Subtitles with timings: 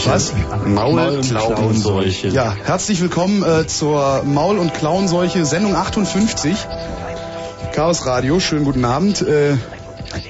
[0.00, 0.44] Klauenseuche.
[0.50, 0.66] Was?
[0.66, 2.28] Maulklauenseuche.
[2.28, 6.56] Ja, herzlich willkommen äh, zur Maul- und Klauenseuche Sendung 58.
[7.74, 9.20] Chaos Radio, schönen guten Abend.
[9.20, 9.56] Äh,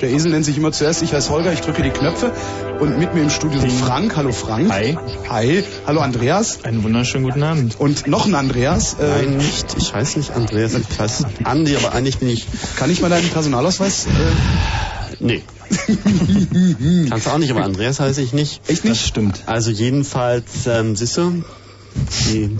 [0.02, 2.32] der Esel nennt sich immer zuerst, ich heiße Holger, ich drücke die Knöpfe
[2.81, 4.17] und mit mir im Studio sind Frank.
[4.17, 4.70] Hallo Frank.
[4.72, 4.99] Hi.
[5.28, 5.64] Hi.
[5.87, 6.64] Hallo Andreas.
[6.64, 7.78] Einen wunderschönen guten Abend.
[7.78, 8.94] Und noch ein Andreas.
[9.00, 9.76] Äh, Nein, nicht.
[9.78, 12.46] Ich heiße nicht Andreas, ich heiße Andi, aber eigentlich bin ich...
[12.76, 14.06] Kann ich mal deinen Personalausweis?
[14.06, 14.11] Äh,
[15.22, 15.43] Nee.
[17.09, 18.61] Kannst du auch nicht, aber Andreas heiße ich nicht.
[18.69, 19.01] echt nicht?
[19.01, 19.43] Das stimmt.
[19.47, 21.43] Also jedenfalls, ähm, siehst du,
[22.29, 22.57] die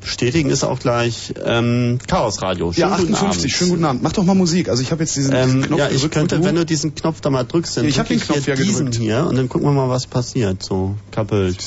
[0.00, 2.72] bestätigen ist auch gleich ähm, Chaos Radio.
[2.76, 3.40] ja, Schönen guten 58.
[3.42, 3.52] Abend.
[3.52, 4.02] Schönen guten Abend.
[4.02, 4.68] Mach doch mal Musik.
[4.68, 6.14] Also ich habe jetzt diesen, diesen Ähm, Knopf ja, ich gedrückt.
[6.14, 8.54] könnte, wenn du diesen Knopf da mal drückst, dann Ich hab drück den Knopf hier
[8.54, 9.02] ja diesen gedrückt.
[9.02, 10.62] hier und dann gucken wir mal, was passiert.
[10.62, 11.64] So, kappelt.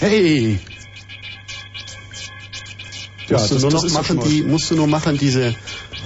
[0.00, 0.58] Hey.
[3.28, 5.54] Ja, musst, du das- nur das noch machen, die, musst du nur machen diese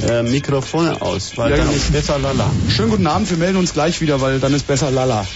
[0.02, 1.78] äh, Mikrofone aus, weil Ja, dann genau.
[1.78, 2.50] ist besser lala.
[2.68, 5.26] Schönen guten Abend, wir melden uns gleich wieder, weil dann ist besser lala.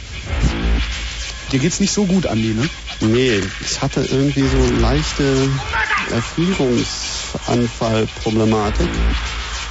[1.52, 2.68] Dir geht's nicht so gut, Andi, ne?
[3.00, 5.24] Nee, ich hatte irgendwie so leichte
[6.12, 8.88] Erfrierungsanfallproblematik.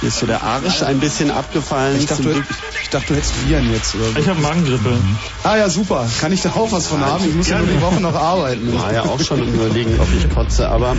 [0.02, 1.98] Mir ist so der Arsch ein bisschen abgefallen.
[1.98, 2.42] Ich dachte, du,
[2.82, 3.94] ich dachte, du hättest Viren jetzt.
[3.94, 4.18] Oder so.
[4.18, 4.96] Ich habe Magengrippe.
[5.44, 6.08] Ah ja, super.
[6.20, 7.24] Kann ich da auch was von haben?
[7.28, 8.72] Ich muss ja nur die Woche noch arbeiten.
[8.78, 10.96] war ja auch schon im überlegen, ob ich kotze, aber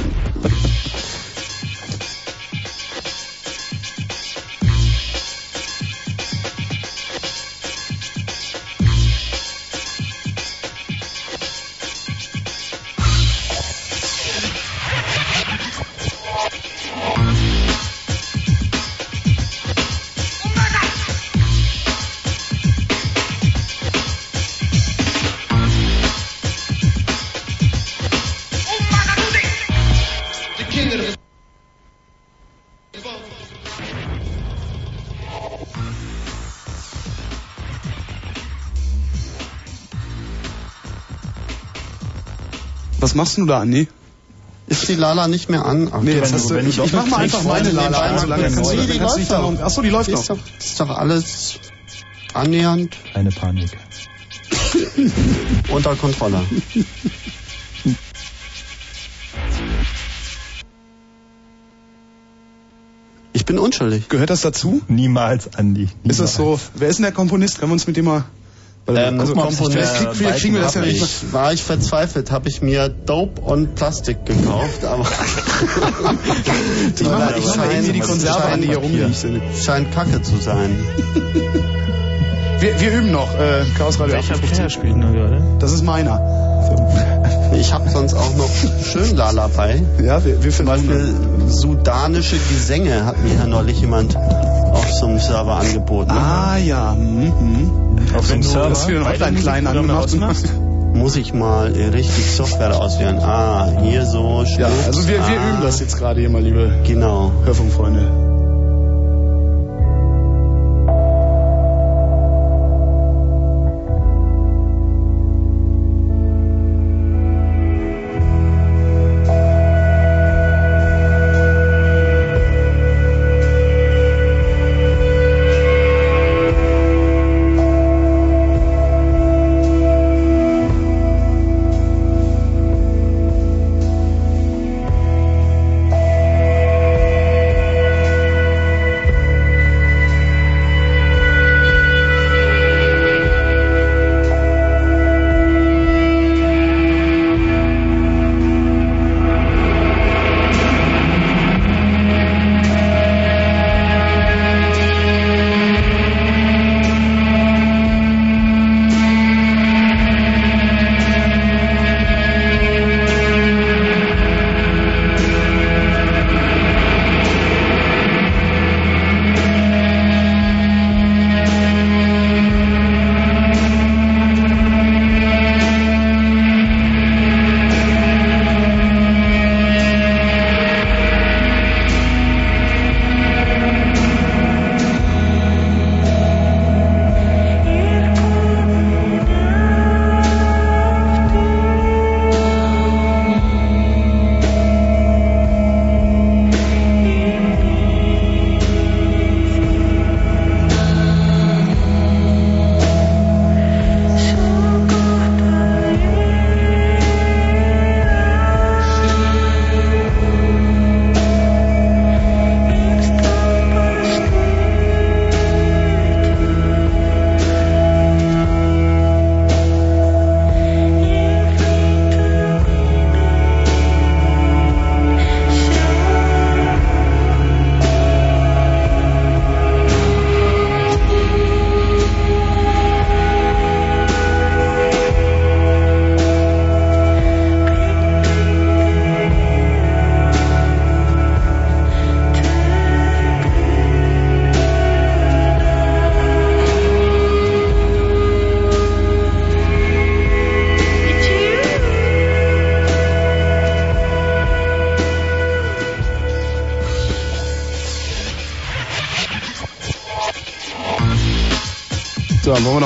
[43.11, 43.89] Was machst du da, Andi?
[44.67, 45.89] Ist die Lala nicht mehr an?
[45.91, 48.71] Ach, Nee, jetzt hast du- ich, ich mach mal einfach meine Lala an, solange kannst
[48.71, 50.37] du, die dich läuft noch, achso, die läuft ist noch.
[50.37, 51.59] doch, ist doch alles
[52.33, 53.77] annähernd Keine Panik.
[55.73, 56.39] unter Kontrolle.
[63.33, 64.09] Ich bin unschuldig.
[64.09, 64.81] Gehört das dazu?
[64.87, 65.81] Niemals, Andi.
[65.81, 65.91] Niemals.
[66.05, 66.59] Ist das so?
[66.75, 67.59] Wer ist denn der Komponist?
[67.59, 68.25] Können wir uns mit dem mal...
[68.87, 71.01] Ähm, also guck mal, Komponist, der krieg, vielleicht kriegen wir das ja Hab nicht.
[71.01, 75.05] ich, war ich verzweifelt, habe ich mir Dope und Plastik gekauft, aber
[76.95, 79.15] Ich mach mal, ich mach mal hier die Konserve an, die hier rumliegt.
[79.63, 80.77] scheint Kacke zu sein.
[82.59, 84.51] Wir, wir üben noch, äh, Chaos Radio Welcher 58.
[84.55, 85.43] Player spielt nur gerade?
[85.59, 86.40] Das ist meiner.
[87.53, 88.49] Ich habe sonst auch noch
[88.83, 89.81] schön Lala bei.
[90.03, 90.87] Ja, wir, wir Zum finden...
[90.87, 91.13] Beispiel
[91.47, 96.11] sudanische Gesänge hat mir ja neulich jemand auf so einem Server angeboten.
[96.11, 97.25] Ah ja, mhm.
[97.25, 97.71] mhm.
[98.15, 98.69] Auf Wenn dem du Server.
[98.69, 100.43] das für den Musikprogramme angemacht?
[100.93, 103.17] Muss ich mal richtig Software auswählen.
[103.19, 104.41] Ah, hier so.
[104.41, 104.67] Ja, Schnitt.
[104.87, 107.31] also wir, wir ah, üben das jetzt gerade hier mal, liebe Genau.
[107.45, 108.40] Hörfunkfreunde.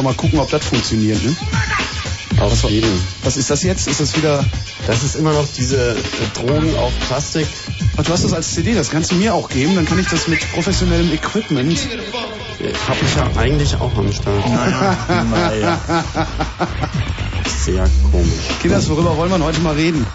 [0.05, 1.21] Mal gucken, ob das funktioniert.
[1.23, 1.35] Ne?
[2.39, 2.89] Auf jeden.
[3.23, 3.87] Was ist das jetzt?
[3.87, 4.43] Ist das wieder...
[4.87, 5.95] Das ist immer noch diese äh,
[6.35, 7.47] Drogen auf Plastik.
[7.97, 10.07] Ach, du hast das als CD, das kannst du mir auch geben, dann kann ich
[10.07, 11.79] das mit professionellem Equipment...
[12.59, 14.43] Äh, Hab ich ja eigentlich auch am Start.
[15.31, 15.79] Naja.
[17.63, 18.59] Sehr komisch.
[18.61, 20.05] Kinders, worüber wollen wir heute mal reden?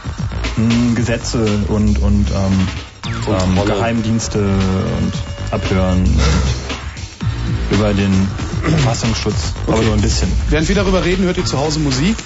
[0.57, 2.69] Hm, Gesetze und, und ähm,
[3.07, 3.75] ähm, Kontrolle.
[3.75, 5.13] Geheimdienste und
[5.51, 8.29] Abhören und über den
[8.63, 9.85] Verfassungsschutz, aber Okay.
[9.87, 10.31] nur ein bisschen.
[10.49, 12.17] Während wir darüber reden, hört ihr zu Hause Musik.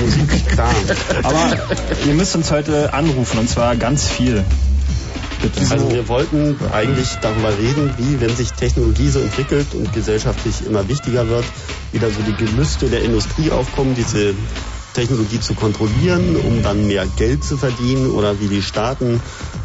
[0.00, 0.74] Musik, klar.
[1.22, 1.56] Aber
[2.06, 4.44] ihr müsst uns heute anrufen und zwar ganz viel.
[5.42, 5.60] Bitte.
[5.70, 10.86] Also wir wollten eigentlich darüber reden, wie, wenn sich Technologie so entwickelt und gesellschaftlich immer
[10.88, 11.44] wichtiger wird,
[11.92, 14.34] wieder so die Gelüste der Industrie aufkommen, diese
[14.92, 19.20] Technologie zu kontrollieren, um dann mehr Geld zu verdienen oder wie die Staaten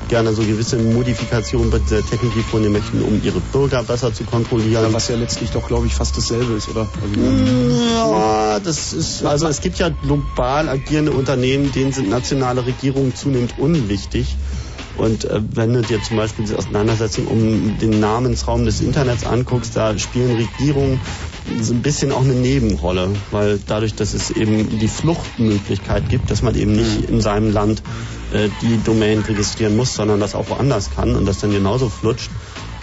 [0.08, 4.94] gerne so gewisse Modifikationen bei dieser Technologie vornehmen möchten, um ihre Bürger besser zu kontrollieren.
[4.94, 6.88] Was ja letztlich doch, glaube ich, fast dasselbe ist, oder?
[7.02, 13.16] Also, Ja, das ist, also es gibt ja global agierende Unternehmen, denen sind nationale Regierungen
[13.16, 14.36] zunehmend unwichtig.
[14.98, 19.76] Und äh, wenn du dir zum Beispiel die Auseinandersetzung um den Namensraum des Internets anguckst,
[19.76, 21.02] da spielen Regierungen
[21.62, 26.42] so ein bisschen auch eine Nebenrolle, weil dadurch, dass es eben die Fluchtmöglichkeit gibt, dass
[26.42, 27.84] man eben nicht in seinem Land
[28.36, 32.30] äh, die Domain registrieren muss, sondern das auch woanders kann und das dann genauso flutscht,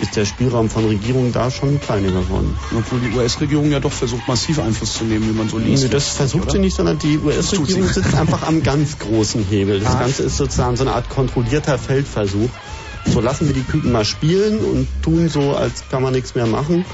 [0.01, 2.57] ist der Spielraum von Regierungen da schon kleiner geworden.
[2.77, 5.85] Obwohl die US-Regierung ja doch versucht, massiv Einfluss zu nehmen, wie man so liest.
[5.85, 9.81] Nee, das versucht sie nicht, sondern die US-Regierung sitzt einfach am ganz großen Hebel.
[9.81, 12.51] Das Ganze ist sozusagen so eine Art kontrollierter Feldversuch.
[13.07, 16.47] So lassen wir die Küken mal spielen und tun so, als kann man nichts mehr
[16.47, 16.85] machen.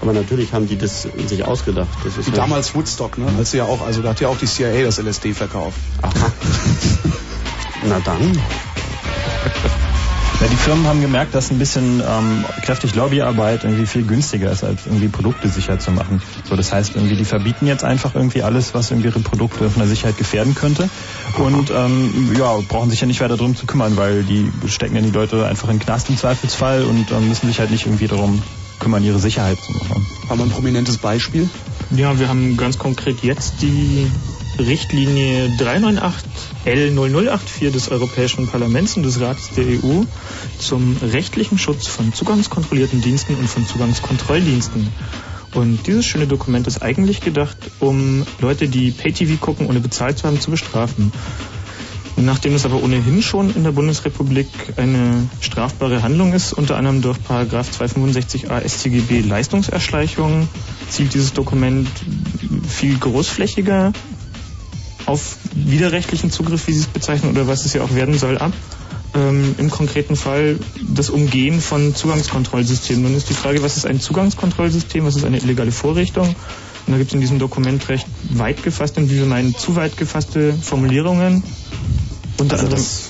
[0.00, 1.88] Aber natürlich haben die das sich ausgedacht.
[2.04, 3.26] Das ist Wie ja damals Woodstock, ne?
[3.38, 5.78] Als ja auch, also da hat ja auch die CIA das LSD verkauft.
[6.02, 6.12] Aha.
[7.88, 8.20] Na dann.
[10.38, 14.64] Ja, die Firmen haben gemerkt, dass ein bisschen ähm, kräftig Lobbyarbeit irgendwie viel günstiger ist,
[14.64, 16.20] als irgendwie Produkte sicher zu machen.
[16.46, 19.80] So, das heißt, irgendwie die verbieten jetzt einfach irgendwie alles, was irgendwie ihre Produkte von
[19.80, 20.90] der Sicherheit gefährden könnte.
[21.38, 25.00] Und ähm, ja, brauchen sich ja nicht weiter drum zu kümmern, weil die stecken ja
[25.00, 28.06] die Leute einfach in den Knast im Zweifelsfall und ähm, müssen sich halt nicht irgendwie
[28.06, 28.42] darum
[28.78, 30.06] kümmern, ihre Sicherheit zu machen.
[30.28, 31.48] Haben wir ein prominentes Beispiel?
[31.92, 34.06] Ja, wir haben ganz konkret jetzt die
[34.58, 35.48] Richtlinie
[36.66, 40.02] 398L0084 des Europäischen Parlaments und des Rates der EU
[40.58, 44.88] zum rechtlichen Schutz von zugangskontrollierten Diensten und von Zugangskontrolldiensten.
[45.54, 50.26] Und dieses schöne Dokument ist eigentlich gedacht, um Leute, die Pay-TV gucken, ohne bezahlt zu
[50.26, 51.12] haben, zu bestrafen.
[52.16, 57.22] Nachdem es aber ohnehin schon in der Bundesrepublik eine strafbare Handlung ist, unter anderem durch
[57.22, 60.48] Paragraph 265a StGB Leistungserschleichung,
[60.88, 61.88] zielt dieses Dokument
[62.68, 63.92] viel großflächiger
[65.06, 68.52] auf widerrechtlichen Zugriff, wie Sie es bezeichnen, oder was es ja auch werden soll, ab.
[69.14, 70.58] Ähm, Im konkreten Fall
[70.88, 73.04] das Umgehen von Zugangskontrollsystemen.
[73.04, 76.28] Nun ist die Frage, was ist ein Zugangskontrollsystem, was ist eine illegale Vorrichtung?
[76.28, 79.74] Und da gibt es in diesem Dokument recht weit gefasste und wie wir meinen, zu
[79.76, 81.42] weit gefasste Formulierungen.
[82.38, 83.05] Unter Also anderem das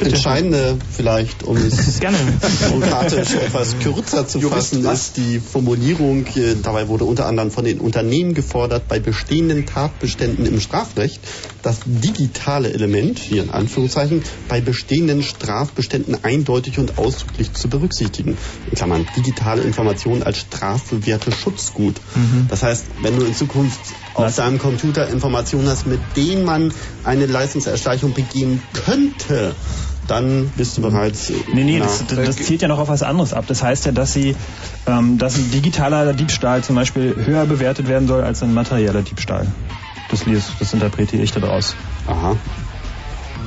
[0.00, 2.18] Entscheidende vielleicht, um es Gerne.
[2.68, 5.00] bürokratisch etwas kürzer zu Juristen, fassen, was?
[5.08, 10.46] ist die Formulierung, äh, dabei wurde unter anderem von den Unternehmen gefordert, bei bestehenden Tatbeständen
[10.46, 11.20] im Strafrecht
[11.62, 18.38] das digitale Element, hier in Anführungszeichen, bei bestehenden Strafbeständen eindeutig und ausdrücklich zu berücksichtigen.
[18.70, 21.96] In Klammern, digitale Informationen als strafbewährte Schutzgut.
[22.48, 23.80] Das heißt, wenn du in Zukunft
[24.14, 26.72] auf deinem Computer Informationen hast, mit denen man
[27.04, 29.54] eine Leistungserschleichung begehen könnte,
[30.10, 31.30] dann bist du bereits.
[31.52, 33.44] Nee, nee, das, das, zielt ja noch auf was anderes ab.
[33.46, 34.34] Das heißt ja, dass sie,
[34.86, 39.46] ähm, dass ein digitaler Diebstahl zum Beispiel höher bewertet werden soll als ein materieller Diebstahl.
[40.10, 41.74] Das, lies- das interpretiere ich daraus.
[42.06, 42.36] Aha.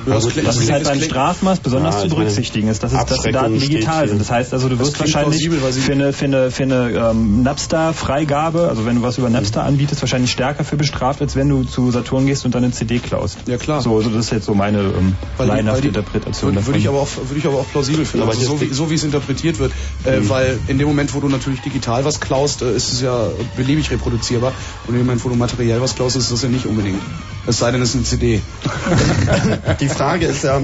[0.06, 3.22] Das klingt- Das ist halt beim Strafmaß besonders Ja, zu berücksichtigen ist, dass, es, dass
[3.22, 4.20] die Daten digital sind.
[4.20, 8.68] Das heißt also, du wirst wahrscheinlich plausibel, für eine, für eine, für eine ähm, Napster-Freigabe,
[8.68, 11.92] also wenn du was über Napster anbietest, wahrscheinlich stärker für bestraft, als wenn du zu
[11.92, 13.38] Saturn gehst und dann eine CD klaust.
[13.48, 13.82] Ja, klar.
[13.82, 17.38] So, also das ist jetzt so meine ähm, die- Interpretation Würde, ich aber auch, würde
[17.38, 19.72] ich aber auch plausibel finden, Aber also so, wie, so wie es interpretiert wird.
[20.04, 23.28] Äh, Weil in dem Moment, wo du natürlich digital was klaust, äh, ist es ja
[23.56, 24.52] beliebig reproduzierbar.
[24.88, 27.02] Und in dem Moment, wo du materiell was klaust, ist das ja nicht unbedingt.
[27.48, 28.42] Es sei denn, es ist eine CD.
[29.80, 30.62] Die Frage ist ja,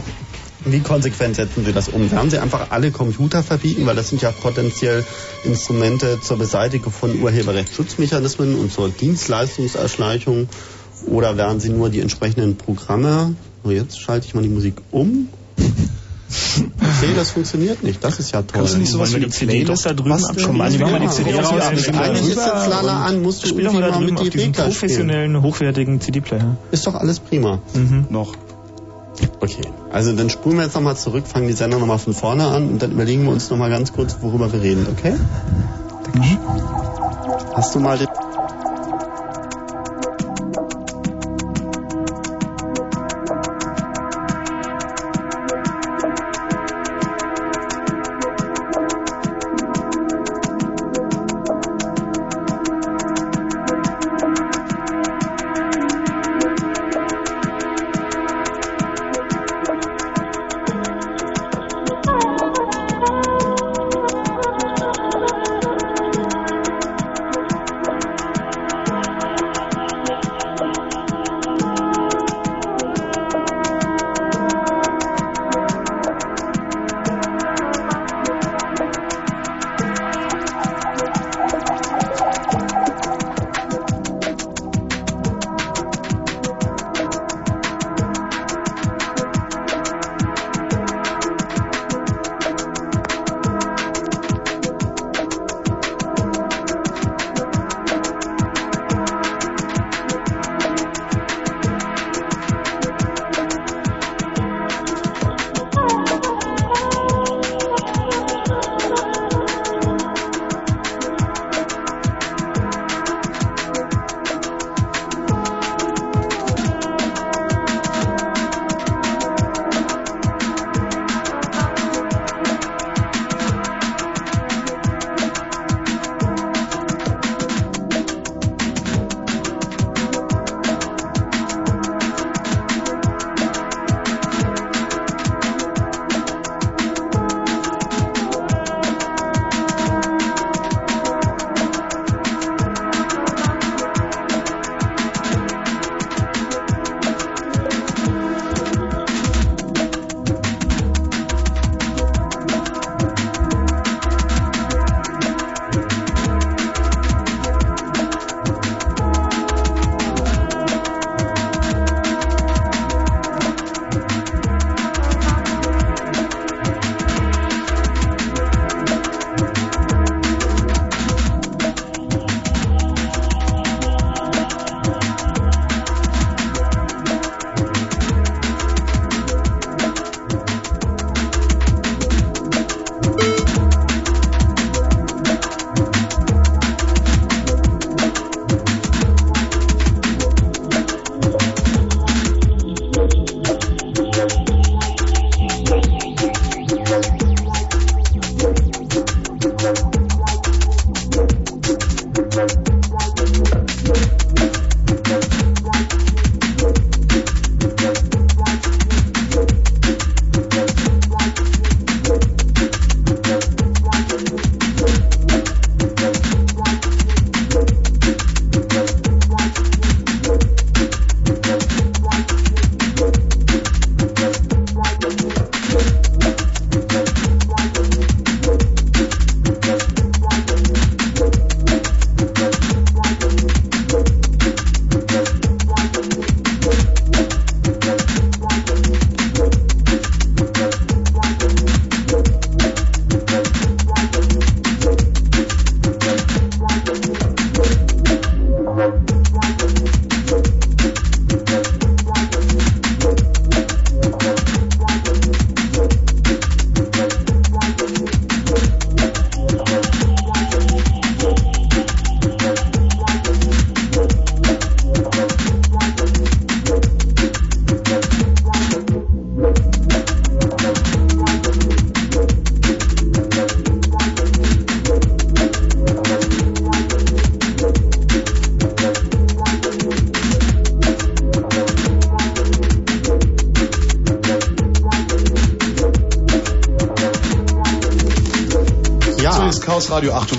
[0.66, 2.12] wie konsequent setzen Sie das um?
[2.12, 5.06] Werden Sie einfach alle Computer verbieten, weil das sind ja potenziell
[5.44, 10.50] Instrumente zur Beseitigung von Urheberrechtsschutzmechanismen und zur Dienstleistungserschleichung?
[11.06, 13.36] Oder werden Sie nur die entsprechenden Programme?
[13.64, 15.30] So, jetzt schalte ich mal die Musik um.
[16.30, 18.04] Okay, das funktioniert nicht.
[18.04, 18.60] Das ist ja toll.
[18.60, 20.58] Kannst du nicht sowas wie die eine CD Playlist da drüben abspielen?
[20.58, 21.48] Manni, mach mal die CD raus.
[21.80, 24.14] spielen eigentlich ist jetzt Lala an, musst du Spiel doch irgendwie mal da mal drüben
[24.14, 24.72] mit auf die diesem Regler spielen.
[24.72, 26.58] professionellen, hochwertigen CD-Player.
[26.72, 27.62] Ist doch alles prima.
[28.10, 28.34] Noch.
[29.40, 32.70] Okay, also dann spulen wir jetzt nochmal zurück, fangen die Sender nochmal von vorne an
[32.70, 35.16] und dann überlegen wir uns nochmal ganz kurz, worüber wir reden, okay?
[37.54, 38.08] Hast du mal den...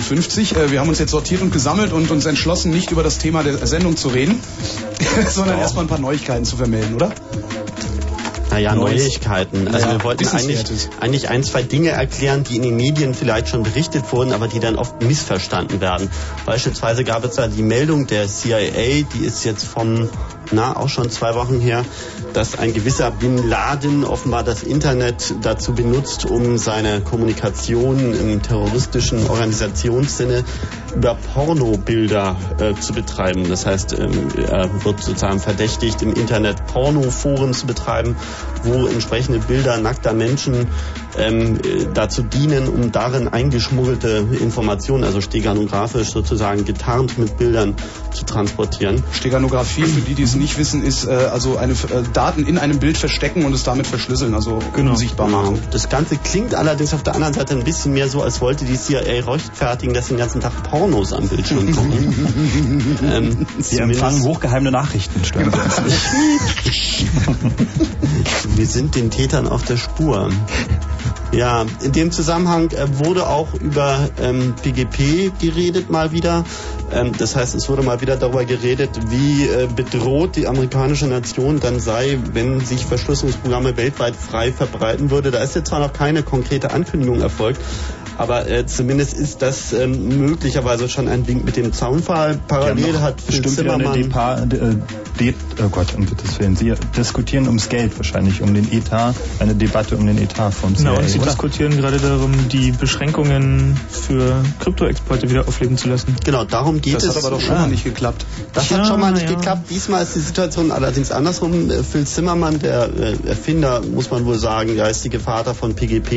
[0.08, 0.56] 59.
[0.56, 3.42] Äh, wir haben uns jetzt sortiert und gesammelt und uns entschlossen, nicht über das Thema
[3.42, 4.40] der Sendung zu reden,
[5.28, 7.12] sondern erstmal ein paar Neuigkeiten zu vermelden, oder?
[8.50, 9.68] Naja, Neuigkeiten.
[9.68, 13.50] Also naja, wir wollten eigentlich, eigentlich ein, zwei Dinge erklären, die in den Medien vielleicht
[13.50, 16.10] schon berichtet wurden, aber die dann oft missverstanden werden.
[16.46, 20.08] Beispielsweise gab es da die Meldung der CIA, die ist jetzt vom,
[20.50, 21.84] na, auch schon zwei Wochen her,
[22.38, 29.26] dass ein gewisser Bin Laden offenbar das Internet dazu benutzt, um seine Kommunikation im terroristischen
[29.26, 30.44] Organisationssinne
[30.94, 33.48] über Pornobilder äh, zu betreiben.
[33.48, 38.16] Das heißt, ähm, er wird sozusagen verdächtigt, im Internet Pornoforen zu betreiben,
[38.64, 40.68] wo entsprechende Bilder nackter Menschen
[41.16, 47.74] ähm, äh, dazu dienen, um darin eingeschmuggelte Informationen, also steganografisch sozusagen getarnt mit Bildern
[48.12, 49.02] zu transportieren.
[49.12, 52.78] Steganographie, für die, die es nicht wissen, ist äh, also eine äh, Daten in einem
[52.78, 54.92] Bild verstecken und es damit verschlüsseln, also Genau.
[54.92, 55.58] unsichtbar machen.
[55.70, 58.76] Das Ganze klingt allerdings auf der anderen Seite ein bisschen mehr so, als wollte die
[58.76, 62.98] CIA rechtfertigen, dass den ganzen Tag Pornos am Bildschirm kommen.
[63.12, 65.52] ähm, Sie empfangen hochgeheime Nachrichten, stimmt.
[68.54, 70.30] Wir sind den Tätern auf der Spur.
[71.32, 76.44] Ja, in dem Zusammenhang äh, wurde auch über ähm, PGP geredet mal wieder.
[76.90, 81.60] Ähm, das heißt, es wurde mal wieder darüber geredet, wie äh, bedroht die amerikanische Nation
[81.60, 85.30] dann sei, wenn sich Verschlüsselungsprogramme weltweit frei verbreiten würde.
[85.30, 87.60] Da ist jetzt zwar noch keine konkrete Ankündigung erfolgt,
[88.18, 92.38] aber äh, zumindest ist das ähm, möglicherweise schon ein Wink mit dem Zaunfall.
[92.48, 93.94] Parallel hat Phil Zimmermann...
[93.94, 94.46] Depa, äh,
[95.18, 96.54] De, oh Gott, um Gottes Willen.
[96.54, 100.90] Sie diskutieren ums Geld wahrscheinlich, um den Etat, eine Debatte um den Etat vom CIA.
[100.90, 106.14] Genau, und sie diskutieren gerade darum, die Beschränkungen für Kryptoexporte wieder aufleben zu lassen.
[106.24, 107.16] Genau, darum geht Das es.
[107.16, 107.60] hat aber doch schon Ah.
[107.62, 108.24] mal nicht geklappt.
[108.52, 109.34] Das Ja, hat schon mal nicht ja.
[109.34, 109.68] geklappt.
[109.70, 111.68] Diesmal ist die Situation allerdings andersrum.
[111.68, 116.12] Äh, Phil Zimmermann, der äh, Erfinder, muss man wohl sagen, geistige Vater von PGP,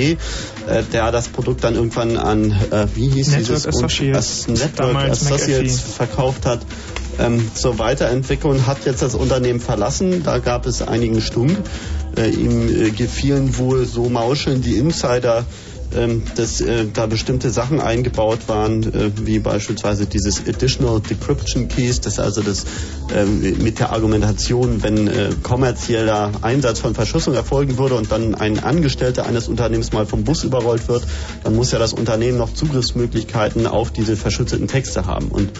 [0.67, 3.67] äh, der hat das Produkt dann irgendwann an, äh, wie hieß Network dieses?
[3.67, 4.17] Associates.
[4.17, 5.93] As Network Damals Associates McAfee.
[5.93, 6.59] verkauft hat.
[7.19, 10.23] Ähm, zur Weiterentwicklung hat jetzt das Unternehmen verlassen.
[10.23, 11.57] Da gab es einigen Stunk.
[12.17, 15.45] Äh, ihm äh, gefielen wohl so Mauscheln die Insider
[16.35, 22.19] dass äh, da bestimmte Sachen eingebaut waren, äh, wie beispielsweise dieses Additional Decryption Keys, das
[22.19, 22.65] also das
[23.13, 28.63] ähm, mit der Argumentation, wenn äh, kommerzieller Einsatz von Verschlüsselung erfolgen würde und dann ein
[28.63, 31.03] Angestellter eines Unternehmens mal vom Bus überrollt wird,
[31.43, 35.27] dann muss ja das Unternehmen noch Zugriffsmöglichkeiten auf diese verschlüsselten Texte haben.
[35.27, 35.51] Und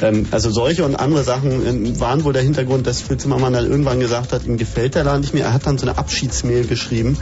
[0.00, 3.68] ähm, also solche und andere Sachen ähm, waren wohl der Hintergrund, dass Phil Zimmermann dann
[3.68, 5.46] irgendwann gesagt hat, ihm gefällt der Laden nicht mehr.
[5.46, 7.16] Er hat dann so eine Abschiedsmail geschrieben,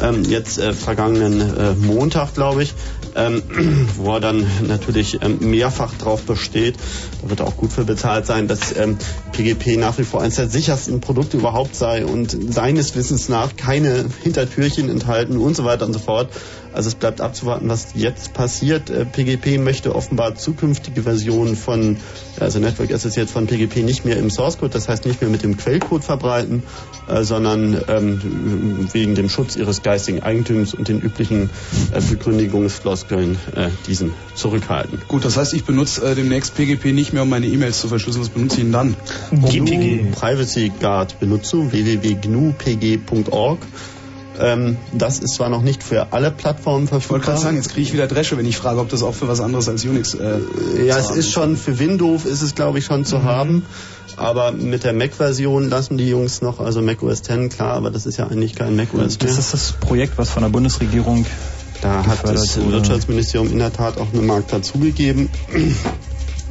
[0.00, 2.74] ähm, jetzt vergangenen äh, Montag, glaube ich,
[3.14, 3.44] ähm,
[3.96, 6.74] wo er dann natürlich ähm, mehrfach drauf besteht,
[7.22, 8.98] da wird er auch gut für bezahlt sein, dass ähm,
[9.30, 14.04] PGP nach wie vor eines der sichersten Produkte überhaupt sei und seines Wissens nach keine
[14.20, 16.28] Hintertürchen enthalten und so weiter und so fort.
[16.72, 18.90] Also es bleibt abzuwarten, was jetzt passiert.
[18.90, 21.98] Äh, PGP möchte offenbar zukünftige Versionen von,
[22.40, 25.42] also Network Associates von PGP nicht mehr im Source Code, das heißt nicht mehr mit
[25.42, 26.62] dem Quellcode verbreiten,
[27.08, 31.50] äh, sondern ähm, wegen dem Schutz ihres geistigen Eigentums und den üblichen
[31.92, 35.00] äh, Begründigungsfloskeln äh, diesen zurückhalten.
[35.08, 38.24] Gut, das heißt, ich benutze äh, demnächst PGP nicht mehr, um meine E-Mails zu verschlüsseln.
[38.24, 38.96] Was benutze ich denn dann?
[39.30, 39.98] GPG.
[39.98, 43.58] GNU Privacy Guard benutze www.gnupg.org
[44.40, 47.34] Ähm, das ist zwar noch nicht für alle Plattformen Ich wollte verfügbar.
[47.34, 49.40] gerade sagen, jetzt kriege ich wieder Dresche, wenn ich frage, ob das auch für was
[49.40, 50.38] anderes als Unix äh,
[50.86, 53.64] Ja, es haben ist schon für Windows ist es glaube ich schon zu haben,
[54.16, 58.06] aber mit der Mac-Version lassen die Jungs noch, also Mac OS X klar, aber das
[58.06, 61.26] ist ja eigentlich kein Mac OS Das ist das Projekt, was von der Bundesregierung
[61.82, 62.56] Da hat das.
[62.58, 65.28] Wirtschaftsministerium in der Tat auch eine Mark dazugegeben.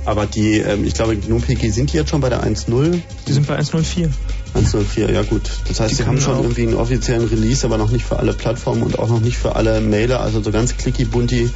[0.05, 2.99] Aber die, ähm, ich glaube, GNU-PG sind die jetzt schon bei der 1.0?
[3.27, 4.09] Die sind bei 104.
[4.55, 5.43] 1.04, ja gut.
[5.67, 8.17] Das heißt, Die sie haben schon auch- irgendwie einen offiziellen Release, aber noch nicht für
[8.19, 11.49] alle Plattformen und auch noch nicht für alle Mailer, also so ganz clicky bunti.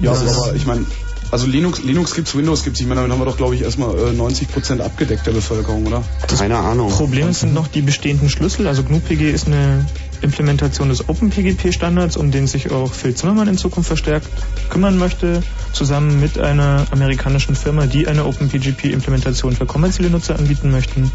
[0.00, 0.84] Ja, ist- aber ich meine,
[1.30, 2.80] also Linux, Linux gibt's, Windows gibt's.
[2.80, 6.02] Ich meine, damit haben wir doch, glaube ich, erstmal äh, 90% abgedeckt der Bevölkerung, oder?
[6.36, 6.90] keine Ahnung.
[6.90, 8.66] Problem sind noch die bestehenden Schlüssel.
[8.66, 9.86] Also GNU-PG ist eine
[10.22, 14.28] Implementation des OpenPGP-Standards, um den sich auch Phil Zimmermann in Zukunft verstärkt
[14.70, 21.10] kümmern möchte, zusammen mit einer amerikanischen Firma, die eine OpenPGP-Implementation für kommerzielle Nutzer anbieten möchten.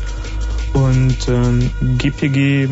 [0.73, 2.67] Und ähm, GPG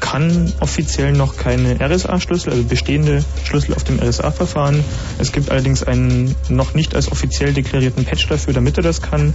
[0.00, 4.84] kann offiziell noch keine RSA-Schlüssel, also bestehende Schlüssel auf dem RSA-Verfahren.
[5.18, 9.34] Es gibt allerdings einen noch nicht als offiziell deklarierten Patch dafür, damit er das kann.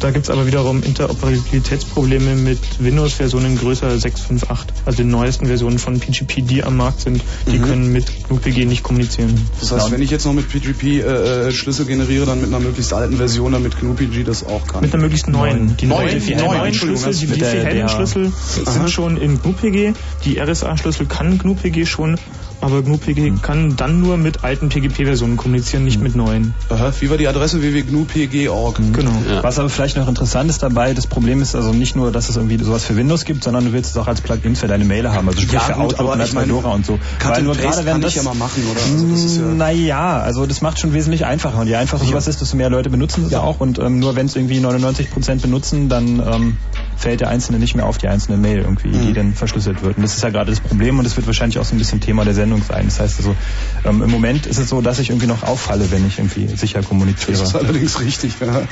[0.00, 6.00] Da gibt es aber wiederum Interoperabilitätsprobleme mit Windows-Versionen größer 6.5.8, also den neuesten Versionen von
[6.00, 7.22] PGP, die am Markt sind.
[7.46, 7.62] Die Mhm.
[7.64, 9.34] können mit GNU-PG nicht kommunizieren.
[9.60, 12.60] Das heißt, wenn ich jetzt noch mit PGP äh, äh, Schlüssel generiere, dann mit einer
[12.60, 14.80] möglichst alten Version, damit GNU-PG das auch kann.
[14.82, 15.76] Mit einer möglichst neuen.
[15.76, 18.32] Die Neun, neuen, neuen Entschuldigung, Schlüssel, die mit der Diffie-Hellman-Schlüssel
[18.66, 18.70] Aha.
[18.70, 19.94] sind schon in GNU-PG.
[20.24, 22.18] Die RSA-Schlüssel kann GNU-PG schon,
[22.60, 26.54] aber GNU-PG kann dann nur mit alten PGP-Versionen kommunizieren, nicht mit neuen.
[26.68, 28.80] Aha, wie war die Adresse www.gnu.pg.org?
[28.92, 29.10] Genau.
[29.28, 29.42] Ja.
[29.42, 32.36] Was aber vielleicht noch interessant ist dabei, das Problem ist also nicht nur, dass es
[32.36, 35.12] irgendwie sowas für Windows gibt, sondern du willst es auch als Plugin für deine Mailer
[35.12, 36.98] haben, also sprich Ja, für gut, Outlook aber und Fedora und so.
[37.18, 38.80] Cut Weil nur gerade wenn das ich ja mal machen, oder?
[38.82, 41.58] Also das ist ja naja, also das macht schon wesentlich einfacher.
[41.60, 43.60] Und je einfacher sowas ist, desto mehr Leute benutzen es auch.
[43.60, 46.56] Und ähm, nur wenn es irgendwie 99% benutzen, dann ähm,
[46.96, 49.06] fällt der Einzelne nicht mehr auf die einzelne Mail irgendwie, Mhm.
[49.06, 49.96] die dann verschlüsselt wird.
[49.96, 52.00] Und das ist ja gerade das Problem und das wird wahrscheinlich auch so ein bisschen
[52.00, 52.86] Thema der Sendung sein.
[52.86, 53.36] Das heißt also,
[53.84, 56.82] ähm, im Moment ist es so, dass ich irgendwie noch auffalle, wenn ich irgendwie sicher
[56.82, 57.38] kommuniziere.
[57.38, 58.34] das ist allerdings richtig.
[58.40, 58.66] Ja.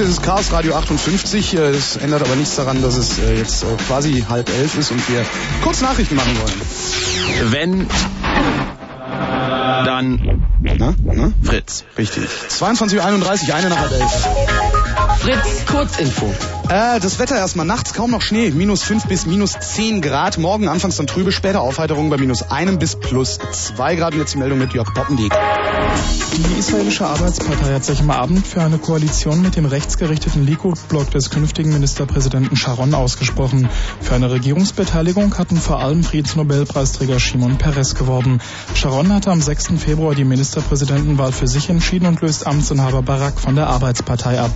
[0.00, 1.54] Ist Chaos Radio 58.
[1.54, 4.92] äh, Das ändert aber nichts daran, dass es äh, jetzt äh, quasi halb elf ist
[4.92, 5.24] und wir
[5.62, 7.52] kurz Nachrichten machen wollen.
[7.52, 7.86] Wenn,
[9.84, 10.44] dann
[10.78, 10.94] Na?
[11.02, 11.32] Na?
[11.42, 11.84] Fritz.
[11.96, 12.24] Richtig.
[12.48, 14.28] 22.31 Uhr, eine nach halb elf.
[15.18, 16.32] Fritz Kurzinfo.
[16.68, 20.38] Äh, das Wetter erstmal nachts kaum noch Schnee, minus 5 bis minus 10 Grad.
[20.38, 24.14] Morgen anfangs dann trübe, später Aufheiterung bei minus 1 bis plus 2 Grad.
[24.14, 25.32] Und jetzt die Meldung mit Jörg Poppendiek.
[26.38, 31.30] Die israelische Arbeitspartei hat sich am Abend für eine Koalition mit dem rechtsgerichteten Likud-Block des
[31.30, 33.68] künftigen Ministerpräsidenten Sharon ausgesprochen.
[34.00, 38.38] Für eine Regierungsbeteiligung hatten vor allem Friedensnobelpreisträger Shimon Peres geworben.
[38.76, 39.70] Sharon hatte am 6.
[39.78, 44.52] Februar die Ministerpräsidentenwahl für sich entschieden und löst Amtsinhaber Barak von der Arbeitspartei ab.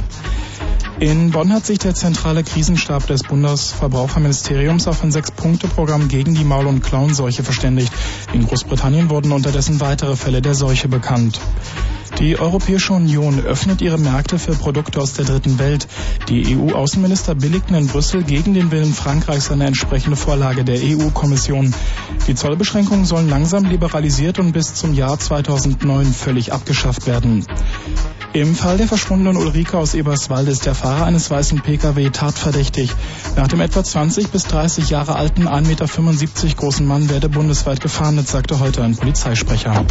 [1.00, 6.68] In Bonn hat sich der zentrale Krisenstab des Bundesverbraucherministeriums auf ein Sechs-Punkte-Programm gegen die Maul-
[6.68, 7.92] und Klauenseuche verständigt.
[8.32, 11.40] In Großbritannien wurden unterdessen weitere Fälle der Seuche bekannt.
[12.22, 15.88] Die Europäische Union öffnet ihre Märkte für Produkte aus der dritten Welt.
[16.28, 21.74] Die EU-Außenminister billigten in Brüssel gegen den Willen Frankreichs eine entsprechende Vorlage der EU-Kommission.
[22.28, 27.44] Die Zollbeschränkungen sollen langsam liberalisiert und bis zum Jahr 2009 völlig abgeschafft werden.
[28.34, 32.90] Im Fall der verschwundenen Ulrike aus Eberswalde ist der Fahrer eines weißen Pkw tatverdächtig.
[33.36, 38.28] Nach dem etwa 20 bis 30 Jahre alten 1,75 Meter großen Mann werde bundesweit gefahndet,
[38.28, 39.84] sagte heute ein Polizeisprecher.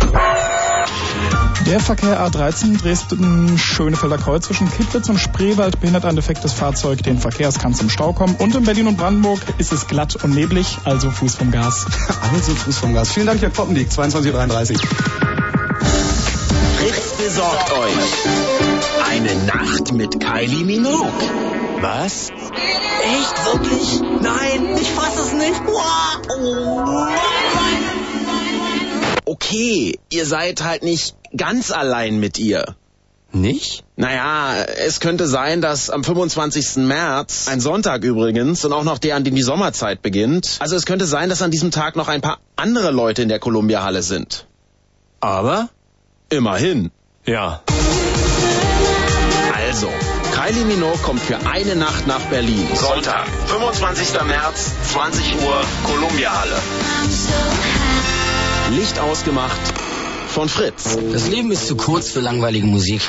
[1.68, 7.48] Der Verkehr A13 Dresden-Schönefelder Kreuz zwischen Kittlitz und Spreewald behindert ein defektes Fahrzeug den Verkehr.
[7.48, 8.36] Es kann zum Stau kommen.
[8.38, 11.86] Und in Berlin und Brandenburg ist es glatt und neblig, also Fuß vom Gas.
[12.34, 13.12] Also Fuß vom Gas.
[13.12, 15.31] Vielen Dank, Jörg Poppendiek, 22.33 Fritz
[17.32, 21.14] besorgt euch eine Nacht mit Kylie Minogue.
[21.80, 22.28] Was?
[22.30, 23.46] Echt?
[23.46, 24.02] Wirklich?
[24.22, 25.62] Nein, ich fass es nicht.
[29.24, 32.76] Okay, ihr seid halt nicht ganz allein mit ihr.
[33.32, 33.86] Nicht?
[33.96, 36.84] Naja, es könnte sein, dass am 25.
[36.84, 40.86] März, ein Sonntag übrigens, und auch noch der, an dem die Sommerzeit beginnt, also es
[40.86, 44.48] könnte sein, dass an diesem Tag noch ein paar andere Leute in der Columbia-Halle sind.
[45.22, 45.70] Aber?
[46.30, 46.92] Immerhin.
[47.26, 47.62] Ja.
[49.54, 49.90] Also,
[50.34, 52.68] Kylie Minogue kommt für eine Nacht nach Berlin.
[52.74, 54.24] Sonntag, 25.
[54.24, 56.60] März, 20 Uhr, Columbia-Halle.
[58.72, 59.60] Licht ausgemacht
[60.30, 60.98] von Fritz.
[61.14, 63.02] Das Leben ist zu kurz für langweilige Musik.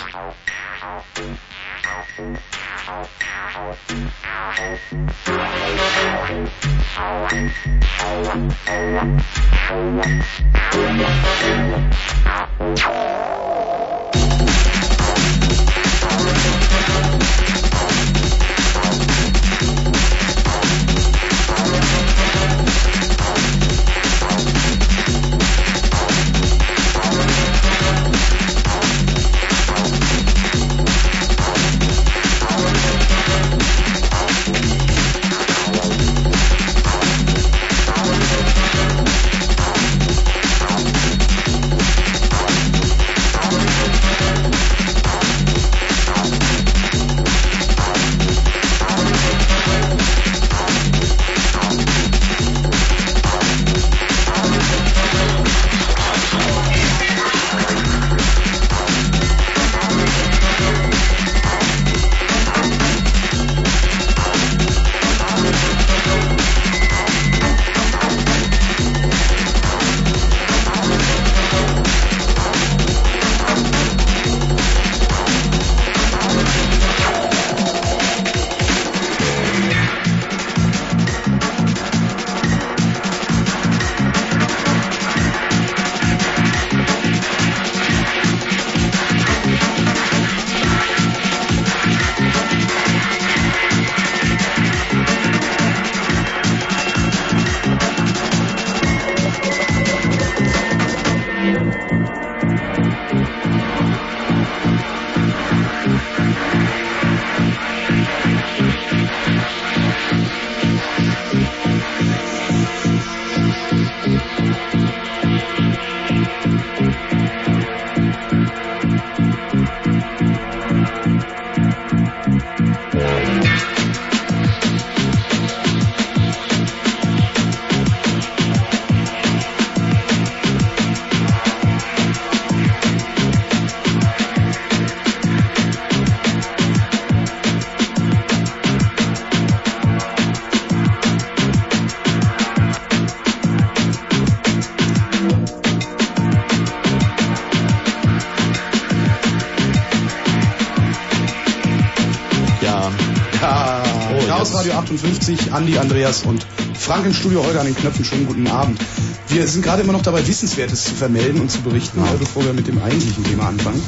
[154.83, 158.05] 58, Andi, Andreas und Frank im Studio heute an den Knöpfen.
[158.05, 158.81] Schönen guten Abend.
[159.29, 162.67] Wir sind gerade immer noch dabei, Wissenswertes zu vermelden und zu berichten, bevor wir mit
[162.67, 163.81] dem eigentlichen Thema anfangen.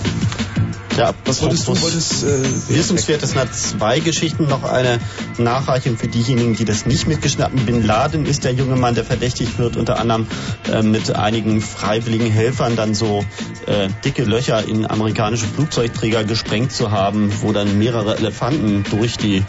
[0.97, 1.81] Ja, was wolltest du?
[1.81, 4.47] Wolltest, äh, Wissenswert, es hat zwei Geschichten.
[4.47, 5.01] Noch eine
[5.39, 7.67] Nachreichung für diejenigen, die das nicht mitgeschnappt haben.
[7.67, 10.29] Bin Laden ist der junge Mann, der verdächtigt wird, unter anderem
[10.71, 13.25] äh, mit einigen freiwilligen Helfern dann so
[13.67, 19.43] äh, dicke Löcher in amerikanische Flugzeugträger gesprengt zu haben, wo dann mehrere Elefanten durch die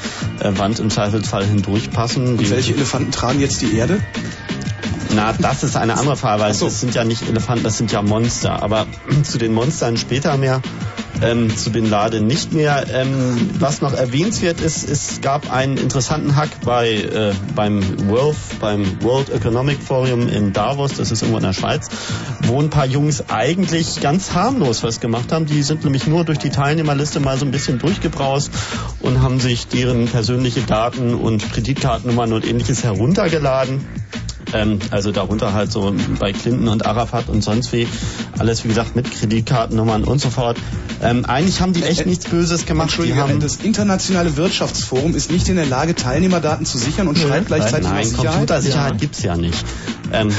[0.58, 2.38] Wand im Zweifelsfall hindurchpassen.
[2.38, 4.02] Und welche Elefanten tragen jetzt die Erde?
[5.16, 6.66] Na, das ist eine andere Frage, weil so.
[6.66, 8.62] das sind ja nicht Elefanten, das sind ja Monster.
[8.62, 8.86] Aber
[9.24, 10.62] zu den Monstern später mehr
[11.22, 12.86] ähm, zu Bin Laden nicht mehr.
[12.92, 19.02] Ähm, was noch erwähnenswert ist, es gab einen interessanten Hack bei äh, beim World, beim
[19.02, 21.88] World Economic Forum in Davos, das ist irgendwo in der Schweiz,
[22.44, 25.46] wo ein paar Jungs eigentlich ganz harmlos was gemacht haben.
[25.46, 28.52] Die sind nämlich nur durch die Teilnehmerliste mal so ein bisschen durchgebraust
[29.06, 33.86] und haben sich deren persönliche Daten und Kreditkartennummern und ähnliches heruntergeladen
[34.56, 37.88] ähm, also darunter halt so bei Clinton und Arafat und sonst wie.
[38.38, 40.58] Alles, wie gesagt, mit Kreditkartennummern und so fort.
[41.02, 42.90] Ähm, eigentlich haben die echt äh, nichts Böses gemacht.
[42.90, 47.48] Entschuldige, haben das internationale Wirtschaftsforum ist nicht in der Lage, Teilnehmerdaten zu sichern und schreibt
[47.48, 48.32] gleichzeitig Nein, Sicherheit?
[48.32, 48.98] Computersicherheit ja.
[48.98, 49.64] gibt's ja nicht.
[50.12, 50.30] Ähm,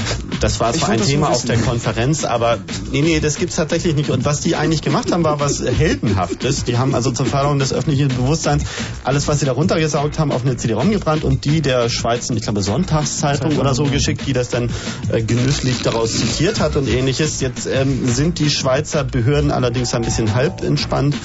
[0.40, 2.58] das war zwar ein Thema auf der Konferenz, aber
[2.92, 4.10] nee, nee, das gibt's tatsächlich nicht.
[4.10, 6.64] Und was die eigentlich gemacht haben, war was Heldenhaftes.
[6.64, 8.64] Die haben also zur Förderung des öffentlichen Bewusstseins
[9.04, 12.42] alles, was sie da runtergesaugt haben, auf eine CD-ROM gebrannt und die der Schweizer, ich
[12.42, 14.70] glaube, Sonntagszeitung oder so geschickt, die das dann
[15.10, 17.40] äh, genüsslich daraus zitiert hat und ähnliches.
[17.40, 21.16] Jetzt ähm, sind die Schweizer Behörden allerdings ein bisschen halb entspannt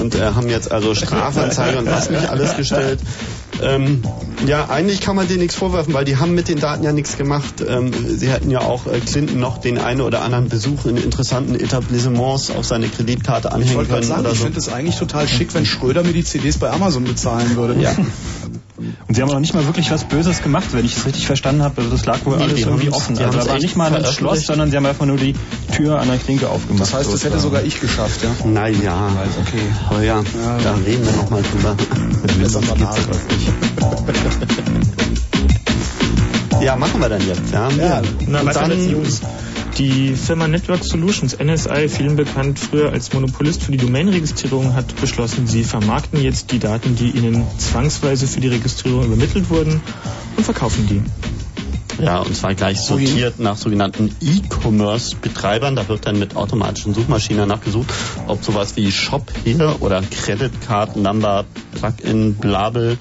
[0.00, 3.00] und äh, haben jetzt also Strafanzeige und was nicht alles gestellt.
[3.62, 4.02] Ähm,
[4.46, 7.16] ja, eigentlich kann man denen nichts vorwerfen, weil die haben mit den Daten ja nichts
[7.16, 7.64] gemacht.
[7.66, 11.54] Ähm, sie hätten ja auch äh, Clinton noch den einen oder anderen Besuch in interessanten
[11.54, 14.02] Etablissements auf seine Kreditkarte anhängen ich können.
[14.02, 14.44] Sagen, oder ich so.
[14.44, 17.80] finde es eigentlich total schick, wenn Schröder mir die CDs bei Amazon bezahlen würde.
[17.80, 17.94] Ja.
[18.76, 21.62] Und sie haben auch nicht mal wirklich was Böses gemacht, wenn ich es richtig verstanden
[21.62, 21.76] habe.
[21.78, 23.16] Also das lag wohl nee, alles irgendwie offen.
[23.18, 25.34] Also da war nicht mal ein Schloss, sondern sie haben einfach nur die
[25.72, 26.82] Tür an der Klinke aufgemacht.
[26.82, 28.30] Das heißt, das hätte sogar ich geschafft, ja?
[28.46, 29.12] Naja.
[29.40, 29.62] Okay.
[29.90, 30.22] Oh ja, ja,
[30.62, 31.76] da reden wir nochmal drüber.
[32.40, 32.76] Besser mal
[36.60, 37.68] Ja, machen wir dann jetzt, ja.
[37.70, 39.20] Ja, Na, und dann, News.
[39.78, 45.48] Die Firma Network Solutions, NSI, vielen bekannt früher als Monopolist für die Domainregistrierung, hat beschlossen,
[45.48, 49.80] sie vermarkten jetzt die Daten, die ihnen zwangsweise für die Registrierung übermittelt wurden
[50.36, 51.02] und verkaufen die.
[52.00, 55.76] Ja, und zwar gleich sortiert nach sogenannten E-Commerce-Betreibern.
[55.76, 57.92] Da wird dann mit automatischen Suchmaschinen nachgesucht,
[58.26, 62.98] ob sowas wie Shop hier oder Credit Card Number, Plugin, Blabel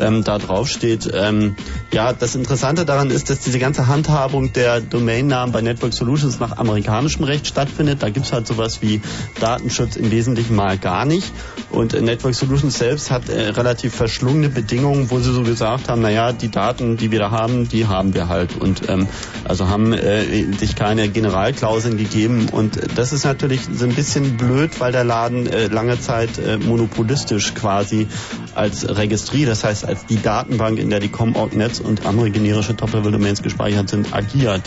[0.00, 1.10] ähm, da drauf steht.
[1.12, 1.56] Ähm,
[1.92, 6.58] ja, das Interessante daran ist, dass diese ganze Handhabung der Domainnamen bei Network Solutions nach
[6.58, 8.02] amerikanischem Recht stattfindet.
[8.02, 9.00] Da gibt's halt sowas wie
[9.40, 11.32] Datenschutz im Wesentlichen mal gar nicht.
[11.70, 16.32] Und Network Solutions selbst hat äh, relativ verschlungene Bedingungen, wo sie so gesagt haben, naja,
[16.32, 18.31] die Daten, die wir da haben, die haben wir halt.
[18.60, 19.08] Und ähm,
[19.44, 22.48] also haben äh, sich keine Generalklauseln gegeben.
[22.50, 26.58] Und das ist natürlich so ein bisschen blöd, weil der Laden äh, lange Zeit äh,
[26.58, 28.08] monopolistisch quasi
[28.54, 33.42] als Registrie, das heißt als die Datenbank, in der die Com-Org-Netz und andere generische Top-Level-Domains
[33.42, 34.62] gespeichert sind, agiert.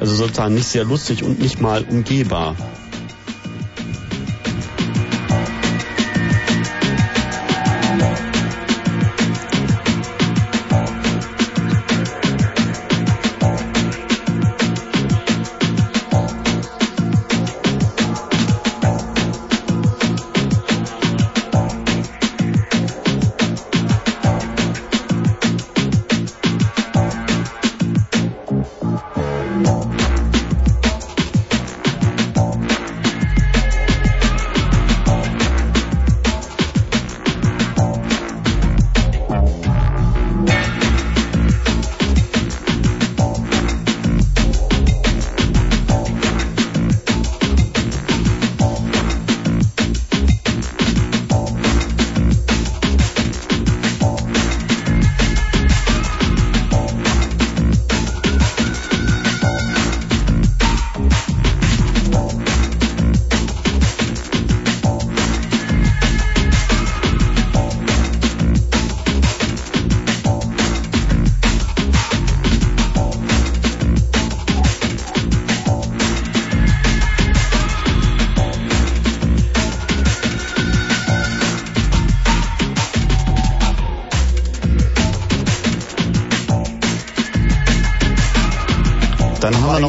[0.00, 2.56] also sozusagen nicht sehr lustig und nicht mal umgehbar.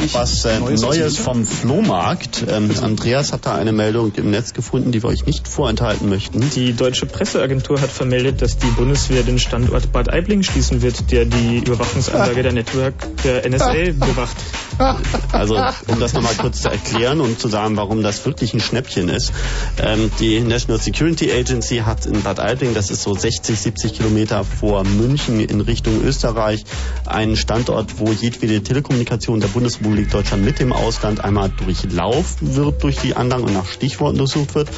[0.08, 2.44] Noch was äh, Neues Neues, vom Flohmarkt.
[2.48, 6.48] Ähm, Andreas hat da eine Meldung im Netz gefunden, die wir euch nicht vorenthalten möchten.
[6.54, 11.24] Die deutsche Presseagentur hat vermeldet, dass die Bundeswehr den Standort Bad Aibling schließen wird, der
[11.24, 12.94] die Überwachungsanlage der Network
[13.24, 14.36] der NSA bewacht.
[15.32, 15.56] Also
[15.86, 19.32] um das nochmal kurz zu erklären und zu sagen, warum das wirklich ein Schnäppchen ist.
[19.82, 24.44] Ähm, die National Security Agency hat in Bad Aibling, das ist so 60, 70 Kilometer
[24.44, 26.64] vor München in Richtung Österreich,
[27.06, 32.98] einen Standort, wo jedwede Telekommunikation der Bundesrepublik Deutschland mit dem Ausland einmal durchlaufen wird durch
[32.98, 34.68] die Anlagen und nach Stichworten durchsucht wird.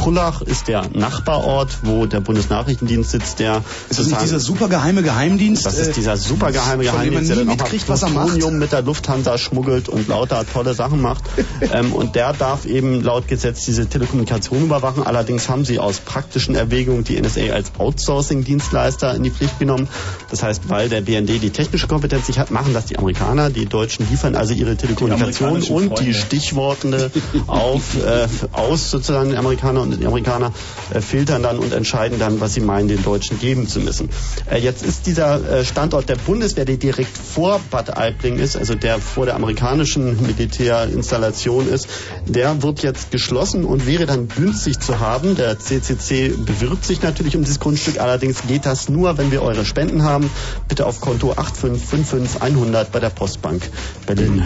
[0.00, 5.02] Pullach ist der Nachbarort, wo der Bundesnachrichtendienst sitzt, der Ist das nicht dieser super geheime
[5.02, 5.66] Geheimdienst?
[5.66, 8.50] das ist dieser super geheime von dem man Geheimdienst, der dann mitkriegt, was er macht.
[8.50, 11.24] Mit der Lufthansa schmuggelt und lauter tolle Sachen macht.
[11.72, 15.02] ähm, und der darf eben laut Gesetz diese Telekommunikation überwachen.
[15.06, 19.88] Allerdings haben sie aus praktischen Erwägungen die NSA als Outsourcing-Dienstleister in die Pflicht genommen.
[20.30, 23.50] Das heißt, weil der BND die technische Kompetenz nicht hat, machen das die Amerikaner.
[23.50, 26.14] Die Deutschen liefern also ihre Telekommunikation amerikanischen und die.
[26.14, 27.10] Stichworte
[27.46, 30.52] auf, äh, aus sozusagen den Amerikaner und die Amerikaner
[30.92, 34.08] äh, filtern dann und entscheiden dann, was sie meinen, den Deutschen geben zu müssen.
[34.50, 38.74] Äh, jetzt ist dieser äh, Standort der Bundeswehr, der direkt vor Bad Aibling ist, also
[38.74, 41.88] der vor der amerikanischen Militärinstallation ist,
[42.26, 45.36] der wird jetzt geschlossen und wäre dann günstig zu haben.
[45.36, 49.64] Der CCC bewirbt sich natürlich um dieses Grundstück, allerdings geht das nur, wenn wir eure
[49.64, 50.30] Spenden haben.
[50.68, 53.68] Bitte auf Konto 8555100 bei der Postbank
[54.06, 54.42] Berlin.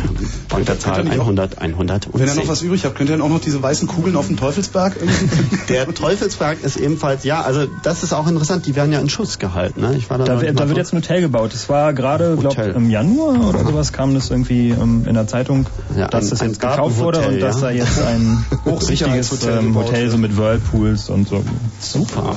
[0.99, 3.23] Ihr nicht auch- 100 100 Und wenn ihr noch was übrig habt, könnt ihr dann
[3.25, 5.34] auch noch diese weißen Kugeln auf dem Teufelsberg irgendwie?
[5.69, 9.39] Der Teufelsberg ist ebenfalls, ja, also das ist auch interessant, die werden ja in Schuss
[9.39, 9.81] gehalten.
[9.81, 9.95] Ne?
[9.97, 11.53] Ich war da, Da, da wird so- jetzt ein Hotel gebaut.
[11.55, 12.71] Es war gerade, glaube Hotel.
[12.73, 15.67] im Januar oder sowas kam das irgendwie ähm, in der Zeitung,
[15.97, 17.69] Ja, dass ein- das jetzt gekauft wurde und dass ja.
[17.69, 21.43] da jetzt ein richtiges Hochsicherheitshotel ähm, Hotel so mit Whirlpools und so.
[21.81, 22.37] Super.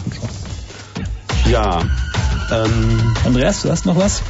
[1.50, 1.82] Ja.
[2.52, 4.22] Ähm, Andreas, du hast noch was?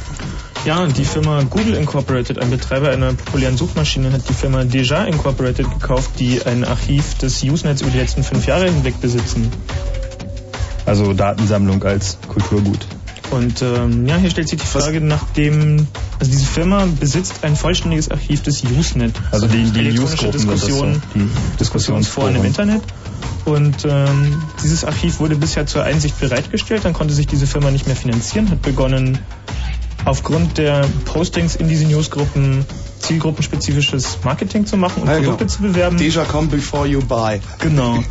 [0.68, 5.66] Ja, die Firma Google Incorporated, ein Betreiber einer populären Suchmaschine, hat die Firma Deja Incorporated
[5.66, 9.50] gekauft, die ein Archiv des Usenets über die letzten fünf Jahre hinweg besitzen.
[10.84, 12.80] Also Datensammlung als Kulturgut.
[13.30, 15.86] Und ähm, ja, hier stellt sich die Frage nach dem,
[16.20, 19.14] also diese Firma besitzt ein vollständiges Archiv des Usenet.
[19.30, 22.82] Also die, die elektronische das so, Diskussion, die Diskussionsforen im Internet.
[23.46, 27.86] Und ähm, dieses Archiv wurde bisher zur Einsicht bereitgestellt, dann konnte sich diese Firma nicht
[27.86, 29.18] mehr finanzieren, hat begonnen,
[30.08, 32.64] aufgrund der Postings in diese Newsgruppen
[32.98, 35.56] zielgruppenspezifisches Marketing zu machen und Ja, Produkte genau.
[35.56, 35.96] zu bewerben.
[35.98, 37.40] Deja come before you buy.
[37.58, 38.02] Genau.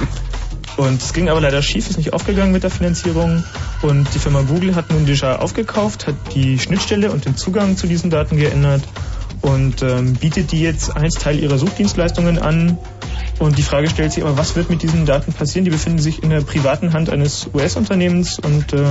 [0.77, 3.43] Und es ging aber leider schief, ist nicht aufgegangen mit der Finanzierung.
[3.81, 7.87] Und die Firma Google hat nun Deja aufgekauft, hat die Schnittstelle und den Zugang zu
[7.87, 8.83] diesen Daten geändert
[9.41, 12.77] und ähm, bietet die jetzt als Teil ihrer Suchdienstleistungen an.
[13.39, 15.65] Und die Frage stellt sich aber, was wird mit diesen Daten passieren?
[15.65, 18.83] Die befinden sich in der privaten Hand eines US-Unternehmens und äh,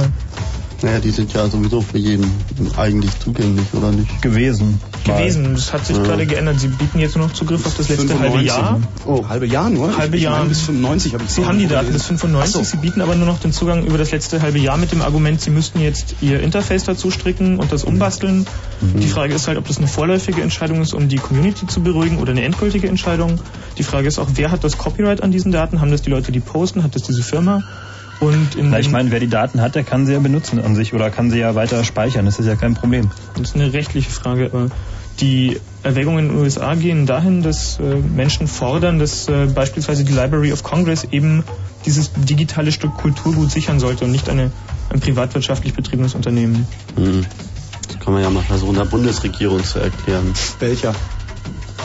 [0.82, 2.30] naja, die sind ja sowieso für jeden
[2.76, 4.20] eigentlich zugänglich, oder nicht?
[4.22, 4.80] gewesen.
[5.04, 5.54] gewesen.
[5.54, 6.02] Das hat sich Ja.
[6.02, 6.60] gerade geändert.
[6.60, 8.46] Sie bieten jetzt nur noch Zugriff auf das letzte halbe 95.
[8.46, 8.80] Jahr.
[9.06, 9.96] Oh, halbe Jahr nur?
[9.96, 10.38] Halbe ich, ich Jahr.
[10.38, 12.18] Meine, bis 95 habe ich Sie haben die Daten bis gelesen.
[12.18, 12.70] 95, Ach so.
[12.70, 15.40] Sie bieten aber nur noch den Zugang über das letzte halbe Jahr mit dem Argument,
[15.40, 18.46] Sie müssten jetzt Ihr Interface dazu stricken und das umbasteln.
[18.80, 22.18] Die Frage ist halt, ob das eine vorläufige Entscheidung ist, um die Community zu beruhigen
[22.18, 23.38] oder eine endgültige Entscheidung.
[23.78, 25.80] Die Frage ist auch, wer hat das Copyright an diesen Daten?
[25.80, 26.82] Haben das die Leute, die posten?
[26.82, 27.62] Hat das diese Firma?
[28.18, 30.74] Und in Na, ich meine, wer die Daten hat, der kann sie ja benutzen an
[30.74, 32.24] sich oder kann sie ja weiter speichern.
[32.24, 33.10] Das ist ja kein Problem.
[33.34, 34.68] Das ist eine rechtliche Frage, aber
[35.20, 40.12] die Erwägungen in den USA gehen dahin, dass äh, Menschen fordern, dass äh, beispielsweise die
[40.12, 41.44] Library of Congress eben
[41.84, 44.50] dieses digitale Stück Kulturgut sichern sollte und nicht eine,
[44.90, 46.66] ein privatwirtschaftlich betriebenes Unternehmen.
[46.96, 47.24] Hm.
[47.88, 50.32] Das kann man ja mal versuchen, der Bundesregierung zu erklären.
[50.58, 50.94] Welcher?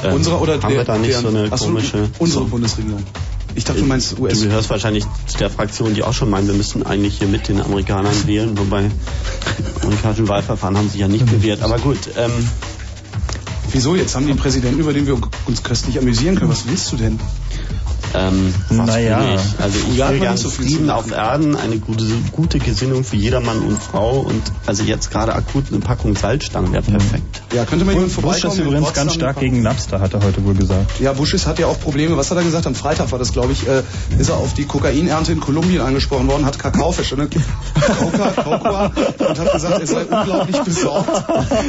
[0.03, 2.09] Ähm, unsere oder haben der, wir da nicht deren- so eine Ach so, komische...
[2.19, 3.03] Unsere so, Bundesregierung.
[3.55, 4.39] Ich dachte, du meinst US.
[4.39, 7.47] Du gehörst wahrscheinlich zu der Fraktion, die auch schon meinen, wir müssen eigentlich hier mit
[7.47, 8.89] den Amerikanern wählen, wobei
[9.83, 11.61] amerikanischen Wahlverfahren haben sich ja nicht bewährt.
[11.61, 12.31] Aber gut, ähm,
[13.73, 13.95] Wieso?
[13.95, 16.51] Jetzt haben die einen Präsidenten, über den wir uns köstlich amüsieren können.
[16.51, 17.19] Was willst du denn?
[18.13, 19.37] Ähm, Naja.
[19.59, 23.59] Also ich hat will man ganz Frieden auf Erden, eine gute, gute Gesinnung für jedermann
[23.59, 27.41] und Frau und also jetzt gerade akut eine Packung Salzstangen wäre perfekt.
[27.53, 28.53] Ja, könnte mal jemand Bush vorbeikommen?
[28.53, 29.07] ist in übrigens Potsdam?
[29.07, 30.99] ganz stark gegen Napster, hat er heute wohl gesagt.
[30.99, 32.17] Ja, Bush ist, hat ja auch Probleme.
[32.17, 32.67] Was hat er gesagt?
[32.67, 33.83] Am Freitag war das, glaube ich, äh,
[34.19, 37.29] ist er auf die Kokainernte in Kolumbien angesprochen worden, hat Kakaofische, ne?
[37.29, 41.09] Coca, Cocoa, und hat gesagt, er sei unglaublich besorgt.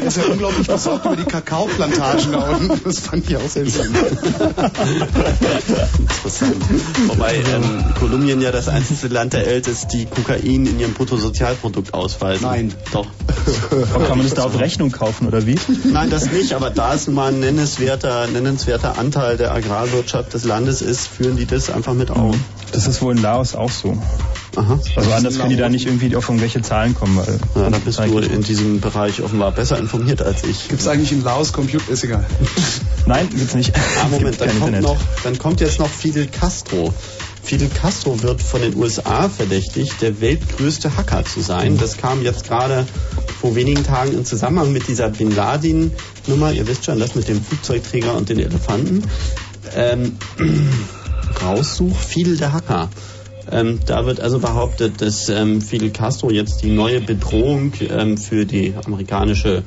[0.04, 2.80] Er sei unglaublich besorgt über die Kakaoplantagen da unten.
[2.84, 3.86] Das fand ich auch seltsam.
[6.22, 6.56] Interessant.
[7.08, 11.94] Wobei ähm, Kolumbien ja das einzige Land der Welt ist, die Kokain in ihrem Bruttosozialprodukt
[11.94, 12.46] ausweisen.
[12.46, 12.74] Nein.
[12.92, 13.06] Doch.
[13.92, 15.56] Aber kann man das da auf Rechnung kaufen oder wie?
[15.84, 20.80] Nein, das nicht, aber da es mal ein nennenswerter, nennenswerter Anteil der Agrarwirtschaft des Landes
[20.80, 22.36] ist, führen die das einfach mit auf.
[22.72, 23.96] Das ist wohl in Laos auch so.
[24.56, 24.78] Aha.
[24.96, 27.16] Also anders können die da nicht irgendwie auf irgendwelche Zahlen kommen.
[27.16, 30.68] Weil ja, da bist du in diesem Bereich offenbar besser informiert als ich.
[30.68, 31.90] Gibt es eigentlich in Laos Computer?
[31.90, 32.24] Ist egal.
[33.06, 33.72] Nein, gibt's nicht.
[34.02, 36.92] Ah, Moment, dann kommt, noch, dann kommt jetzt noch Fidel Castro.
[37.42, 41.76] Fidel Castro wird von den USA verdächtigt, der weltgrößte Hacker zu sein.
[41.76, 42.86] Das kam jetzt gerade
[43.40, 46.52] vor wenigen Tagen in Zusammenhang mit dieser Bin Laden-Nummer.
[46.52, 49.02] Ihr wisst schon, das mit dem Flugzeugträger und den Elefanten.
[49.74, 50.16] Ähm,
[51.40, 52.88] raussuch Fidel der Hacker.
[53.50, 58.46] Ähm, da wird also behauptet, dass ähm, Fidel Castro jetzt die neue Bedrohung ähm, für
[58.46, 59.62] die amerikanische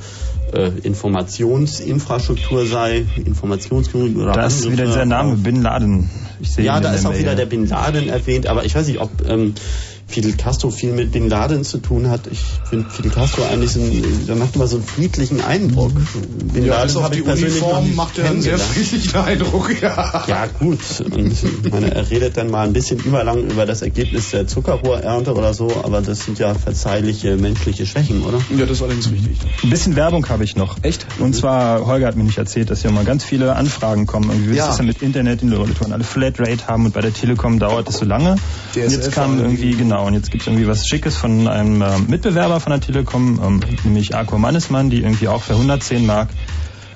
[0.53, 6.09] äh, Informationsinfrastruktur sei, Informationskrieg oder Da ist wieder der Name Bin Laden.
[6.57, 9.55] ja, da ist auch wieder der Bin Laden erwähnt, aber ich weiß nicht, ob ähm,
[10.08, 12.28] Fidel Castro viel mit Bin Laden zu tun hat.
[12.32, 12.39] Ich
[12.70, 15.91] finde Fidel Castro eigentlich so ein, der macht immer so einen friedlichen Eindruck.
[16.53, 20.24] Bin ja, Laden also auf die Uniform macht er einen sehr friedlichen Eindruck, ja.
[20.28, 20.80] Ja, gut.
[21.12, 25.53] Und meine, er redet dann mal ein bisschen überlang über das Ergebnis der Zuckerrohrernte oder
[25.53, 28.39] so, aber das sind ja verzeihliche menschliche Schwächen, oder?
[28.56, 29.38] Ja, das ist allerdings richtig.
[29.64, 30.78] Ein bisschen Werbung habe ich noch.
[30.84, 31.06] Echt?
[31.20, 34.30] Und zwar, Holger hat mir nicht erzählt, dass ja mal ganz viele Anfragen kommen.
[34.30, 34.64] Irgendwie wie ja.
[34.64, 37.60] ist das denn mit Internet, die Leute wollen alle Flatrate haben und bei der Telekom
[37.60, 38.36] dauert es so lange.
[38.72, 41.47] DSL und jetzt kam irgendwie, genau, Genau, und jetzt gibt es irgendwie was Schickes von
[41.47, 46.05] einem äh, Mitbewerber von der Telekom, ähm, nämlich Arco Mannesmann, die irgendwie auch für 110
[46.05, 46.27] Mark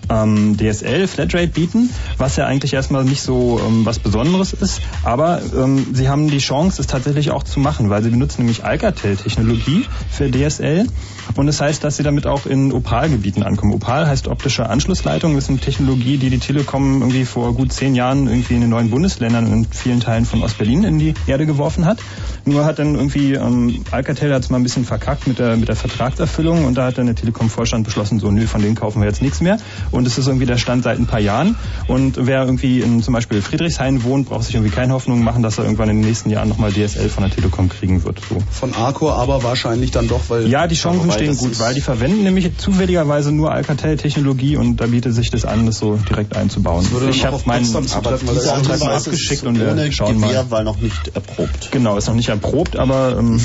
[0.09, 5.41] ähm, DSL Flatrate bieten, was ja eigentlich erstmal nicht so ähm, was Besonderes ist, aber
[5.55, 9.85] ähm, sie haben die Chance, es tatsächlich auch zu machen, weil sie benutzen nämlich Alcatel-Technologie
[10.09, 10.87] für DSL
[11.35, 13.73] und das heißt, dass sie damit auch in Opal-Gebieten ankommen.
[13.73, 17.95] Opal heißt optische Anschlussleitung, das ist eine Technologie, die die Telekom irgendwie vor gut zehn
[17.95, 21.85] Jahren irgendwie in den neuen Bundesländern und vielen Teilen von Ostberlin in die Erde geworfen
[21.85, 21.99] hat.
[22.45, 25.67] Nur hat dann irgendwie ähm, Alcatel hat es mal ein bisschen verkackt mit der mit
[25.67, 29.07] der Vertragserfüllung und da hat dann der Telekom-Vorstand beschlossen, so nö, von denen kaufen wir
[29.07, 29.57] jetzt nichts mehr.
[29.91, 31.55] Und es ist irgendwie der Stand seit ein paar Jahren.
[31.87, 35.57] Und wer irgendwie in zum Beispiel Friedrichshain wohnt, braucht sich irgendwie keine Hoffnung machen, dass
[35.57, 38.19] er irgendwann in den nächsten Jahren nochmal DSL von der Telekom kriegen wird.
[38.27, 38.41] So.
[38.51, 40.47] Von Arcor aber wahrscheinlich dann doch, weil...
[40.47, 45.13] Ja, die Chancen stehen gut, weil die verwenden nämlich zufälligerweise nur Alcatel-Technologie und da bietet
[45.13, 46.85] sich das an, das so direkt einzubauen.
[47.09, 50.51] ich habe meinen Auftrag mal abgeschickt und wir schauen Gewehr, mal.
[50.51, 51.69] weil noch nicht erprobt.
[51.71, 53.17] Genau, ist noch nicht erprobt, aber...
[53.17, 53.39] Ähm,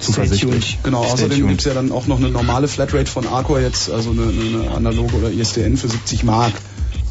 [0.00, 0.78] zuversichtlich.
[0.82, 4.10] Genau, außerdem gibt es ja dann auch noch eine normale Flatrate von Arcor jetzt, also
[4.10, 6.52] eine, eine analoge oder ISDN für 70 Mark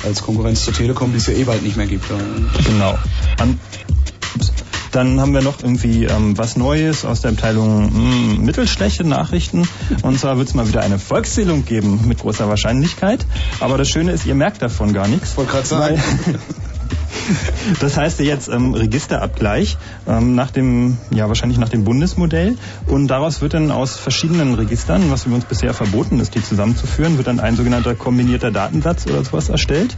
[0.03, 2.05] als Konkurrenz zur Telekom, die es ja eh bald nicht mehr gibt.
[2.65, 2.97] Genau.
[3.39, 3.59] An,
[4.95, 9.67] dann haben wir noch irgendwie ähm, was Neues aus der Abteilung mh, hm, mittelschlechte Nachrichten.
[10.03, 13.25] Und zwar wird es mal wieder eine Volkszählung geben mit großer Wahrscheinlichkeit.
[13.59, 15.35] Aber das Schöne ist, ihr merkt davon gar nichts.
[15.35, 16.01] Wollte gerade sagen.
[17.79, 19.77] Das heißt jetzt ähm, Registerabgleich
[20.07, 25.09] ähm, nach dem, ja wahrscheinlich nach dem Bundesmodell und daraus wird dann aus verschiedenen Registern,
[25.11, 29.49] was uns bisher verboten ist, die zusammenzuführen, wird dann ein sogenannter kombinierter Datensatz oder sowas
[29.49, 29.95] erstellt.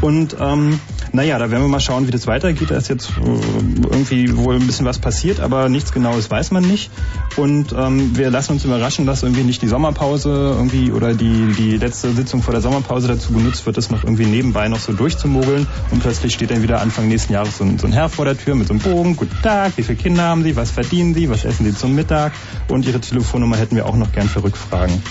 [0.00, 0.80] Und ähm,
[1.12, 2.70] naja, da werden wir mal schauen, wie das weitergeht.
[2.70, 6.62] Da ist jetzt äh, irgendwie wohl ein bisschen was passiert, aber nichts Genaues weiß man
[6.62, 6.90] nicht.
[7.36, 11.76] Und ähm, wir lassen uns überraschen, dass irgendwie nicht die Sommerpause irgendwie oder die, die
[11.76, 15.66] letzte Sitzung vor der Sommerpause dazu genutzt wird, das noch irgendwie nebenbei noch so durchzumogeln
[15.90, 18.34] und plötzlich steht dann wieder Anfang nächsten Jahres so ein, so ein Herr vor der
[18.34, 19.14] Tür mit so einem Bogen.
[19.14, 20.56] Guten Tag, wie viele Kinder haben Sie?
[20.56, 21.28] Was verdienen Sie?
[21.28, 22.32] Was essen Sie zum Mittag?
[22.66, 25.02] Und Ihre Telefonnummer hätten wir auch noch gern für Rückfragen.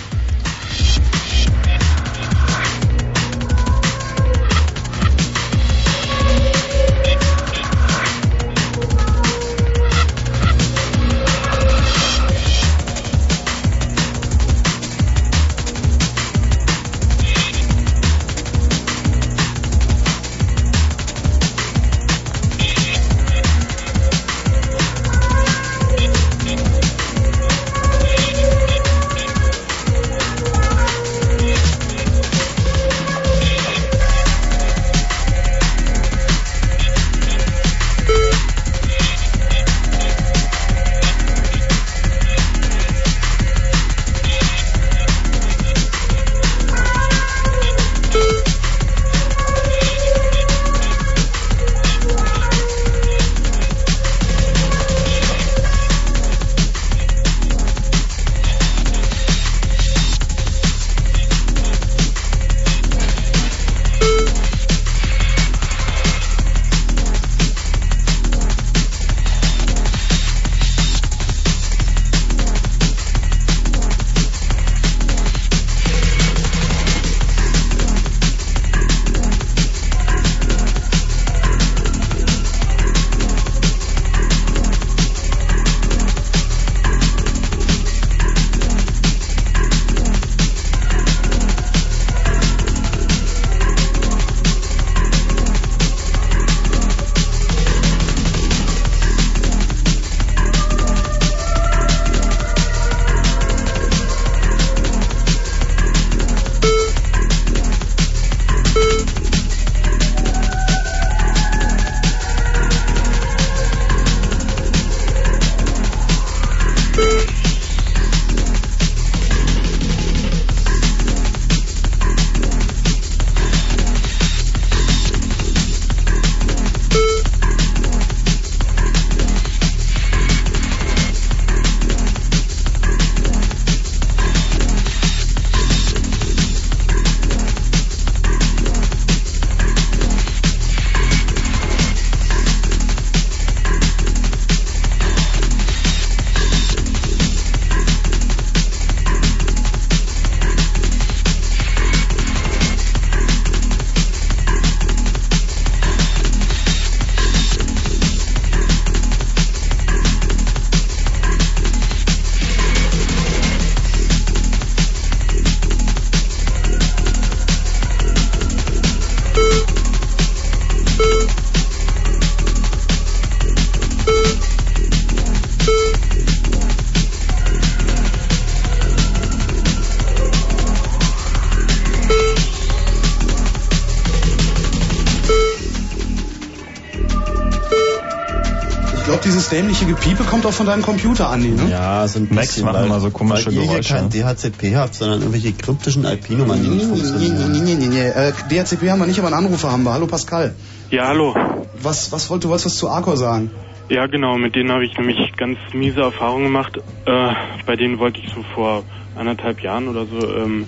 [189.50, 191.70] Dieses dämliche Gepiepe kommt auch von deinem Computer, Andi, ne?
[191.70, 193.94] Ja, ein Macs machen weil- immer so komische weil ihr hier Geräusche.
[193.96, 197.52] kein DHCP habt, sondern irgendwelche kryptischen IP-Nummern, die nicht Nee, funktionieren.
[197.52, 198.08] nee, nee, nee, nee.
[198.08, 199.94] Äh, DHCP haben wir nicht, aber einen Anrufer haben wir.
[199.94, 200.56] Hallo Pascal.
[200.92, 201.36] Ja, hallo.
[201.82, 203.52] Was, was wollt, du wolltest was zu Arcor sagen?
[203.90, 206.78] Ja, genau, mit denen habe ich nämlich ganz miese Erfahrungen gemacht.
[207.06, 207.34] Äh,
[207.66, 208.84] bei denen wollte ich so vor
[209.16, 210.68] anderthalb Jahren oder so ähm,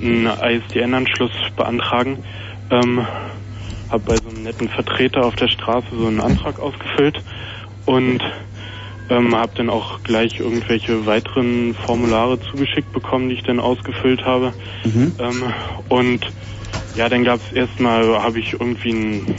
[0.00, 2.24] einen ISDN-Anschluss beantragen.
[2.70, 3.06] Ähm,
[3.90, 7.22] habe bei so einem netten Vertreter auf der Straße so einen Antrag ausgefüllt
[7.84, 8.22] und
[9.10, 14.54] ähm, habe dann auch gleich irgendwelche weiteren Formulare zugeschickt bekommen, die ich dann ausgefüllt habe.
[15.18, 15.52] Ähm,
[15.88, 16.32] und
[16.94, 19.36] ja, dann gab es erstmal, habe ich irgendwie ein,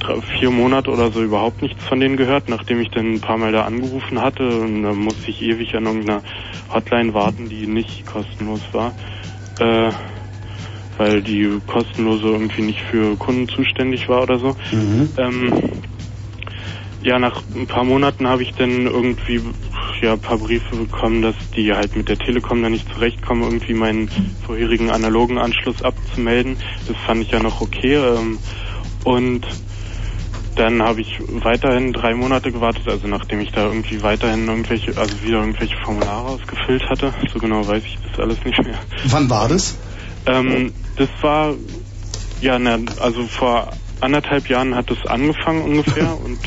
[0.00, 3.38] drei, vier Monate oder so überhaupt nichts von denen gehört, nachdem ich dann ein paar
[3.38, 6.22] Mal da angerufen hatte und da musste ich ewig an irgendeiner
[6.72, 8.94] Hotline warten, die nicht kostenlos war.
[9.58, 9.92] Äh,
[10.98, 14.56] weil die kostenlose irgendwie nicht für Kunden zuständig war oder so.
[15.16, 15.79] Ähm,
[17.02, 19.42] ja, nach ein paar Monaten habe ich dann irgendwie
[20.02, 23.74] ja, ein paar Briefe bekommen, dass die halt mit der Telekom da nicht zurechtkommen, irgendwie
[23.74, 26.58] meinen vorherigen analogen Anschluss abzumelden.
[26.86, 27.94] Das fand ich ja noch okay.
[27.94, 28.40] Ähm,
[29.02, 29.46] und
[30.56, 35.22] dann habe ich weiterhin drei Monate gewartet, also nachdem ich da irgendwie weiterhin irgendwelche, also
[35.22, 37.14] wieder irgendwelche Formulare ausgefüllt hatte.
[37.32, 38.78] So genau weiß ich das alles nicht mehr.
[39.06, 39.78] Wann war das?
[40.26, 41.56] Ähm, das war,
[42.40, 46.40] ja, na, also vor anderthalb Jahren hat es angefangen ungefähr und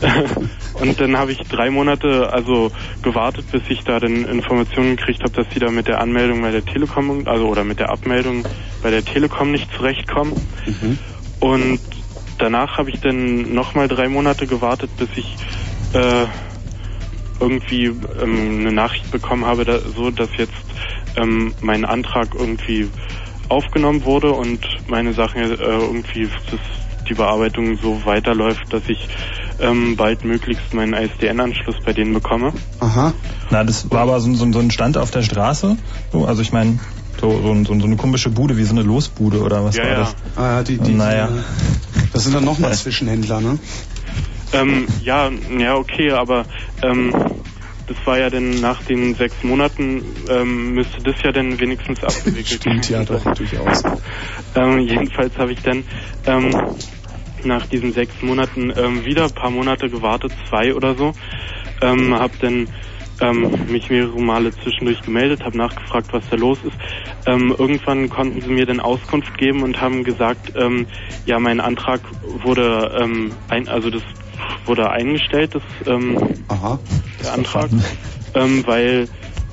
[0.72, 2.72] und dann habe ich drei Monate also
[3.02, 6.50] gewartet, bis ich da dann Informationen gekriegt habe, dass sie da mit der Anmeldung bei
[6.50, 8.48] der Telekom, also oder mit der Abmeldung
[8.80, 10.38] bei der Telekom nicht zurechtkommen.
[11.40, 11.80] Und
[12.38, 15.38] danach habe ich dann nochmal drei Monate gewartet, bis ich
[15.92, 16.26] äh,
[17.40, 20.52] irgendwie ähm, eine Nachricht bekommen habe, da, so dass jetzt
[21.16, 22.90] ähm, mein Antrag irgendwie
[23.48, 26.60] aufgenommen wurde und meine Sachen äh, irgendwie dass
[27.10, 29.08] die Bearbeitung so weiterläuft, dass ich
[29.58, 32.52] ähm, bald möglichst meinen ISDN-Anschluss bei denen bekomme.
[32.78, 33.12] Aha.
[33.50, 35.76] Na, das war aber so, so, so ein Stand auf der Straße.
[36.12, 36.78] So, also ich meine,
[37.20, 39.90] so, so, so, so eine komische Bude, wie so eine Losbude oder was Ja, war
[39.90, 39.98] ja.
[39.98, 40.16] das?
[40.36, 41.28] Ah, ja, die, die, Naja.
[42.12, 43.58] Das sind dann nochmal Zwischenhändler, ne?
[44.52, 46.44] Ähm, ja, ja, okay, aber
[46.82, 47.12] ähm,
[47.86, 52.46] das war ja dann nach den sechs Monaten, ähm, müsste das ja dann wenigstens abgewickelt
[52.60, 53.82] Stimmt ja doch durchaus.
[54.54, 55.84] Ähm, jedenfalls habe ich dann
[56.26, 56.52] ähm,
[57.44, 61.14] nach diesen sechs Monaten ähm, wieder ein paar Monate gewartet, zwei oder so.
[61.82, 62.68] Ähm, habe dann
[63.20, 66.76] ähm, mich mehrere Male zwischendurch gemeldet, habe nachgefragt, was da los ist.
[67.26, 70.86] Ähm, irgendwann konnten sie mir dann Auskunft geben und haben gesagt, ähm,
[71.24, 74.02] ja, mein Antrag wurde ähm, ein, also das
[74.66, 76.80] wurde eingestellt, das ähm, Aha.
[77.22, 77.70] der Antrag,
[78.34, 79.08] ähm, weil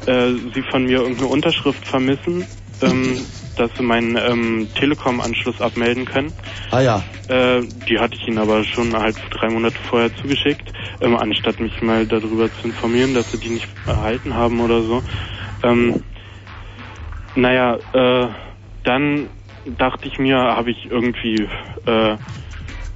[0.06, 2.48] äh, sie von mir irgendeine Unterschrift vermissen,
[2.82, 3.28] ähm,
[3.58, 6.34] dass sie meinen ähm, Telekom-Anschluss abmelden können.
[6.72, 7.06] Ah ja.
[7.28, 11.82] Äh, die hatte ich ihnen aber schon halt drei Monate vorher zugeschickt, ähm, anstatt mich
[11.82, 15.04] mal darüber zu informieren, dass sie die nicht erhalten haben oder so.
[15.64, 16.06] Ähm,
[17.36, 18.30] naja, äh,
[18.84, 19.30] dann
[19.66, 21.50] dachte ich mir, habe ich irgendwie
[21.86, 22.18] äh,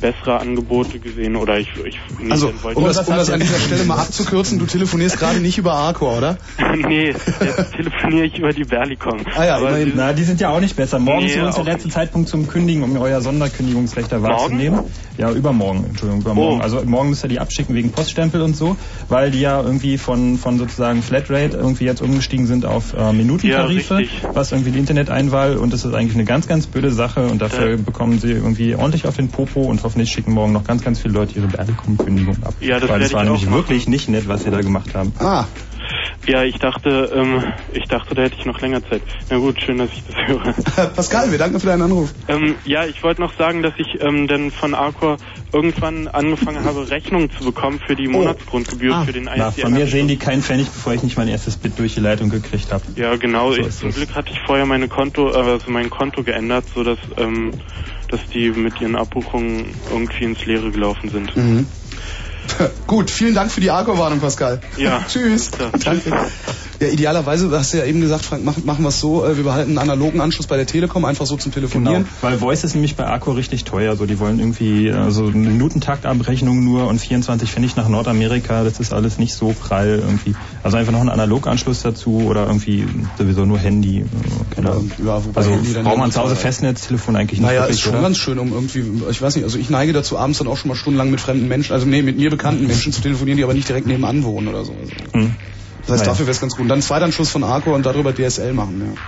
[0.01, 3.83] bessere Angebote gesehen oder ich, ich nee, Also, um das, um das an dieser Stelle
[3.85, 6.37] mal abzukürzen, du telefonierst gerade nicht über Arcor, oder?
[6.87, 9.19] nee, jetzt telefoniere ich über die Berlicom.
[9.37, 10.99] Ah ja, Aber die- Na, die sind ja auch nicht besser.
[10.99, 14.23] Morgen ist Nee, übrigens der letzte Zeitpunkt zum Kündigen, um euer Sonderkündigungsrecht Morgen?
[14.23, 14.79] wahrzunehmen.
[15.17, 16.59] Ja, übermorgen, Entschuldigung, übermorgen.
[16.59, 16.63] Oh.
[16.63, 18.75] Also morgen müsst ihr die abschicken wegen Poststempel und so,
[19.09, 24.01] weil die ja irgendwie von, von sozusagen Flatrate irgendwie jetzt umgestiegen sind auf äh, Minutentarife,
[24.01, 27.41] Ja, was irgendwie die Interneteinwahl und das ist eigentlich eine ganz, ganz blöde Sache und
[27.41, 27.75] dafür Ja.
[27.77, 31.13] bekommen sie irgendwie ordentlich auf den Popo und hoffentlich schicken morgen noch ganz, ganz viele
[31.15, 32.53] Leute ihre Berlicom-Kündigung ab.
[32.61, 33.55] Ja, das weil das war nämlich machen.
[33.55, 35.11] wirklich nicht nett, was sie da gemacht haben.
[35.19, 35.45] Ah,
[36.25, 39.01] Ja, ich dachte, ähm, ich dachte, da hätte ich noch länger Zeit.
[39.29, 40.53] Na gut, schön, dass ich das höre.
[40.95, 42.13] Pascal, wir danken für deinen Anruf.
[42.29, 45.17] ähm, ja, ich wollte noch sagen, dass ich ähm, dann von Arcor
[45.51, 49.63] irgendwann angefangen habe, Rechnungen zu bekommen für die Monatsgrundgebühr Ah, für den na, ISDN.
[49.63, 52.29] von mir sehen die keinen Pfennig, bevor ich nicht mein erstes Bit durch die Leitung
[52.29, 52.83] gekriegt habe.
[52.95, 53.51] Ja, genau.
[53.51, 53.91] So ich, zum.
[53.91, 57.55] Glück hatte ich vorher meine Konto, äh, also mein Konto geändert, so dass ähm,
[58.12, 61.36] dass die mit ihren Abbuchungen irgendwie ins Leere gelaufen sind.
[61.36, 61.68] Mhm.
[62.88, 64.62] Gut, vielen Dank für die Arcor-Warnung, Pascal.
[64.78, 65.03] Ja.
[65.07, 65.51] Tschüss.
[65.84, 66.12] Danke.
[66.82, 69.43] Ja, idealerweise, du hast ja eben gesagt, Frank, machen, machen wir es so, äh, wir
[69.43, 72.03] behalten einen analogen Anschluss bei der Telekom, einfach so zum Telefonieren.
[72.05, 73.95] Genau, weil Voice ist nämlich bei Arco richtig teuer.
[73.95, 78.63] So, die wollen irgendwie äh, so eine Minutentaktabrechnung nur und 24 Pfennig nach Nordamerika.
[78.63, 80.34] Das ist alles nicht so prall irgendwie.
[80.63, 83.99] Also einfach noch einen Analoganschluss dazu oder irgendwie sowieso nur Handy.
[84.57, 84.91] äh, Ahnung.
[85.05, 86.41] Ja, wobei Also Handy braucht man zu Hause teuer.
[86.41, 88.01] Festnetztelefon eigentlich nicht Naja, wirklich, ist schon oder?
[88.01, 90.69] ganz schön, um irgendwie, ich weiß nicht, also ich neige dazu, abends dann auch schon
[90.69, 93.53] mal stundenlang mit fremden Menschen, also nee, mit mir bekannten Menschen zu telefonieren, die aber
[93.53, 94.73] nicht direkt nebenan wohnen oder so.
[94.73, 95.36] Also, Hm.
[95.82, 96.11] Das heißt, Naja.
[96.11, 96.61] dafür wäre es ganz gut.
[96.61, 99.01] Und dann Zweitanschluss von Arco und darüber DSL machen, ja.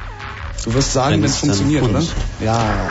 [0.64, 2.02] Du wirst sagen, Wenn es funktioniert, oder?
[2.40, 2.88] Ja, ja.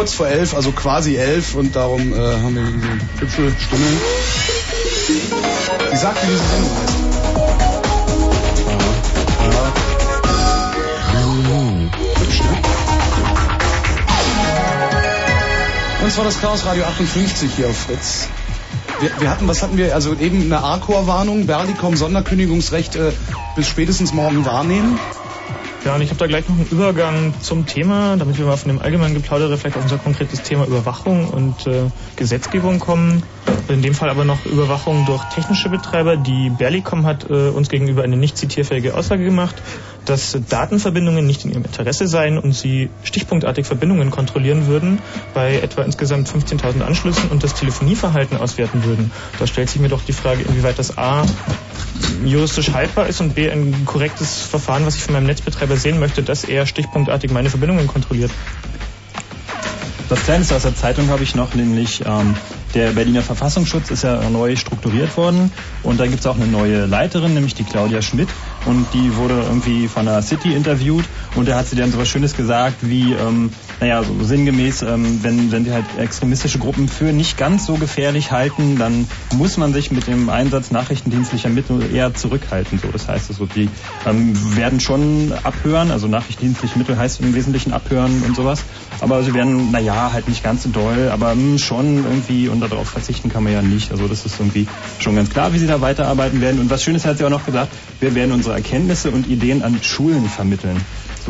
[0.00, 2.88] Kurz vor elf, also quasi elf und darum äh, haben wir diese
[3.20, 3.84] hübsche Stimme.
[5.90, 6.94] Sie sagt, wie diese Sendung heißt.
[16.02, 18.28] Und zwar das Chaos Radio 58 hier auf Fritz.
[19.00, 19.94] Wir, wir hatten, was hatten wir?
[19.94, 23.12] Also eben eine A-Core-Warnung, Berlicom Sonderkündigungsrecht äh,
[23.54, 24.98] bis spätestens morgen wahrnehmen.
[25.90, 28.68] Ja, und ich habe da gleich noch einen Übergang zum Thema, damit wir mal von
[28.68, 33.24] dem allgemeinen Geplaudere vielleicht auf unser konkretes Thema Überwachung und äh, Gesetzgebung kommen.
[33.66, 36.16] In dem Fall aber noch Überwachung durch technische Betreiber.
[36.16, 39.60] Die Berlicom hat äh, uns gegenüber eine nicht zitierfähige Aussage gemacht,
[40.04, 45.00] dass Datenverbindungen nicht in ihrem Interesse seien und sie stichpunktartig Verbindungen kontrollieren würden
[45.34, 49.10] bei etwa insgesamt 15.000 Anschlüssen und das Telefonieverhalten auswerten würden.
[49.40, 51.24] Da stellt sich mir doch die Frage, inwieweit das A
[52.24, 56.22] juristisch haltbar ist und B ein korrektes Verfahren, was ich von meinem Netzbetreiber sehen möchte,
[56.22, 58.30] dass er stichpunktartig meine Verbindungen kontrolliert.
[60.08, 62.34] Was Kleines aus der Zeitung habe ich noch, nämlich ähm,
[62.74, 65.52] der Berliner Verfassungsschutz ist ja neu strukturiert worden
[65.82, 68.28] und da gibt es auch eine neue Leiterin, nämlich die Claudia Schmidt
[68.64, 71.04] und die wurde irgendwie von der City interviewt
[71.36, 75.20] und da hat sie dann so was Schönes gesagt wie, ähm, naja, so sinngemäß, ähm,
[75.22, 79.72] wenn, wenn wir halt extremistische Gruppen für nicht ganz so gefährlich halten, dann muss man
[79.72, 82.78] sich mit dem Einsatz nachrichtendienstlicher Mittel eher zurückhalten.
[82.78, 83.70] So, das heißt also, die
[84.06, 88.62] ähm, werden schon abhören, also nachrichtendienstliche Mittel heißt im Wesentlichen abhören und sowas,
[89.00, 92.90] aber sie werden, naja, halt nicht ganz so doll, aber mh, schon irgendwie und darauf
[92.90, 93.92] verzichten kann man ja nicht.
[93.92, 94.66] Also das ist irgendwie
[94.98, 96.60] schon ganz klar, wie sie da weiterarbeiten werden.
[96.60, 99.82] Und was Schönes hat sie auch noch gesagt, wir werden unsere Erkenntnisse und Ideen an
[99.82, 100.76] Schulen vermitteln.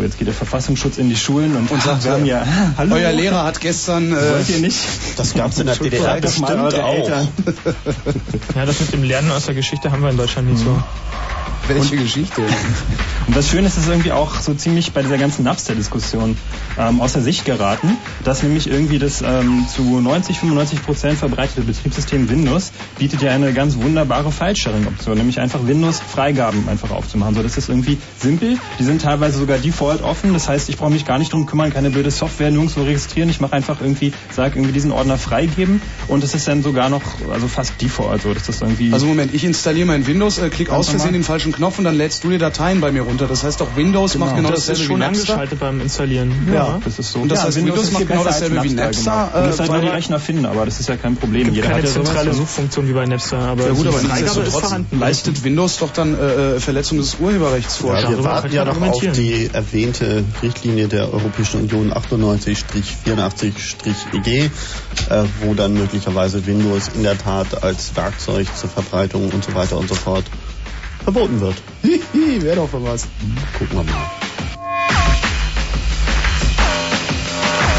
[0.00, 2.42] So, jetzt geht der Verfassungsschutz in die Schulen und, Und sagt, wir haben ja,
[2.78, 4.10] hallo, Euer Lehrer hat gestern...
[4.12, 4.78] Äh, wollt ihr nicht?
[5.16, 6.94] Das gab's in der DDR bestimmt auch.
[6.94, 7.28] Eltern.
[8.54, 10.82] Ja, das mit dem Lernen aus der Geschichte haben wir in Deutschland nicht so.
[11.74, 12.42] Welche Geschichte?
[13.26, 16.36] Und was schön ist, ist irgendwie auch so ziemlich bei dieser ganzen Napster-Diskussion
[16.78, 22.28] ähm, außer Sicht geraten, dass nämlich irgendwie das ähm, zu 90, 95 Prozent verbreitete Betriebssystem
[22.28, 27.34] Windows bietet ja eine ganz wunderbare File-Sharing-Option, nämlich einfach Windows-Freigaben einfach aufzumachen.
[27.34, 28.58] So, das ist irgendwie simpel.
[28.78, 30.32] Die sind teilweise sogar default offen.
[30.32, 33.30] Das heißt, ich brauche mich gar nicht drum kümmern, keine blöde Software nirgendwo registrieren.
[33.30, 37.02] Ich mache einfach irgendwie, sage irgendwie diesen Ordner freigeben und es ist dann sogar noch,
[37.30, 38.10] also fast default.
[38.10, 38.92] Also das ist irgendwie.
[38.92, 41.84] Also Moment, ich installiere mein Windows, äh, klick Ganz aus Versehen den falschen Knopf und
[41.84, 43.26] dann lädst du dir Dateien bei mir runter.
[43.26, 45.32] Das heißt doch Windows macht genau das ist dasselbe wie schon Napster.
[45.34, 46.32] angeschaltet beim Installieren.
[46.52, 47.18] ja, das ist so.
[47.20, 49.28] Und das ja, heißt, Windows ist macht genau dasselbe wie Napster, Genau.
[49.28, 51.44] äh, Du musst halt nur die Rechner finden, aber das ist ja kein Problem.
[51.44, 54.04] gibt Jeder keine hat ja zentrale Suchfunktion wie bei Napster, aber Ja gut, aber ist
[54.04, 54.98] nichtsdestotrotz vorhanden.
[54.98, 57.94] leistet Windows doch dann äh, äh, Verletzung des Urheberrechts vor.
[57.98, 64.50] Ja, wir warten kann ja noch auf die erwähnte Richtlinie der Europäischen Union 98-84-EG, äh,
[65.42, 69.88] wo dann möglicherweise Windows in der Tat als Werkzeug zur Verbreitung und so weiter und
[69.88, 70.24] so fort
[71.12, 71.54] verboten wird.
[71.82, 73.06] Hihi, wäre doch was.
[73.58, 74.10] Gucken wir mal.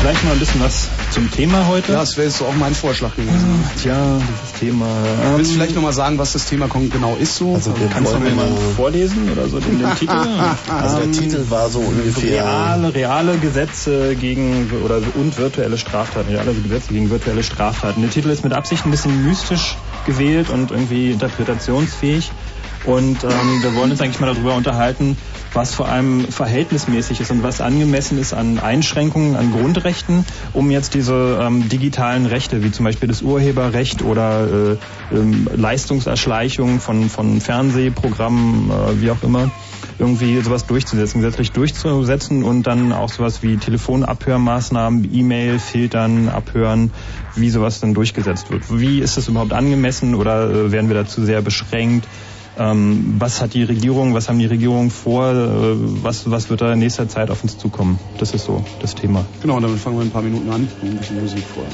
[0.01, 1.91] Vielleicht mal ein bisschen was zum Thema heute.
[1.91, 3.63] Ja, das wäre jetzt so auch mein Vorschlag gewesen.
[3.83, 4.87] Tja, dieses Thema.
[4.87, 7.53] Ähm, Willst du vielleicht nochmal sagen, was das Thema genau ist so?
[7.53, 10.11] Also wir Kannst du mir mal mal- vorlesen oder so den, den Titel?
[10.71, 16.31] Also der Ähm, Titel war so ungefähr Reale, reale Gesetze gegen oder und virtuelle Straftaten.
[16.31, 18.01] Reale Gesetze gegen virtuelle Straftaten.
[18.01, 19.77] Der Titel ist mit Absicht ein bisschen mystisch
[20.07, 22.31] gewählt und irgendwie interpretationsfähig.
[22.83, 25.15] Und ähm, wir wollen uns eigentlich mal darüber unterhalten,
[25.53, 30.93] was vor allem verhältnismäßig ist und was angemessen ist an Einschränkungen, an Grundrechten, um jetzt
[30.93, 34.77] diese ähm, digitalen Rechte, wie zum Beispiel das Urheberrecht oder
[35.11, 39.51] äh, ähm, Leistungserschleichung von, von Fernsehprogrammen, äh, wie auch immer,
[39.99, 46.91] irgendwie sowas durchzusetzen, gesetzlich durchzusetzen und dann auch sowas wie Telefonabhörmaßnahmen, E-Mail, Filtern, Abhören,
[47.35, 48.63] wie sowas dann durchgesetzt wird.
[48.69, 52.07] Wie ist das überhaupt angemessen oder äh, werden wir dazu sehr beschränkt?
[52.61, 56.73] Ähm, was hat die Regierung, was haben die Regierungen vor, äh, was, was wird da
[56.73, 57.97] in nächster Zeit auf uns zukommen?
[58.19, 59.25] Das ist so das Thema.
[59.41, 60.67] Genau, damit fangen wir in ein paar Minuten an.
[60.83, 61.71] Ein bisschen Musik vorher.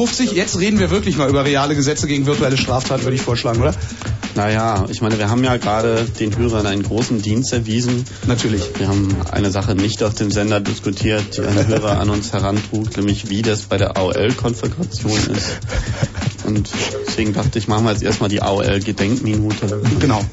[0.00, 0.32] 50.
[0.32, 3.74] Jetzt reden wir wirklich mal über reale Gesetze gegen virtuelle Straftaten, würde ich vorschlagen, oder?
[4.34, 8.06] Naja, ich meine, wir haben ja gerade den Hörern einen großen Dienst erwiesen.
[8.26, 8.62] Natürlich.
[8.78, 12.96] Wir haben eine Sache nicht auf dem Sender diskutiert, die ein Hörer an uns herantrug,
[12.96, 15.58] nämlich wie das bei der AOL-Konfiguration ist.
[16.46, 16.70] Und
[17.06, 19.82] deswegen dachte ich, machen wir jetzt erstmal die AOL-Gedenkminute.
[20.00, 20.24] Genau.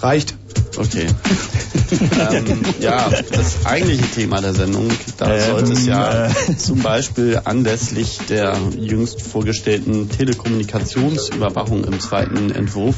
[0.00, 0.37] Reicht.
[0.78, 1.06] Okay.
[2.32, 6.30] ähm, ja, das eigentliche Thema der Sendung, da Ähm, sollte es ja äh.
[6.56, 12.94] zum Beispiel anlässlich der jüngst vorgestellten Telekommunikationsüberwachung im zweiten Entwurf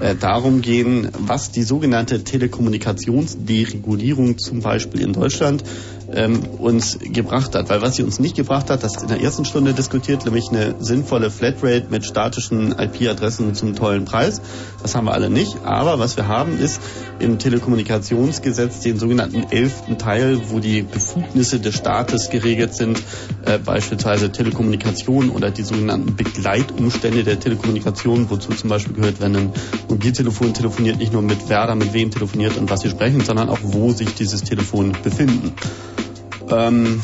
[0.00, 5.62] äh, darum gehen, was die sogenannte Telekommunikationsderegulierung zum Beispiel in Deutschland
[6.14, 7.68] ähm, uns gebracht hat.
[7.68, 10.74] Weil was sie uns nicht gebracht hat, das in der ersten Stunde diskutiert, nämlich eine
[10.78, 14.40] sinnvolle Flatrate mit statischen IP-Adressen zum tollen Preis.
[14.82, 15.58] Das haben wir alle nicht.
[15.64, 16.80] Aber was wir haben, ist
[17.18, 23.00] im Telekommunikationsgesetz den sogenannten elften Teil, wo die Befugnisse des Staates geregelt sind,
[23.44, 29.52] äh, beispielsweise Telekommunikation oder die sogenannten Begleitumstände der Telekommunikation, wozu zum Beispiel gehört, wenn ein
[29.88, 33.48] Mobiltelefon telefoniert, nicht nur mit wer da mit wem telefoniert und was sie sprechen, sondern
[33.48, 35.52] auch wo sich dieses Telefon befinden.
[36.50, 37.00] Ähm,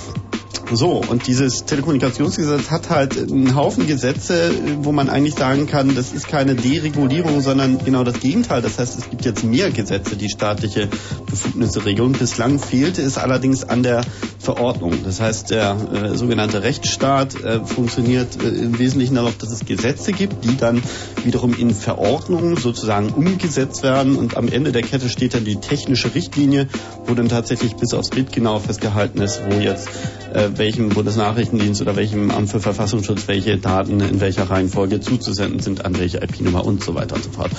[0.73, 6.13] so, und dieses Telekommunikationsgesetz hat halt einen Haufen Gesetze, wo man eigentlich sagen kann, das
[6.13, 8.63] ist keine Deregulierung, sondern genau das Gegenteil.
[8.63, 10.89] Das heißt, es gibt jetzt mehr Gesetze, die staatliche
[11.27, 12.13] Befugnisse regeln.
[12.13, 14.05] Bislang fehlte es allerdings an der
[14.47, 14.93] Verordnung.
[15.03, 20.13] Das heißt, der äh, sogenannte Rechtsstaat äh, funktioniert äh, im Wesentlichen darauf, dass es Gesetze
[20.13, 20.85] gibt, die dann
[21.25, 26.15] wiederum in Verordnungen sozusagen umgesetzt werden und am Ende der Kette steht dann die technische
[26.15, 26.69] Richtlinie,
[27.07, 29.89] wo dann tatsächlich bis aufs Bit genau festgehalten ist, wo jetzt
[30.33, 35.85] äh, welchem Bundesnachrichtendienst oder welchem Amt für Verfassungsschutz welche Daten in welcher Reihenfolge zuzusenden sind,
[35.85, 37.51] an welche IP-Nummer und so weiter und so fort.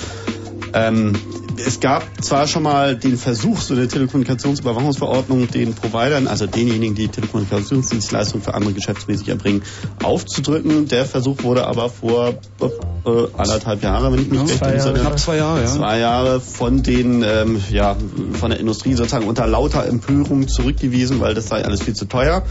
[0.72, 1.12] Ähm,
[1.64, 7.08] es gab zwar schon mal den Versuch, so eine Telekommunikationsüberwachungsverordnung den Providern, also denjenigen, die
[7.08, 9.62] Telekommunikationsdienstleistungen für andere geschäftsmäßig erbringen,
[10.02, 10.88] aufzudrücken.
[10.88, 14.74] Der Versuch wurde aber vor äh, anderthalb Jahren, wenn ich mich Ja, recht zwei Jahre,
[14.76, 15.66] entsinne, knapp zwei Jahre, ja.
[15.66, 17.96] zwei Jahre von den, ähm, ja,
[18.32, 22.44] von der Industrie sozusagen unter lauter Empörung zurückgewiesen, weil das sei alles viel zu teuer.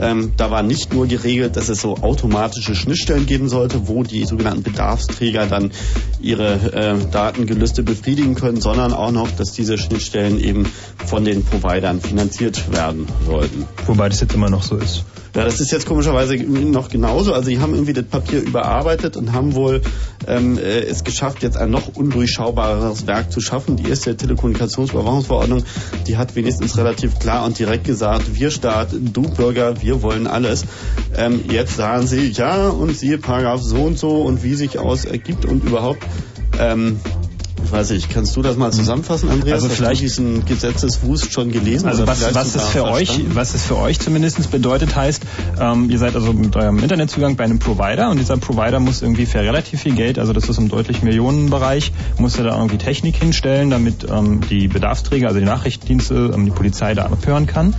[0.00, 4.24] Ähm, da war nicht nur geregelt, dass es so automatische Schnittstellen geben sollte, wo die
[4.24, 5.72] sogenannten Bedarfsträger dann
[6.20, 10.66] ihre äh, Datengelüste befriedigen können, sondern auch noch, dass diese Schnittstellen eben
[11.06, 13.66] von den Providern finanziert werden sollten.
[13.86, 15.04] Wobei das jetzt immer noch so ist.
[15.34, 17.32] Ja, das ist jetzt komischerweise noch genauso.
[17.32, 19.80] Also die haben irgendwie das Papier überarbeitet und haben wohl
[20.26, 23.76] ähm, äh, es geschafft, jetzt ein noch undurchschaubareres Werk zu schaffen.
[23.76, 25.62] Die erste Telekommunikationsüberwachungsverordnung,
[26.08, 30.64] die hat wenigstens relativ klar und direkt gesagt, wir Staat, du Bürger, wir wollen alles.
[31.16, 35.04] Ähm, jetzt sagen sie, ja, und siehe Paragraph so und so und wie sich aus
[35.04, 36.02] ergibt und überhaupt.
[36.58, 36.98] Ähm,
[37.70, 39.54] weiß nicht, kannst du das mal zusammenfassen, Andreas?
[39.54, 41.88] Also Hast vielleicht- diesen Gesetzeswust schon gelesen?
[41.88, 43.34] Also was, was es für euch, verstanden?
[43.34, 45.22] was es für euch zumindest bedeutet, heißt,
[45.60, 49.26] ähm, ihr seid also mit eurem Internetzugang bei einem Provider und dieser Provider muss irgendwie
[49.26, 53.16] für relativ viel Geld, also das ist im deutlich Millionenbereich, muss er da irgendwie Technik
[53.16, 57.74] hinstellen, damit ähm, die Bedarfsträger, also die Nachrichtendienste, ähm, die Polizei da abhören kann.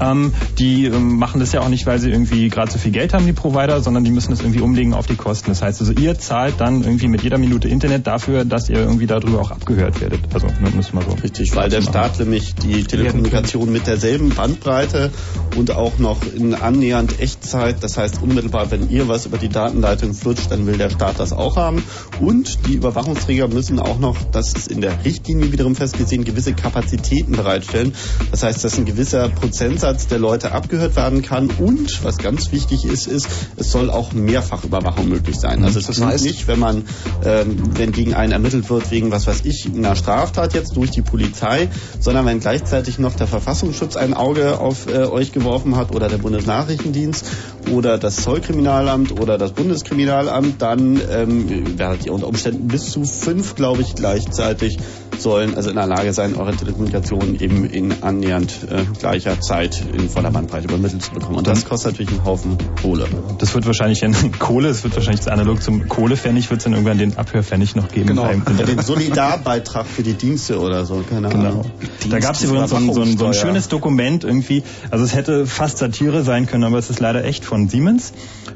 [0.00, 3.14] Ähm, die ähm, machen das ja auch nicht, weil sie irgendwie gerade so viel Geld
[3.14, 5.50] haben, die Provider, sondern die müssen das irgendwie umlegen auf die Kosten.
[5.50, 9.06] Das heißt also, ihr zahlt dann irgendwie mit jeder Minute Internet dafür, dass ihr irgendwie
[9.06, 10.20] darüber auch abgehört werdet.
[10.32, 11.16] Also, ne, müssen wir so.
[11.22, 15.10] Richtig, weil der Staat nämlich die Telekommunikation mit derselben Bandbreite
[15.56, 20.14] und auch noch in annähernd Echtzeit, das heißt unmittelbar, wenn ihr was über die Datenleitung
[20.14, 21.82] flutscht, dann will der Staat das auch haben.
[22.20, 27.32] Und die Überwachungsträger müssen auch noch, das ist in der Richtlinie wiederum festgesehen, gewisse Kapazitäten
[27.32, 27.94] bereitstellen.
[28.30, 32.84] Das heißt, dass ein gewisser Prozentsatz der Leute abgehört werden kann und, was ganz wichtig
[32.84, 35.62] ist, ist, es soll auch Mehrfachüberwachung möglich sein.
[35.64, 36.24] Also es Das ist heißt?
[36.24, 36.84] nicht, wenn man,
[37.24, 41.02] ähm, wenn gegen einen ermittelt wird wegen was weiß ich, einer Straftat jetzt durch die
[41.02, 41.68] Polizei,
[42.00, 46.18] sondern wenn gleichzeitig noch der Verfassungsschutz ein Auge auf äh, euch geworfen hat oder der
[46.18, 47.26] Bundesnachrichtendienst
[47.70, 53.54] oder das Zollkriminalamt oder das Bundeskriminalamt, dann ähm, werdet ihr unter Umständen bis zu fünf,
[53.54, 54.78] glaube ich, gleichzeitig
[55.18, 60.08] sollen also in der Lage sein, eure Telekommunikation eben in annähernd äh, gleicher Zeit in
[60.08, 61.36] voller Bandbreite übermittelt zu bekommen.
[61.36, 63.06] Und das kostet natürlich einen Haufen Kohle.
[63.38, 66.98] Das wird wahrscheinlich in Kohle, es wird wahrscheinlich analog zum Kohlepfennig, wird es dann irgendwann
[66.98, 68.08] den Abhörpfennig noch geben.
[68.08, 68.30] Genau.
[68.66, 71.48] den Solidarbeitrag für die Dienste oder so, keine Genau.
[71.48, 71.70] Ahnung.
[72.08, 74.62] Da gab es übrigens so ein, so, ein, so ein schönes Dokument irgendwie.
[74.90, 78.12] Also es hätte fast Satire sein können, aber es ist leider echt von Siemens.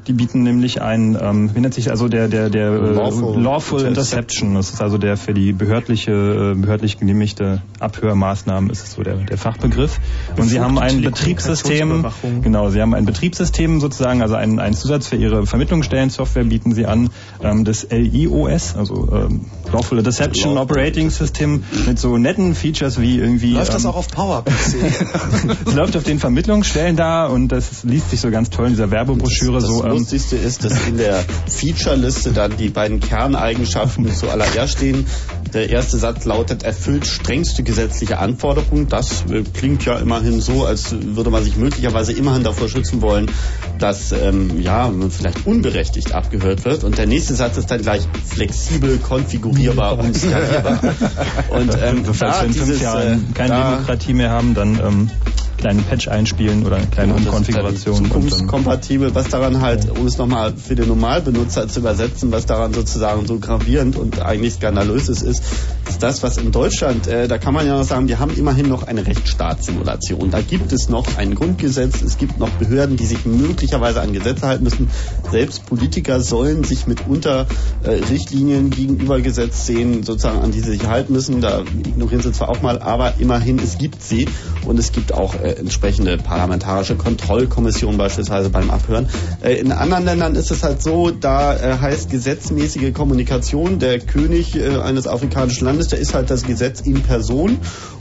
[0.06, 3.82] Die bieten nämlich ein, ähm, wie nennt sich also der der der äh, Lawful Lawful
[3.82, 4.54] Interception.
[4.54, 9.16] Das ist also der für die behördliche äh, behördlich genehmigte Abhörmaßnahmen ist es so der
[9.16, 9.98] der Fachbegriff.
[10.36, 12.04] Und sie haben einen Betriebssystem.
[12.42, 16.86] Genau, sie haben ein Betriebssystem sozusagen, also einen, einen Zusatz für ihre Vermittlungsstellen-Software bieten sie
[16.86, 17.10] an,
[17.42, 23.54] ähm, das LIOS, also ähm, Lawful Deception Operating System mit so netten Features wie irgendwie.
[23.54, 24.50] Läuft das ähm, auch auf PowerPC?
[25.66, 28.90] es läuft auf den Vermittlungsstellen da und das liest sich so ganz toll in dieser
[28.90, 29.82] Werbebroschüre das so.
[29.82, 35.06] Das Lustigste ist, dass in der Feature-Liste dann die beiden Kerneigenschaften zuallererst stehen.
[35.52, 38.88] Der erste Satz lautet, erfüllt strengste gesetzliche Anforderungen.
[38.88, 43.30] Das äh, klingt ja immerhin so, als würde man sich möglicherweise immerhin davor schützen wollen,
[43.78, 46.84] dass ähm, ja, man vielleicht unberechtigt abgehört wird.
[46.84, 50.80] Und der nächste Satz ist dann gleich flexibel, konfigurierbar und skalierbar.
[51.50, 55.10] Und ähm, da wenn fünf Jahre äh, keine da Demokratie mehr haben, dann ähm,
[55.58, 58.04] kleinen Patch einspielen oder eine kleine ja, Umkonfiguration.
[58.04, 63.26] Zukunftskompatibel, was daran halt, um es nochmal für den Normalbenutzer zu übersetzen, was daran sozusagen
[63.26, 65.42] so gravierend und eigentlich skandalös ist, ist,
[65.88, 68.68] ist das, was in Deutschland, äh, da kann man ja noch sagen, wir haben immerhin
[68.68, 70.30] noch eine Rechtsstaatssimulation.
[70.30, 74.46] Da gibt es noch ein Grundgesetz, es gibt noch Behörden, die sich möglicherweise an Gesetze
[74.46, 74.90] halten müssen.
[75.30, 77.46] Selbst Politiker sollen sich mitunter
[77.82, 81.40] äh, Richtlinien gegenübergesetzt sehen, sozusagen an die sie sich halten müssen.
[81.40, 84.28] Da ignorieren sie zwar auch mal, aber immerhin, es gibt sie
[84.66, 89.08] und es gibt auch äh, entsprechende parlamentarische Kontrollkommission beispielsweise beim Abhören.
[89.42, 94.56] Äh, in anderen Ländern ist es halt so, da äh, heißt gesetzmäßige Kommunikation, der König
[94.56, 97.58] äh, eines afrikanischen Landes, der ist halt das Gesetz in Person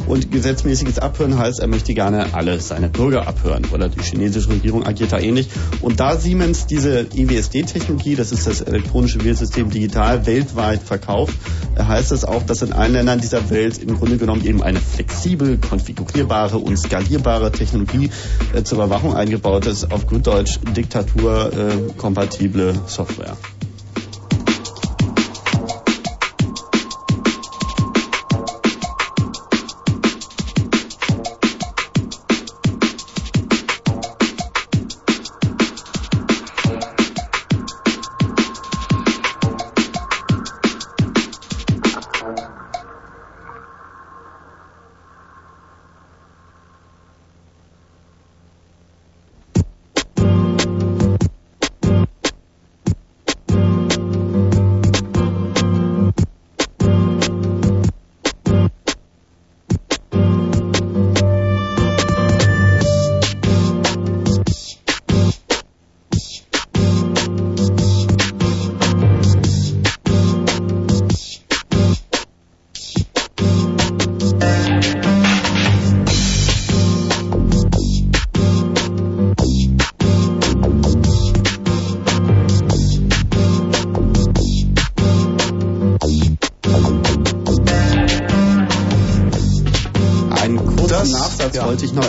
[0.08, 4.86] und gesetzmäßiges Abhören heißt, er möchte gerne alle seine Bürger abhören oder die chinesische Regierung
[4.86, 5.50] agiert da ähnlich.
[5.82, 11.36] Und da Siemens diese EWSD-Technologie, das ist das elektronische Wählsystem digital, weltweit verkauft,
[11.76, 14.80] äh, heißt es auch, dass in allen Ländern dieser Welt im Grunde genommen eben eine
[14.80, 18.10] flexibel konfigurierbare und skalierbare Technologie
[18.54, 23.38] äh, zur Überwachung eingebaut ist, auf gut Deutsch diktaturkompatible Software.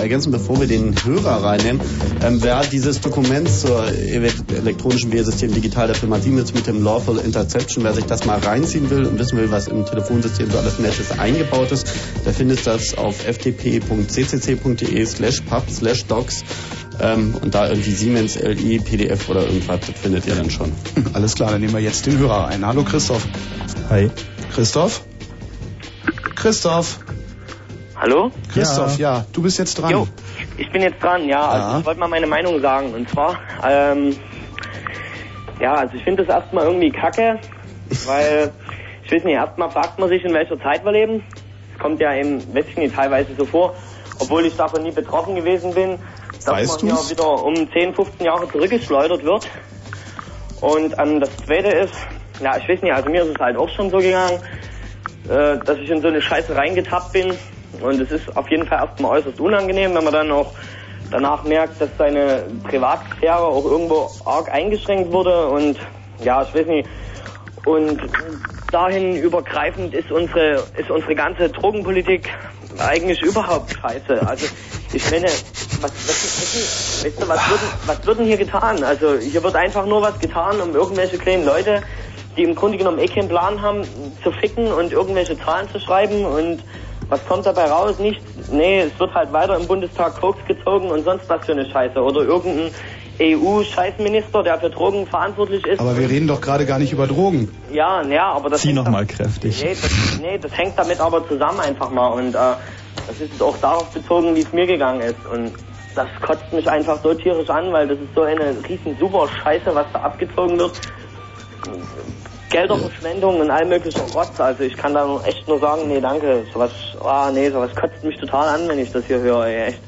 [0.09, 1.81] Ergänzen, bevor wir den Hörer reinnehmen.
[2.23, 7.85] Ähm, wer dieses Dokument zur elektronischen Wählsystem digital der Firma Siemens mit dem Lawful Interception,
[7.85, 11.19] wer sich das mal reinziehen will und wissen will, was im Telefonsystem so alles Nettes
[11.19, 11.93] eingebaut ist,
[12.25, 16.43] der findet das auf ftp.ccc.de slash pub slash docs
[17.01, 20.73] ähm, und da irgendwie Siemens, LI, PDF oder irgendwas, das findet ihr dann schon.
[21.13, 22.65] Alles klar, dann nehmen wir jetzt den Hörer ein.
[22.65, 23.27] Hallo Christoph.
[23.91, 24.11] Hi.
[24.55, 25.03] Christoph?
[26.35, 27.01] Christoph?
[28.01, 28.31] Hallo?
[28.53, 29.17] Christoph, ja.
[29.17, 29.91] ja, du bist jetzt dran.
[29.91, 30.07] Jo,
[30.57, 31.49] ich bin jetzt dran, ja.
[31.49, 32.95] Also ich wollte mal meine Meinung sagen.
[32.95, 33.39] Und zwar,
[33.69, 34.17] ähm,
[35.61, 37.41] ja, also ich finde das erstmal irgendwie kacke,
[38.07, 38.53] weil,
[39.05, 41.25] ich weiß nicht, erstmal fragt man sich, in welcher Zeit wir leben.
[41.75, 43.75] Es kommt ja eben, weiß ich nicht, teilweise so vor,
[44.21, 45.99] obwohl ich davon nie betroffen gewesen bin,
[46.45, 49.49] dass weißt man ja wieder um 10, 15 Jahre zurückgeschleudert wird.
[50.61, 51.95] Und ähm, das Zweite ist,
[52.41, 54.39] ja, ich weiß nicht, also mir ist es halt auch schon so gegangen,
[55.29, 57.35] äh, dass ich in so eine Scheiße reingetappt bin,
[57.81, 60.53] und es ist auf jeden Fall erstmal äußerst unangenehm, wenn man dann auch
[61.11, 65.79] danach merkt, dass seine Privatsphäre auch irgendwo arg eingeschränkt wurde und
[66.23, 66.89] ja, ich weiß nicht.
[67.65, 68.01] Und
[68.73, 72.31] dahin übergreifend ist unsere, ist unsere ganze Drogenpolitik
[72.79, 74.27] eigentlich überhaupt scheiße.
[74.27, 74.47] Also
[74.93, 78.83] ich meine, was, was, weißt du, was, wird, was wird denn hier getan?
[78.83, 81.83] Also hier wird einfach nur was getan, um irgendwelche kleinen Leute,
[82.37, 83.83] die im Grunde genommen eh keinen Plan haben,
[84.23, 86.63] zu ficken und irgendwelche Zahlen zu schreiben und
[87.09, 87.99] was kommt dabei raus?
[87.99, 88.21] Nicht,
[88.51, 92.01] nee, es wird halt weiter im Bundestag Koks gezogen und sonst was für eine Scheiße.
[92.01, 92.71] Oder irgendein
[93.21, 95.81] EU-Scheißminister, der für Drogen verantwortlich ist.
[95.81, 97.51] Aber wir reden doch gerade gar nicht über Drogen.
[97.73, 98.61] Ja, ja, aber das...
[98.61, 99.63] Zieh nochmal kräftig.
[99.63, 102.09] Nee das, nee, das hängt damit aber zusammen einfach mal.
[102.09, 102.39] Und äh,
[103.07, 105.27] das ist auch darauf bezogen, wie es mir gegangen ist.
[105.33, 105.53] Und
[105.97, 109.75] das kotzt mich einfach so tierisch an, weil das ist so eine riesen super Scheiße,
[109.75, 110.73] was da abgezogen wird.
[112.51, 114.39] Gelderverschwendung und all möglichen Rotz.
[114.39, 116.45] Also ich kann da echt nur sagen, nee, danke.
[116.53, 116.71] Sowas,
[117.05, 119.81] ah, nee, sowas kotzt mich total an, wenn ich das hier höre, ey, echt.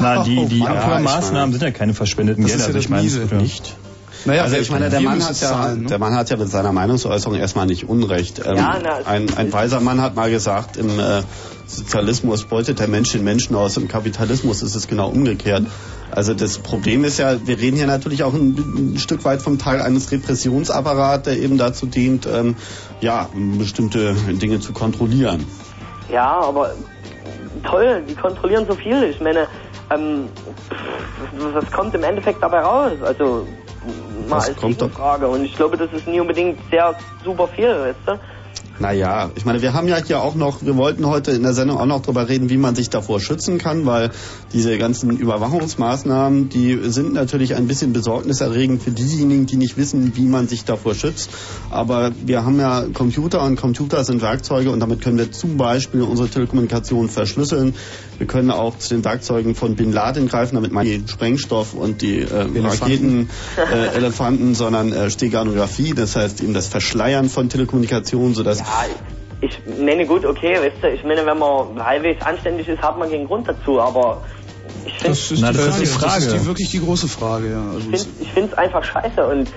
[0.00, 0.76] Na, die, die Oh Mann.
[0.78, 2.64] Abhörmaßnahmen sind ja keine verschwendeten Das Gelder.
[2.68, 3.76] ist ja also das ich meine, es- nicht.
[4.26, 5.86] Naja, also ich meine, der Mann, hat es ja, zahlen, ne?
[5.86, 8.38] der Mann hat ja mit seiner Meinungsäußerung erstmal nicht Unrecht.
[8.44, 11.22] Ähm, Ja, na, ein, ein weiser Mann hat mal gesagt, im äh,
[11.66, 15.62] Sozialismus beutet der Mensch den Menschen aus, im Kapitalismus ist es genau umgekehrt.
[16.10, 19.58] Also das Problem ist ja, wir reden hier natürlich auch ein, ein Stück weit vom
[19.58, 22.56] Teil eines Repressionsapparats, der eben dazu dient, ähm,
[23.00, 25.46] ja, bestimmte Dinge zu kontrollieren.
[26.10, 26.74] Ja, aber
[27.64, 29.04] toll, die kontrollieren so viel.
[29.04, 29.46] Ich meine,
[29.90, 30.28] ähm,
[31.52, 32.92] was kommt im Endeffekt dabei raus?
[33.02, 33.46] Also
[34.28, 35.28] mal Was als Frage.
[35.28, 38.18] Und ich glaube, das ist nie unbedingt sehr super viel, weißt du?
[38.80, 41.76] Naja, ich meine, wir haben ja hier auch noch, wir wollten heute in der Sendung
[41.76, 44.10] auch noch darüber reden, wie man sich davor schützen kann, weil
[44.54, 50.24] diese ganzen Überwachungsmaßnahmen, die sind natürlich ein bisschen besorgniserregend für diejenigen, die nicht wissen, wie
[50.24, 51.28] man sich davor schützt.
[51.68, 56.00] Aber wir haben ja Computer und Computer sind Werkzeuge und damit können wir zum Beispiel
[56.00, 57.74] unsere Telekommunikation verschlüsseln.
[58.20, 62.02] Wir können auch zu den Werkzeugen von Bin Laden greifen, damit man die Sprengstoff und
[62.02, 68.34] die äh, Raketen, äh, Elefanten, sondern äh, Steganographie, das heißt eben das Verschleiern von Telekommunikation,
[68.34, 68.66] sodass Ja,
[69.40, 73.08] ich meine, gut, okay, weißt du, ich meine, wenn man halbwegs anständig ist, hat man
[73.08, 74.20] keinen Grund dazu, aber
[74.84, 75.80] ich finde Das ist, Na, die, das ist Frage.
[75.80, 76.24] die Frage.
[76.26, 77.70] Das ist die, wirklich die große Frage, ja.
[77.72, 77.90] Also
[78.20, 79.48] ich finde es einfach scheiße und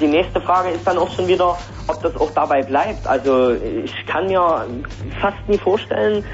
[0.00, 1.56] die nächste Frage ist dann auch schon wieder,
[1.86, 3.06] ob das auch dabei bleibt.
[3.06, 4.66] Also ich kann mir
[5.20, 6.24] fast nie vorstellen,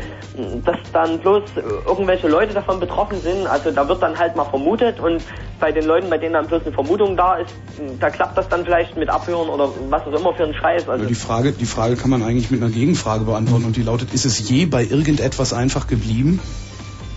[0.64, 1.42] dass dann bloß
[1.86, 3.46] irgendwelche Leute davon betroffen sind.
[3.46, 5.22] Also da wird dann halt mal vermutet und
[5.58, 7.54] bei den Leuten, bei denen dann bloß eine Vermutung da ist,
[7.98, 10.88] da klappt das dann vielleicht mit Abhören oder was auch immer für ein Scheiß.
[10.88, 14.14] Also die Frage, die Frage kann man eigentlich mit einer Gegenfrage beantworten und die lautet,
[14.14, 16.40] ist es je bei irgendetwas einfach geblieben?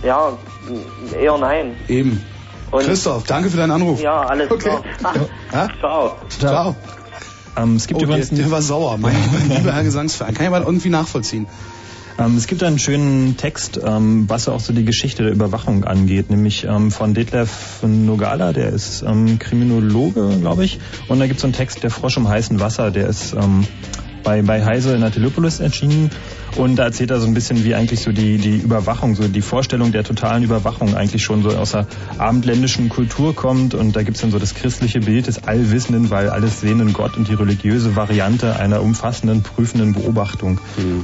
[0.04, 0.36] ja,
[1.18, 1.76] eher nein.
[1.88, 2.22] Eben.
[2.74, 4.00] Und Christoph, danke für deinen Anruf.
[4.02, 4.78] ja, alles Okay.
[4.98, 5.14] klar.
[5.52, 5.68] Ja?
[5.78, 6.16] Ciao.
[6.40, 6.76] Ciao.
[7.56, 8.98] Ähm, es gibt Oh, der, übrigens der war sauer.
[8.98, 9.14] Mein
[9.48, 10.34] lieber Herr Gesangsverein.
[10.34, 11.46] Kann ich aber irgendwie nachvollziehen.
[12.18, 16.30] Ähm, es gibt einen schönen Text, ähm, was auch so die Geschichte der Überwachung angeht,
[16.30, 20.80] nämlich ähm, von Detlef Nogala, der ist ähm, Kriminologe, glaube ich.
[21.08, 23.66] Und da gibt es so einen Text, der Frosch im heißen Wasser, der ist ähm,
[24.24, 26.10] bei, bei Heise in der Telepolis erschienen.
[26.56, 29.42] Und da erzählt er so ein bisschen, wie eigentlich so die, die Überwachung, so die
[29.42, 31.86] Vorstellung der totalen Überwachung eigentlich schon so aus der
[32.18, 33.74] abendländischen Kultur kommt.
[33.74, 37.28] Und da gibt's dann so das christliche Bild des Allwissenden, weil alles sehenden Gott und
[37.28, 40.58] die religiöse Variante einer umfassenden, prüfenden Beobachtung.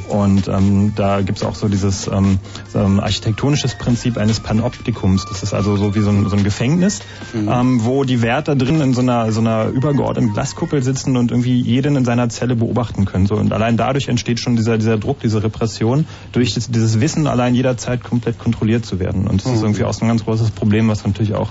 [0.08, 2.38] Und ähm, da gibt's auch so dieses ähm,
[2.74, 5.26] architektonisches Prinzip eines Panoptikums.
[5.26, 7.00] Das ist also so wie so ein, so ein Gefängnis,
[7.34, 11.60] ähm, wo die Wärter drin in so einer, so einer übergeordneten Glaskuppel sitzen und irgendwie
[11.60, 13.26] jeden in seiner Zelle beobachten können.
[13.26, 17.26] So, und allein dadurch entsteht schon dieser, dieser Druck, diese Repression, durch das, dieses Wissen
[17.26, 19.26] allein jederzeit komplett kontrolliert zu werden.
[19.26, 21.50] Und das ist irgendwie auch so ein ganz großes Problem, was wir natürlich auch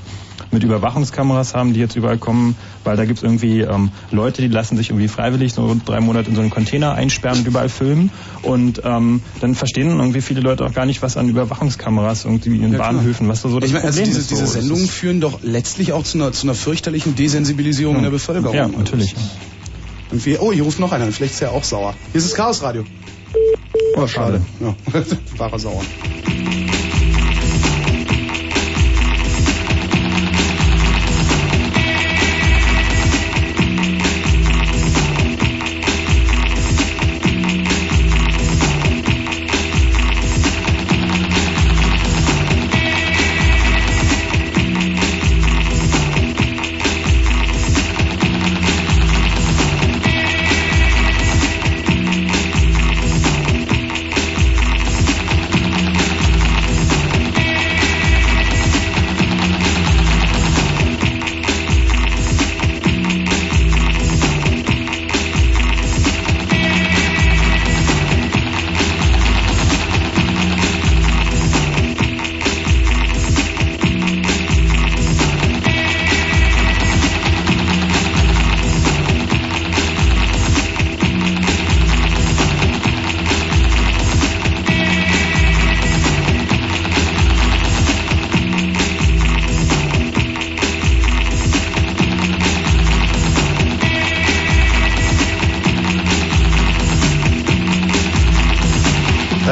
[0.52, 4.78] mit Überwachungskameras haben, die jetzt überall kommen, weil da gibt's irgendwie ähm, Leute, die lassen
[4.78, 8.12] sich irgendwie freiwillig so drei Monate in so einen Container einsperren und überall filmen.
[8.42, 12.72] Und ähm, dann verstehen irgendwie viele Leute auch gar nicht, was an Überwachungskameras irgendwie in
[12.74, 12.80] Ja.
[12.80, 14.30] Bahnhöfen, was da so das ich meine, also Problem diese, ist.
[14.30, 18.04] So, diese es Sendungen führen doch letztlich auch zu einer, zu einer fürchterlichen Desensibilisierung in
[18.04, 18.56] der Bevölkerung.
[18.56, 19.16] Ja, natürlich.
[20.12, 21.06] Und wir, oh, hier ruft noch einer.
[21.12, 21.94] Vielleicht ist er auch sauer.
[22.12, 22.84] Hier ist das Chaos Radio.
[23.96, 24.42] Oh, schade.
[24.60, 24.76] Ja,
[25.38, 25.84] war er sauer.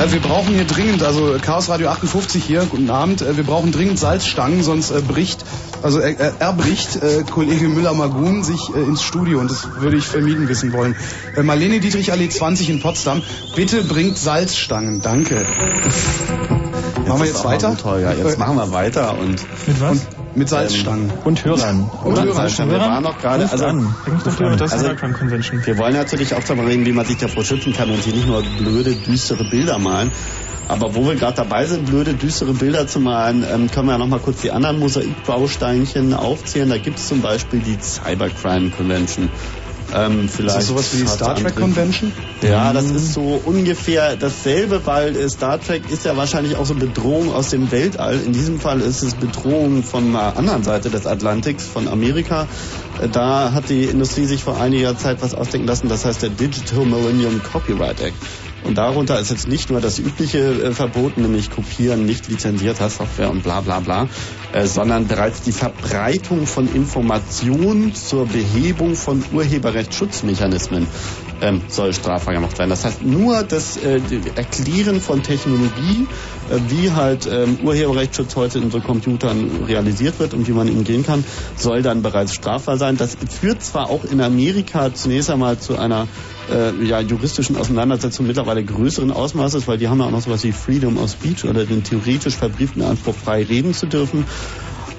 [0.05, 3.97] Wir brauchen hier dringend, also Chaos Radio 58 hier, guten Abend, äh, wir brauchen dringend
[3.97, 5.43] Salzstangen, sonst äh, bricht,
[5.81, 10.05] also äh, äh, erbricht äh, Kollege Müller-Magun sich äh, ins Studio und das würde ich
[10.05, 10.95] vermieden wissen wollen.
[11.35, 13.23] Äh, Marlene Dietrich Allee 20 in Potsdam,
[13.55, 15.45] bitte bringt Salzstangen, danke.
[17.07, 17.69] machen wir jetzt weiter?
[17.69, 18.15] gut, Holger.
[18.15, 19.91] Jetzt machen wir weiter und Mit was?
[19.91, 21.11] Und Mit Salzstangen.
[21.23, 21.89] Und Hörern.
[22.03, 22.69] Und Hörern.
[22.69, 25.65] Wir waren noch gerade, also, Bringt doch über das Also- Convention.
[25.65, 28.27] wir wollen natürlich auch darüber reden, wie man sich davor schützen kann und hier nicht
[28.27, 30.11] nur blöde, düstere Bilder malen.
[30.67, 33.97] Aber wo wir gerade dabei sind, blöde, düstere Bilder zu malen, ähm, können wir ja
[33.97, 36.69] nochmal kurz die anderen Mosaikbausteinchen aufzählen.
[36.69, 39.29] Da gibt es zum Beispiel die Cybercrime Convention.
[39.97, 42.11] Ähm, Ist vielleicht das sowas wie die Star Trek Convention?
[42.41, 46.75] Ja, das ist so ungefähr dasselbe, weil äh, Star Trek ist ja wahrscheinlich auch so
[46.75, 48.19] Bedrohung aus dem Weltall.
[48.25, 52.47] In diesem Fall ist es Bedrohung von der anderen Seite des Atlantiks, von Amerika.
[53.01, 56.29] Äh, Da hat die Industrie sich vor einiger Zeit was ausdenken lassen, das heißt der
[56.29, 58.15] Digital Millennium Copyright Act.
[58.63, 63.29] Und darunter ist jetzt nicht nur das übliche äh, verboten, nämlich kopieren, nicht lizenzierter Software
[63.29, 64.09] und bla bla bla,
[64.53, 70.87] äh, sondern bereits die Verbreitung von Informationen zur Behebung von Urheberrechtsschutzmechanismen
[71.41, 72.69] ähm, soll strafbar gemacht werden.
[72.69, 74.01] Das heißt, nur das äh,
[74.35, 76.07] Erklären von Technologie,
[76.49, 80.83] äh, wie halt ähm, Urheberrechtsschutz heute in so Computern realisiert wird und wie man ihm
[80.83, 81.23] gehen kann,
[81.55, 82.97] soll dann bereits strafbar sein.
[82.97, 86.07] Das führt zwar auch in Amerika zunächst einmal zu einer
[86.51, 90.51] äh, ja, juristischen Auseinandersetzung mittlerweile größeren Ausmaßes, weil die haben ja auch noch sowas wie
[90.51, 94.25] Freedom of Speech oder den theoretisch verbrieften Anspruch, frei reden zu dürfen.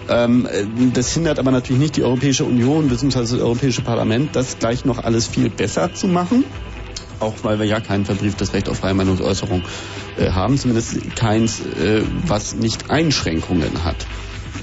[0.08, 3.20] Ähm, äh, das hindert aber natürlich nicht die Europäische Union bzw.
[3.20, 6.44] das Europäische Parlament, das gleich noch alles viel besser zu machen.
[7.20, 9.62] Auch weil wir ja kein verbrieftes Recht auf freie Meinungsäußerung
[10.16, 14.06] äh, haben, zumindest keins, äh, was nicht Einschränkungen hat.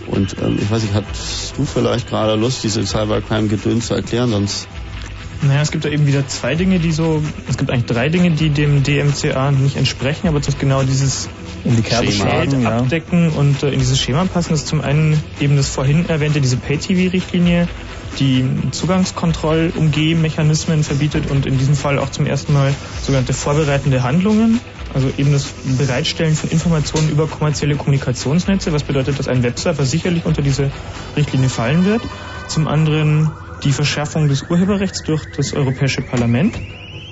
[0.07, 4.67] Und ähm, ich weiß nicht, hast du vielleicht gerade Lust, diese Cybercrime-Gedöns zu erklären, sonst
[5.41, 8.31] Naja, es gibt da eben wieder zwei Dinge, die so, es gibt eigentlich drei Dinge,
[8.31, 11.27] die dem DMCA nicht entsprechen, aber das ist genau dieses
[11.65, 12.77] In die Kerbe Schema schlagen, ja.
[12.77, 14.51] abdecken und äh, in dieses Schema passen.
[14.51, 17.67] Das ist zum einen eben das vorhin erwähnte, diese Pay-TV-Richtlinie,
[18.19, 24.59] die Zugangskontrollumgehmechanismen verbietet und in diesem Fall auch zum ersten Mal sogenannte vorbereitende Handlungen.
[24.93, 25.47] Also eben das
[25.77, 30.71] Bereitstellen von Informationen über kommerzielle Kommunikationsnetze, was bedeutet, dass ein Webserver sicherlich unter diese
[31.17, 32.01] Richtlinie fallen wird.
[32.47, 33.31] Zum anderen
[33.63, 36.55] die Verschärfung des Urheberrechts durch das Europäische Parlament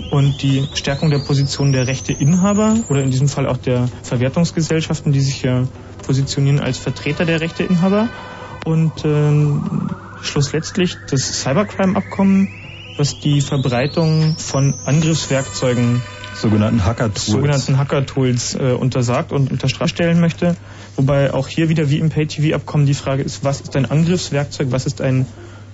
[0.10, 5.22] und die Stärkung der Position der Rechteinhaber oder in diesem Fall auch der Verwertungsgesellschaften, die
[5.22, 5.68] sich ja
[6.06, 8.10] positionieren als Vertreter der Rechteinhaber.
[8.65, 9.90] Und ähm,
[10.22, 12.48] schlussletztlich das Cybercrime-Abkommen,
[12.98, 16.02] was die Verbreitung von Angriffswerkzeugen
[16.36, 17.26] Sogenannten Hacker-Tools.
[17.26, 20.56] sogenannten Hacker-Tools äh, untersagt und unter Strafe stellen möchte.
[20.95, 24.86] Wobei auch hier wieder wie im Pay-TV-Abkommen die Frage ist, was ist ein Angriffswerkzeug, was
[24.86, 25.26] ist ein,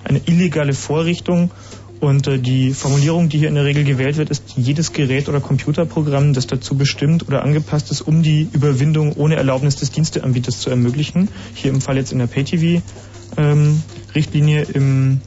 [0.04, 1.52] eine illegale Vorrichtung
[2.00, 5.42] und äh, die Formulierung, die hier in der Regel gewählt wird, ist jedes Gerät oder
[5.42, 10.70] Computerprogramm, das dazu bestimmt oder angepasst ist, um die Überwindung ohne Erlaubnis des Diensteanbieters zu
[10.70, 11.28] ermöglichen.
[11.54, 14.62] Hier im Fall jetzt in der Pay-TV-Richtlinie.
[14.74, 15.20] Im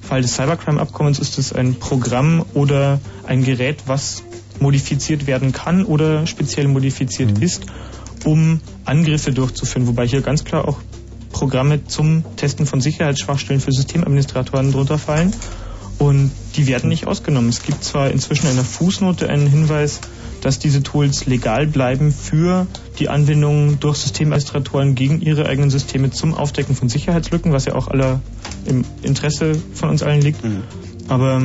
[0.00, 4.24] Fall des Cybercrime-Abkommens ist es ein Programm oder ein Gerät, was
[4.58, 7.66] modifiziert werden kann oder speziell modifiziert ist,
[8.24, 9.86] um Angriffe durchzuführen.
[9.86, 10.78] Wobei hier ganz klar auch
[11.32, 15.34] Programme zum Testen von Sicherheitsschwachstellen für Systemadministratoren drunter fallen.
[15.98, 17.48] Und die werden nicht ausgenommen.
[17.48, 20.00] Es gibt zwar inzwischen in der Fußnote einen Hinweis,
[20.42, 22.66] dass diese Tools legal bleiben für
[22.98, 27.88] die Anwendung durch Systemadministratoren gegen ihre eigenen Systeme zum Aufdecken von Sicherheitslücken, was ja auch
[27.88, 28.20] aller
[28.66, 30.40] im Interesse von uns allen liegt.
[31.08, 31.42] Aber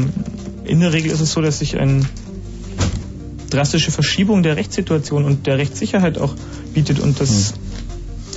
[0.65, 2.01] in der Regel ist es so, dass sich eine
[3.49, 6.35] drastische Verschiebung der Rechtssituation und der Rechtssicherheit auch
[6.73, 7.53] bietet und dass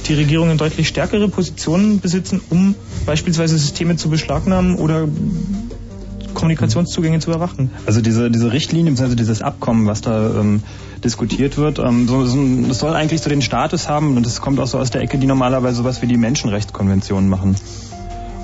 [0.09, 2.74] die Regierungen deutlich stärkere Positionen besitzen, um
[3.07, 5.09] beispielsweise Systeme zu beschlagnahmen oder
[6.35, 7.70] Kommunikationszugänge zu überwachen.
[7.86, 10.62] Also diese, diese Richtlinie, beziehungsweise dieses Abkommen, was da ähm,
[11.02, 12.39] diskutiert wird, ähm, so, so,
[12.69, 15.19] das soll eigentlich so den Status haben und das kommt auch so aus der Ecke,
[15.19, 17.56] die normalerweise sowas wie die Menschenrechtskonvention machen.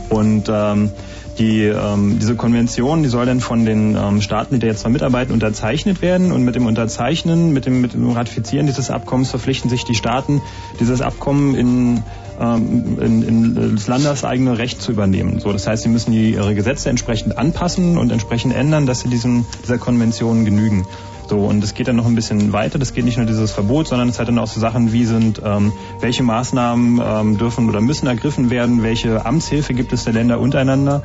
[0.09, 0.91] Und ähm,
[1.39, 4.91] die, ähm, diese Konvention, die soll dann von den ähm, Staaten, die da jetzt mal
[4.91, 6.33] mitarbeiten, unterzeichnet werden.
[6.33, 10.43] Und mit dem Unterzeichnen, mit dem, mit dem Ratifizieren dieses Abkommens verpflichten sich die Staaten,
[10.81, 12.03] dieses Abkommen in,
[12.41, 15.41] ähm, in, in das landeseigene Recht zu übernehmen.
[15.41, 19.09] So, das heißt, sie müssen die, ihre Gesetze entsprechend anpassen und entsprechend ändern, dass sie
[19.09, 20.87] diesem, dieser Konvention genügen.
[21.29, 22.81] So, und es geht dann noch ein bisschen weiter.
[22.81, 25.41] Das geht nicht nur dieses Verbot, sondern es hat dann auch so Sachen wie sind,
[25.45, 30.41] ähm, welche Maßnahmen ähm, dürfen oder müssen ergriffen werden, welche Amtshilfe gibt es der Länder
[30.41, 31.05] untereinander.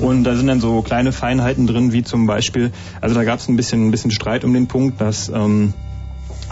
[0.00, 2.70] Und da sind dann so kleine Feinheiten drin, wie zum Beispiel,
[3.02, 5.74] also da gab es ein bisschen, ein bisschen Streit um den Punkt, dass ähm,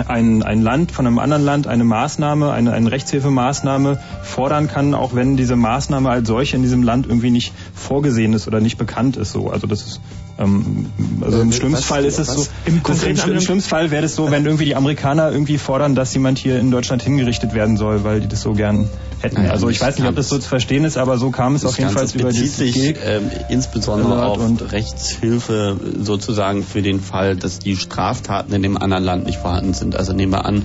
[0.08, 5.14] ein, ein Land von einem anderen Land eine Maßnahme, eine, eine Rechtshilfemaßnahme fordern kann, auch
[5.14, 9.16] wenn diese Maßnahme als solche in diesem Land irgendwie nicht vorgesehen ist oder nicht bekannt
[9.16, 9.32] ist.
[9.32, 10.00] So, also das ist
[10.38, 10.86] ähm,
[11.20, 12.50] also im Äh, schlimmsten was- Fall ist es was- so.
[12.66, 15.58] Im Im, konkreten im, im schlimmsten Fall wäre es so, wenn irgendwie die Amerikaner irgendwie
[15.58, 18.88] fordern, dass jemand hier in Deutschland hingerichtet werden soll, weil die das so gern
[19.24, 19.36] hätten.
[19.36, 21.62] Naja, also ich weiß nicht, ob das so zu verstehen ist, aber so kam es
[21.62, 26.82] Das auf jeden Fall über bezieht das sich ähm, insbesondere auf und- Rechtshilfe sozusagen für
[26.82, 29.96] den Fall, dass die Straftaten in dem anderen Land nicht vorhanden sind.
[29.96, 30.62] Also nehmen wir an,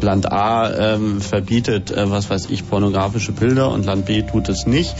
[0.00, 4.66] Land A ähm, verbietet, äh, was weiß ich, pornografische Bilder und Land B tut es
[4.66, 4.94] nicht.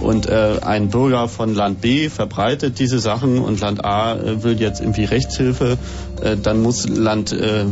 [0.00, 4.60] Und äh, ein Bürger von Land B verbreitet diese Sachen und Land A äh, will
[4.60, 5.78] jetzt irgendwie Rechtshilfe,
[6.20, 7.64] äh, dann muss Land äh,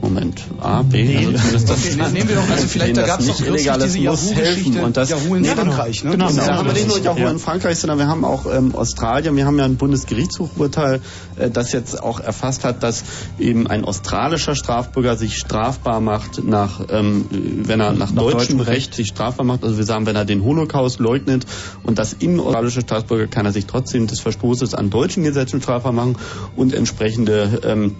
[0.00, 1.26] Moment, A, B, nee.
[1.26, 4.32] also das, okay, nehmen wir doch, also vielleicht da gab es doch illegales diese muss
[4.32, 6.12] helfen und das Yahoo in nee, Frankreich, ne?
[6.12, 6.46] Genau, genau.
[6.46, 7.30] Da haben wir nicht nur Yahoo ja.
[7.30, 11.00] in Frankreich, sondern wir haben auch ähm, Australien, wir haben ja ein Bundesgerichtshofurteil,
[11.36, 13.02] äh, das jetzt auch erfasst hat, dass
[13.38, 18.70] eben ein australischer Strafbürger sich strafbar macht nach, ähm, wenn er nach, nach deutschem Recht,
[18.70, 21.44] Recht sich strafbar macht, also wir sagen, wenn er den Holocaust leugnet
[21.82, 25.92] und das in australische Staatsbürger kann er sich trotzdem des Verstoßes an deutschen Gesetzen strafbar
[25.92, 26.16] machen
[26.56, 27.96] und entsprechende ähm,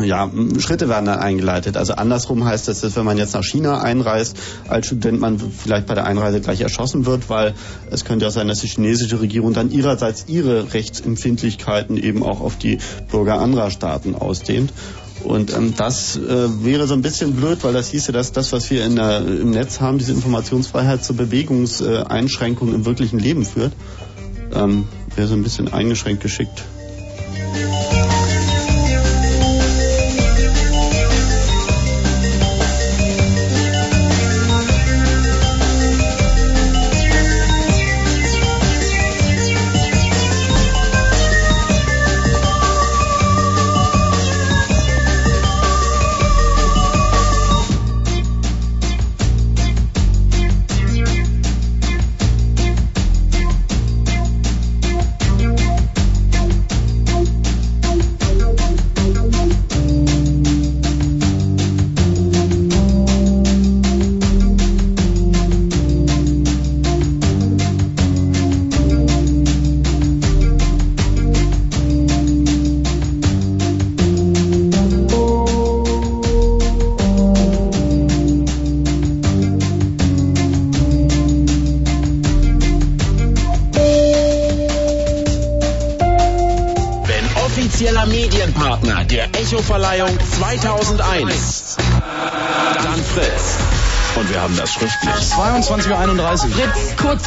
[0.00, 1.76] ja, Schritte werden dann eingeleitet.
[1.76, 4.36] Also andersrum heißt das, dass wenn man jetzt nach China einreist,
[4.68, 7.54] als Student man vielleicht bei der Einreise gleich erschossen wird, weil
[7.90, 12.56] es könnte ja sein, dass die chinesische Regierung dann ihrerseits ihre Rechtsempfindlichkeiten eben auch auf
[12.56, 12.78] die
[13.10, 14.72] Bürger anderer Staaten ausdehnt.
[15.24, 18.70] Und ähm, das äh, wäre so ein bisschen blöd, weil das hieße, dass das, was
[18.70, 23.72] wir in der, im Netz haben, diese Informationsfreiheit zur Bewegungseinschränkung im wirklichen Leben führt.
[24.54, 26.64] Ähm, wäre so ein bisschen eingeschränkt geschickt.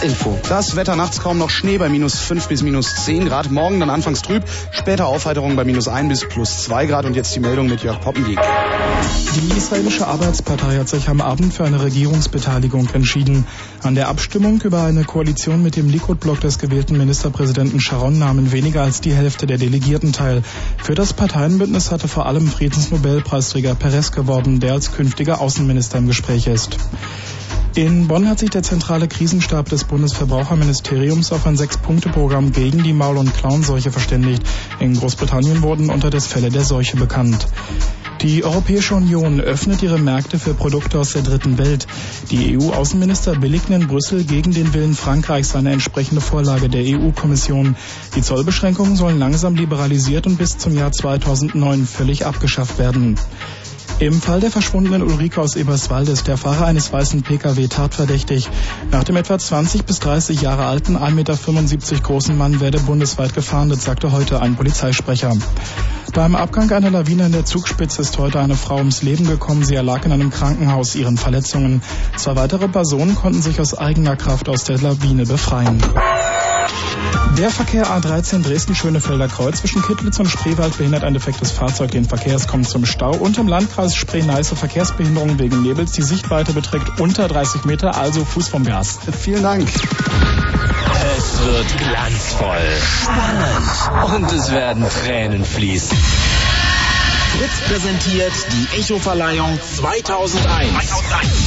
[0.06, 0.38] Kurzinfo.
[0.48, 3.50] Das Wetter nachts kaum noch Schnee bei minus 5 bis minus 10 Grad.
[3.50, 7.06] Morgen dann anfangs trüb, später Aufheiterung bei minus 1 bis plus 2 Grad.
[7.06, 8.40] Und jetzt die Meldung mit Jörg Poppendiek.
[9.36, 13.48] Die israelische Arbeitspartei hat sich am Abend für eine Regierungsbeteiligung entschieden.
[13.82, 18.84] An der Abstimmung über eine Koalition mit dem Likud-Block des gewählten Ministerpräsidenten Sharon nahmen weniger
[18.84, 20.44] als die Hälfte der Delegierten teil.
[20.78, 26.48] Für das Parteienbündnis hatte vor allem Friedensnobelpreisträger Perez geworben, der als künftiger Außenminister im Gespräch
[26.48, 26.78] ist.
[27.76, 33.18] In Bonn hat sich der zentrale Krisenstab des Bundesverbraucherministeriums auf ein Sechs-Punkte-Programm gegen die Maul-
[33.18, 34.44] und Klauenseuche verständigt.
[34.80, 37.48] In Großbritannien wurden unter das Fälle der Seuche bekannt.
[38.22, 41.86] Die Europäische Union öffnet ihre Märkte für Produkte aus der dritten Welt.
[42.32, 47.76] Die EU-Außenminister billigten in Brüssel gegen den Willen Frankreichs eine entsprechende Vorlage der EU-Kommission.
[48.16, 53.18] Die Zollbeschränkungen sollen langsam liberalisiert und bis zum Jahr 2009 völlig abgeschafft werden.
[54.00, 58.50] Im Fall der verschwundenen Ulrike aus Eberswalde ist der Fahrer eines weißen Pkw tatverdächtig.
[58.92, 63.82] Nach dem etwa 20 bis 30 Jahre alten, 1,75 Meter großen Mann werde bundesweit gefahndet,
[63.82, 65.32] sagte heute ein Polizeisprecher.
[66.14, 69.64] Beim Abgang einer Lawine in der Zugspitze ist heute eine Frau ums Leben gekommen.
[69.64, 71.82] Sie erlag in einem Krankenhaus ihren Verletzungen.
[72.18, 75.82] Zwei weitere Personen konnten sich aus eigener Kraft aus der Lawine befreien.
[77.38, 82.36] Der Verkehr A13 Dresden-Schönefelder Kreuz zwischen Kittlitz und Spreewald behindert ein defektes Fahrzeug den Verkehr.
[82.36, 85.92] Es kommt zum Stau und im Landkreis Spree-Neiße Verkehrsbehinderung wegen Nebels.
[85.92, 89.00] Die Sichtweite beträgt unter 30 Meter, also Fuß vom Gas.
[89.20, 89.68] Vielen Dank.
[91.18, 95.98] Es wird glanzvoll, spannend und es werden Tränen fließen.
[97.38, 100.92] Fritz präsentiert die Echo-Verleihung 2001.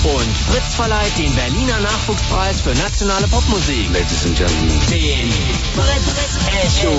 [0.04, 3.88] Und Fritz verleiht den Berliner Nachwuchspreis für nationale Popmusik.
[3.94, 4.80] Ladies and Gentlemen.
[4.90, 5.32] Den
[5.72, 6.92] Fritz Echo.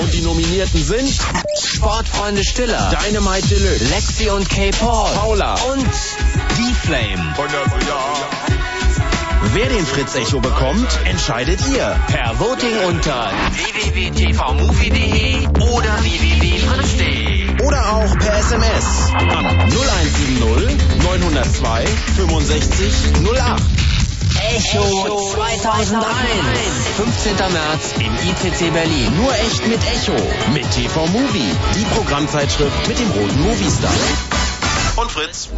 [0.00, 1.12] Und die Nominierten sind
[1.62, 4.70] Sportfreunde Stiller, Dynamite Deluxe, Lexi und K.
[4.70, 7.34] Paul, Paula und D-Flame.
[9.52, 12.00] Wer den Fritz Echo bekommt, entscheidet ihr.
[12.06, 17.41] Per Voting unter www.tvmovie.de oder www.fritz.de.
[17.62, 21.86] Oder auch per SMS an 0170 902
[22.16, 23.62] 65 08.
[24.56, 26.04] Echo 2001.
[26.96, 27.36] 15.
[27.36, 29.16] März im ICC Berlin.
[29.16, 30.16] Nur echt mit Echo.
[30.52, 31.54] Mit TV Movie.
[31.74, 33.92] Die Programmzeitschrift mit dem roten Moviestar.
[34.96, 35.48] Und Fritz.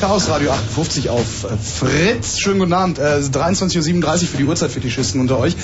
[0.00, 2.38] Chaos Radio 58 auf äh, Fritz.
[2.38, 2.98] Schönen guten Abend.
[2.98, 5.54] Äh, 23.37 Uhr für die Uhrzeit-Fetischisten unter euch.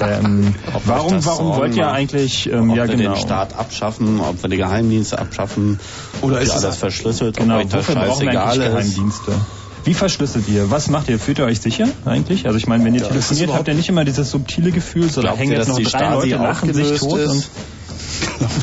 [0.00, 0.54] ähm,
[0.86, 2.50] warum warum wollt ihr eigentlich...
[2.50, 3.12] Ähm, ob ja, wir genau.
[3.12, 5.78] den Staat abschaffen, ob wir die Geheimdienste abschaffen,
[6.22, 8.64] Oder ist alles verschlüsselt, Genau, ob euch das scheißegal ist.
[8.64, 9.32] Geheimdienste?
[9.84, 10.70] Wie verschlüsselt ihr?
[10.70, 11.18] Was macht ihr?
[11.18, 12.46] Fühlt ihr euch sicher eigentlich?
[12.46, 15.08] Also ich meine, wenn ihr Ja, das telefoniert, habt ihr nicht immer dieses subtile Gefühl,
[15.08, 17.50] so da hängen jetzt dass noch die drei Stasi Leute, lachen sich tot ist?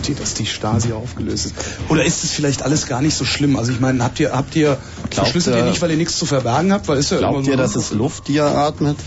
[0.09, 1.55] Ihr, dass die Stasi aufgelöst ist?
[1.89, 3.55] Oder ist es vielleicht alles gar nicht so schlimm?
[3.57, 4.77] Also ich meine, habt ihr, habt ihr,
[5.11, 6.87] verschlüsselt ihr ihr- nicht, weil ihr nichts zu verbergen habt?
[6.87, 8.97] Weil ist ja immer Glaubt so ihr, dass es Luft, die ihr atmet?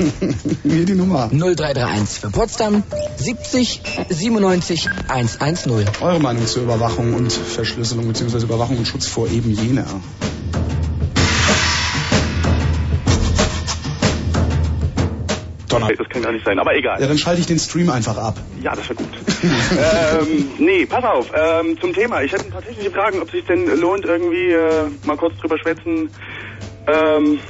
[0.64, 1.28] Mir die Nummer.
[1.32, 2.82] 0331 für Potsdam
[3.18, 5.86] 70 97 110.
[6.00, 8.38] Eure Meinung zur Überwachung und Verschlüsselung bzw.
[8.44, 9.86] Überwachung und Schutz vor eben jener.
[15.68, 15.88] Donner.
[15.96, 17.00] Das kann gar nicht sein, aber egal.
[17.00, 18.38] Ja, dann schalte ich den Stream einfach ab.
[18.60, 19.08] Ja, das wäre gut.
[19.42, 22.22] Ähm, nee, pass auf, ähm, zum Thema.
[22.22, 25.36] Ich hätte ein paar technische Fragen, ob es sich denn lohnt, irgendwie äh, mal kurz
[25.38, 26.10] drüber schwätzen.
[26.86, 27.40] Ähm,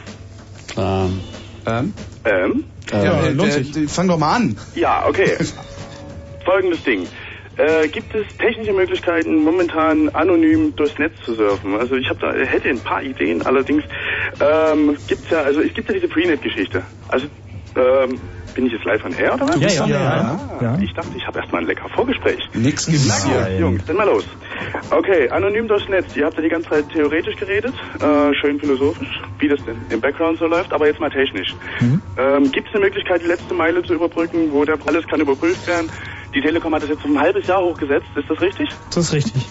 [0.76, 1.20] Ähm,
[1.66, 1.94] Ähm?
[2.24, 3.90] ähm, ja, äh, lohnt sich.
[3.90, 4.56] fang doch mal an.
[4.74, 5.36] ja, okay.
[6.44, 7.08] Folgendes Ding.
[7.56, 11.76] Äh, gibt es technische Möglichkeiten, momentan anonym durchs Netz zu surfen?
[11.76, 13.82] Also ich hab da, hätte ein paar Ideen, allerdings
[14.40, 16.84] ähm, gibt's ja, also es gibt ja diese Freenet-Geschichte.
[17.08, 17.26] Also
[17.76, 18.20] ähm,
[18.54, 19.60] bin ich jetzt live on air oder was?
[19.60, 20.78] Ja, ja, ja, Ah, ja.
[20.82, 22.40] Ich dachte, ich habe erstmal ein lecker Vorgespräch.
[22.54, 23.58] Nix hier.
[23.58, 24.24] Jungs, dann mal los.
[24.90, 26.06] Okay, anonym durchs Netz.
[26.16, 30.00] Ihr habt ja die ganze Zeit theoretisch geredet, äh, schön philosophisch, wie das denn im
[30.00, 31.54] Background so läuft, aber jetzt mal technisch.
[31.80, 35.66] Ähm, Gibt es eine Möglichkeit, die letzte Meile zu überbrücken, wo der alles kann überprüft
[35.66, 35.90] werden?
[36.34, 38.68] Die Telekom hat das jetzt um ein halbes Jahr hochgesetzt, ist das richtig?
[38.94, 39.46] Das ist richtig.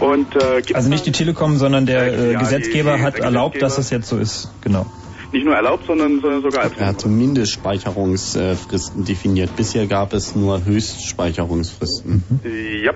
[0.00, 3.24] Und äh, Also nicht die Telekom, sondern der äh, Ja, Gesetzgeber die- die- hat der
[3.24, 3.80] erlaubt, dass Gesetzgeber.
[3.80, 4.52] es jetzt so ist.
[4.62, 4.86] Genau.
[5.32, 9.54] Nicht nur erlaubt, sondern, sondern sogar als er hat zumindest Speicherungsfristen definiert.
[9.56, 12.22] Bisher gab es nur Höchstspeicherungsfristen.
[12.82, 12.92] Ja.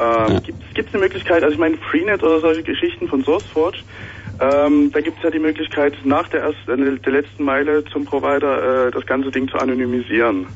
[0.00, 0.40] Ähm,
[0.74, 3.78] Gibt es eine Möglichkeit, also ich meine Freenet oder solche Geschichten von SourceForge,
[4.40, 8.04] ähm, da gibt es ja die Möglichkeit, nach der, ersten, äh, der letzten Meile zum
[8.04, 10.46] Provider äh, das ganze Ding zu anonymisieren.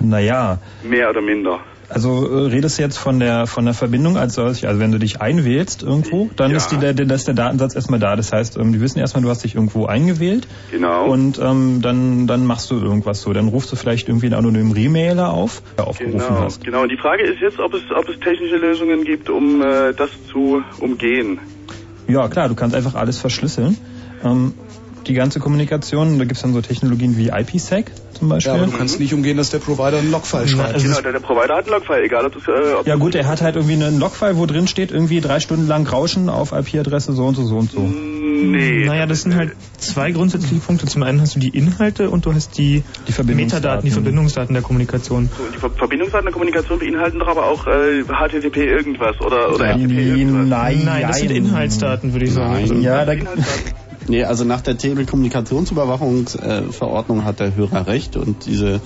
[0.00, 1.60] Naja, Mehr oder minder.
[1.92, 4.98] Also äh, redest du jetzt von der von der Verbindung als solch, also wenn du
[4.98, 6.56] dich einwählst irgendwo, dann Ja.
[6.56, 8.16] ist, die, der, der, ist der Datensatz erstmal da.
[8.16, 11.06] Das heißt, ähm, die wissen erstmal, du hast dich irgendwo eingewählt Genau.
[11.06, 13.32] und ähm, dann, dann machst du irgendwas so.
[13.32, 16.64] Dann rufst du vielleicht irgendwie einen anonymen Remailer auf, der aufgerufen Genau, hast.
[16.64, 16.82] genau.
[16.82, 20.10] Und die Frage ist jetzt, ob es, ob es technische Lösungen gibt, um äh, das
[20.30, 21.38] zu umgehen.
[22.08, 23.76] Ja, klar, du kannst einfach alles verschlüsseln.
[24.24, 24.54] Ähm,
[25.02, 28.52] die ganze Kommunikation, da gibt's dann so Technologien wie IPsec zum Beispiel.
[28.52, 30.74] Ja, aber du kannst nicht umgehen, dass der Provider einen Logfile schreibt.
[30.74, 32.46] also genau, der, der Provider hat einen Logfile, egal ob das...
[32.46, 35.40] Äh, ob Ja gut, er hat halt irgendwie einen Logfile, wo drin steht, irgendwie drei
[35.40, 37.80] Stunden lang Rauschen auf IP-Adresse so und so, so und so.
[37.80, 38.84] Nee.
[38.86, 40.86] Naja, das sind halt zwei grundsätzliche Punkte.
[40.86, 43.62] Zum einen hast du die Inhalte und du hast die, Die Verbindungsdaten.
[43.62, 45.30] Metadaten, die Verbindungsdaten der Kommunikation.
[45.36, 49.76] So, die Ver Verbindungsdaten der Kommunikation beinhalten doch aber auch äh, HTTP irgendwas oder, oder
[49.76, 50.46] irgendwas.
[50.46, 52.52] Nein, Nein, das sind Inhaltsdaten, würde ich sagen.
[52.52, 52.62] Nein.
[52.62, 53.81] Also, Ja, da, Inhaltsdaten.
[54.08, 58.80] Nee, also nach der Telekommunikationsüberwachungsverordnung hat der Hörer recht und diese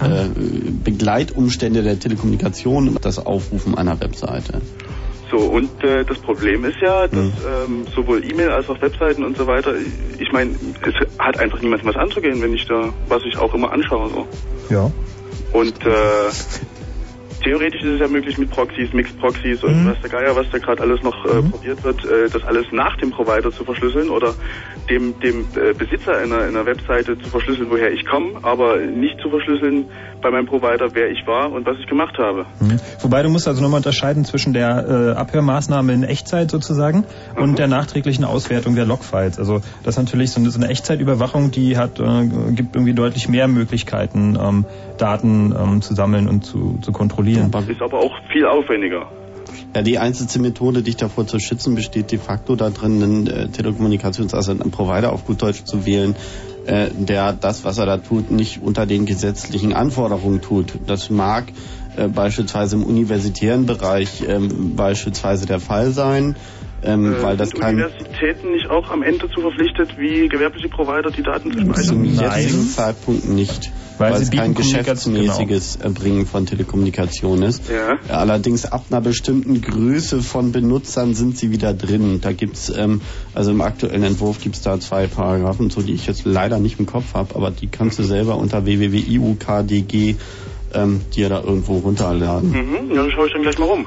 [0.00, 0.26] äh,
[0.84, 4.60] Begleitumstände der Telekommunikation und das Aufrufen einer Webseite.
[5.30, 7.32] So, und äh, das Problem ist ja, dass Hm.
[7.68, 9.72] ähm, sowohl E-Mail als auch Webseiten und so weiter,
[10.18, 13.72] ich meine, es hat einfach niemandem was anzugehen, wenn ich da, was ich auch immer
[13.72, 14.10] anschaue.
[14.10, 14.26] So.
[14.68, 14.90] ja.
[15.52, 15.90] Und äh,
[17.42, 19.86] theoretisch ist es ja möglich mit Proxys, Mixed Proxys und Mhm.
[19.86, 22.96] was der Geier, was da gerade alles noch äh, probiert wird, äh, das alles nach
[22.96, 24.36] dem Provider zu verschlüsseln oder
[24.88, 29.30] dem, dem äh, Besitzer einer, einer Webseite zu verschlüsseln, woher ich komme, aber nicht zu
[29.30, 29.90] verschlüsseln
[30.22, 32.46] bei meinem Provider, wer ich war und was ich gemacht habe.
[32.60, 32.80] Mhm.
[33.00, 37.04] Wobei du musst also nochmal unterscheiden zwischen der äh, Abhörmaßnahme in Echtzeit sozusagen
[37.36, 39.38] und der nachträglichen Auswertung der Logfiles.
[39.38, 43.28] Also das ist natürlich so eine, so eine Echtzeitüberwachung, die hat äh, gibt irgendwie deutlich
[43.28, 44.64] mehr Möglichkeiten, ähm,
[44.98, 47.50] Daten ähm, zu sammeln und zu, zu kontrollieren.
[47.68, 49.08] Ist aber auch viel aufwendiger.
[49.74, 54.50] Ja, die einzige Methode, dich davor zu schützen, besteht de facto darin, einen äh, Telekommunikations-,
[54.50, 56.14] einen Provider auf gut Deutsch zu wählen,
[56.66, 60.72] äh, der das, was er da tut, nicht unter den gesetzlichen Anforderungen tut.
[60.86, 61.52] Das mag
[61.96, 66.36] äh, beispielsweise im universitären Bereich ähm, beispielsweise der Fall sein,
[66.84, 70.68] ähm, Äh, weil das sind kein Universitäten nicht auch am Ende zu verpflichtet, wie gewerbliche
[70.68, 72.04] Provider die Daten zu zum speichern?
[72.04, 77.62] jetzigen Zeitpunkt nicht, Weil weil, es kein geschäftsmäßiges Erbringen von Telekommunikation ist.
[77.68, 77.98] Ja.
[78.14, 82.20] Allerdings ab einer bestimmten Größe von Benutzern sind sie wieder drin.
[82.20, 83.00] Da gibt's ähm,
[83.34, 86.86] also im aktuellen Entwurf gibt's da zwei Paragraphen, so die ich jetzt leider nicht im
[86.86, 90.16] Kopf habe, aber die kannst du selber unter www.iukdg
[90.74, 92.50] ähm, dir da irgendwo runterladen.
[92.50, 93.86] Mhm, ja, dann schaue ich dann gleich mal rum.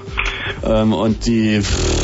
[0.63, 1.61] Ähm, und die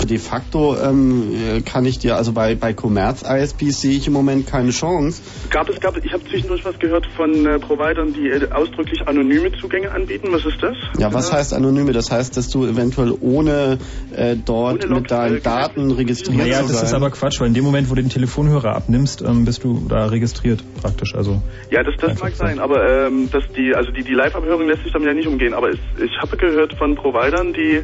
[0.10, 4.72] de facto ähm, kann ich dir, also bei, bei Commerz-ISPs sehe ich im Moment keine
[4.72, 5.22] Chance.
[5.50, 9.52] Gab es, gab, ich habe zwischendurch was gehört von äh, Providern, die äh, ausdrücklich anonyme
[9.60, 10.28] Zugänge anbieten.
[10.32, 10.76] Was ist das?
[10.98, 11.92] Ja, was heißt anonyme?
[11.94, 13.78] Das heißt, dass du eventuell ohne
[14.16, 16.86] äh, dort Ohne mit deinen Daten registriert Naja, zu das sein.
[16.86, 19.86] ist aber Quatsch, weil in dem Moment, wo du den Telefonhörer abnimmst, ähm, bist du
[19.88, 21.16] da registriert praktisch.
[21.16, 24.84] Also Ja, das, das mag sein, aber ähm, dass die, also die, die Live-Abhörung lässt
[24.84, 25.54] sich damit ja nicht umgehen.
[25.54, 27.84] Aber es, ich habe gehört von Providern, die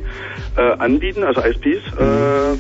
[0.55, 2.57] äh, anbieten, also ISPs, äh,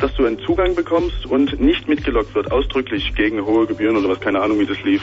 [0.00, 4.20] dass du einen Zugang bekommst und nicht mitgelockt wird, ausdrücklich gegen hohe Gebühren oder was,
[4.20, 5.02] keine Ahnung, wie das lief.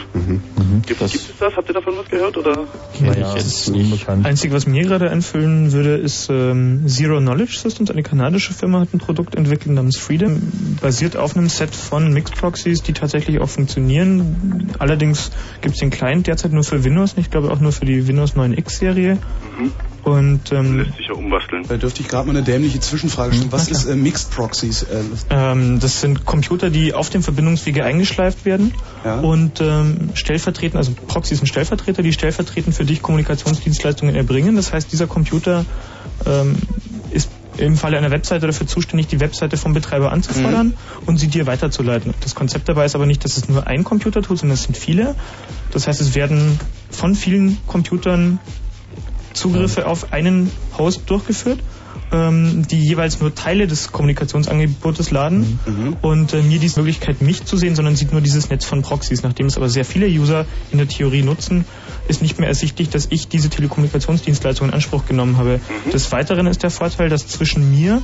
[0.86, 1.56] Gibt, gibt es das?
[1.56, 2.38] Habt ihr davon was gehört?
[2.38, 2.65] Oder?
[2.99, 4.26] naja, das ist unbekannt.
[4.26, 7.91] Einzige, was mir gerade einfüllen würde, ist ähm, Zero Knowledge Systems.
[7.91, 10.41] Eine kanadische Firma hat ein Produkt entwickelt namens Freedom,
[10.82, 14.72] basiert auf einem Set von Mixed Proxies, die tatsächlich auch funktionieren.
[14.80, 18.07] Allerdings gibt es den Client derzeit nur für Windows, ich glaube auch nur für die
[18.07, 19.18] Windows 9X Serie.
[20.03, 21.64] Und ähm, Lässt sich ja umbasteln.
[21.68, 23.52] Da dürfte ich gerade mal eine dämliche Zwischenfrage stellen.
[23.52, 24.86] Was ist äh, Mixed Proxies?
[24.91, 28.73] Äh, Ähm, das sind Computer, die auf dem Verbindungswege eingeschleift werden
[29.03, 29.19] Ja.
[29.19, 34.55] und ähm, stellvertretend, also Proxys sind Stellvertreter, die stellvertretend für dich Kommunikationsdienstleistungen erbringen.
[34.55, 35.65] Das heißt, dieser Computer
[36.26, 36.55] ähm,
[37.11, 40.76] ist im Falle einer Webseite dafür zuständig, die Webseite vom Betreiber anzufordern
[41.07, 42.14] und sie dir weiterzuleiten.
[42.22, 44.77] Das Konzept dabei ist aber nicht, dass es nur ein Computer tut, sondern es sind
[44.77, 45.15] viele.
[45.72, 46.59] Das heißt, es werden
[46.91, 48.38] von vielen Computern
[49.34, 51.59] Zugriffe auf einen Host durchgeführt,
[52.11, 55.59] ähm, die jeweils nur Teile des Kommunikationsangebotes laden
[56.01, 59.23] und äh, mir diese Möglichkeit, mich zu sehen, sondern sieht nur dieses Netz von Proxys.
[59.23, 61.65] Nachdem es aber sehr viele User in der Theorie nutzen,
[62.07, 65.59] ist nicht mehr ersichtlich, dass ich diese Telekommunikationsdienstleistung in Anspruch genommen habe.
[65.91, 68.01] Des Weiteren ist der Vorteil, dass zwischen mir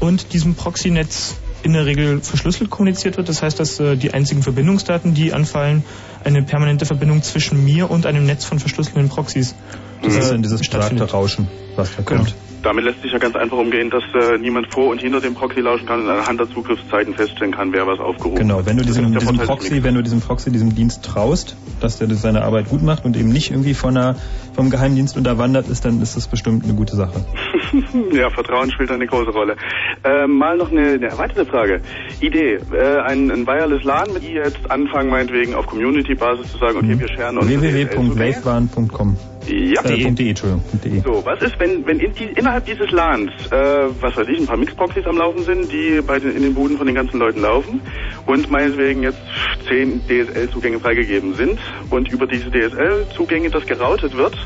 [0.00, 3.28] und diesem Proxy-Netz in der Regel verschlüsselt kommuniziert wird.
[3.28, 5.82] Das heißt, dass äh, die einzigen Verbindungsdaten, die anfallen,
[6.22, 9.54] eine permanente Verbindung zwischen mir und einem Netz von verschlüsselten Proxys
[10.02, 12.34] Das ist äh, dann dieses starke Rauschen, was da kommt.
[12.64, 15.60] Damit lässt sich ja ganz einfach umgehen, dass äh, niemand vor und hinter dem Proxy
[15.60, 18.66] lauschen kann und anhand der Zugriffszeiten feststellen kann, wer was aufgerufen Genau, hat.
[18.66, 22.42] wenn du diesem, diesem Proxy, wenn du diesem Proxy, diesem Dienst traust, dass der seine
[22.42, 24.16] Arbeit gut macht und eben nicht irgendwie von einer,
[24.54, 27.24] vom Geheimdienst unterwandert ist, dann ist das bestimmt eine gute Sache.
[28.12, 29.56] ja, Vertrauen spielt eine große Rolle.
[30.02, 31.82] Äh, mal noch eine, eine erweiterte Frage.
[32.20, 36.78] Idee, äh, ein, ein Wireless LAN, mit die jetzt anfangen, meinetwegen auf Community-Basis zu sagen,
[36.78, 39.82] okay, wir scheren uns www.wavebahn.com Ja.
[39.84, 41.00] äh, .de, Entschuldigung, .de.
[41.00, 43.56] So, was ist, wenn, wenn in die, innerhalb dieses LANs, äh,
[44.00, 46.76] was weiß ich, ein paar Mixproxys am Laufen sind, die bei den, in den Buden
[46.76, 47.80] von den ganzen Leuten laufen
[48.26, 49.20] und meinetwegen jetzt
[49.68, 51.58] zehn DSL-Zugänge freigegeben sind
[51.90, 54.36] und über diese DSL-Zugänge das geroutet wird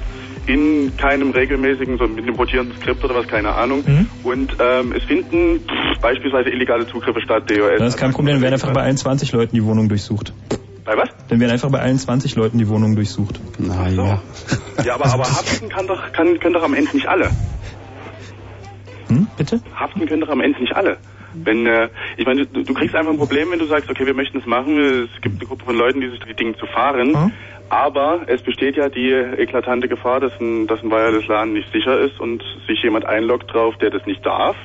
[0.47, 3.85] in keinem regelmäßigen, so mit einem rotierenden Skript oder was, keine Ahnung.
[4.25, 7.79] Und ähm, es finden pff, beispielsweise illegale Zugriffe statt, DOS.
[7.79, 10.33] Das ist kein Problem, dann werden einfach bei allen 20 Leuten die Wohnung durchsucht.
[10.89, 11.11] Bei was?
[11.29, 13.39] Dann werden einfach bei allen 20 Leuten die Wohnung durchsucht.
[13.59, 14.23] Naja.
[14.83, 17.29] Ja, aber, aber haften kann doch, kann, können doch am Ende nicht alle.
[19.09, 19.61] Hm, bitte?
[19.75, 20.97] Haften können doch am Ende nicht alle.
[21.35, 24.15] Wenn, äh, ich meine, du, du kriegst einfach ein Problem, wenn du sagst, okay, wir
[24.15, 27.33] möchten es machen, es gibt eine Gruppe von Leuten, die sich die Dinge zu fahren,
[27.69, 32.01] aber es besteht ja die eklatante Gefahr, dass ein, dass ein Wireless LAN nicht sicher
[32.01, 34.57] ist und sich jemand einloggt drauf, der das nicht darf.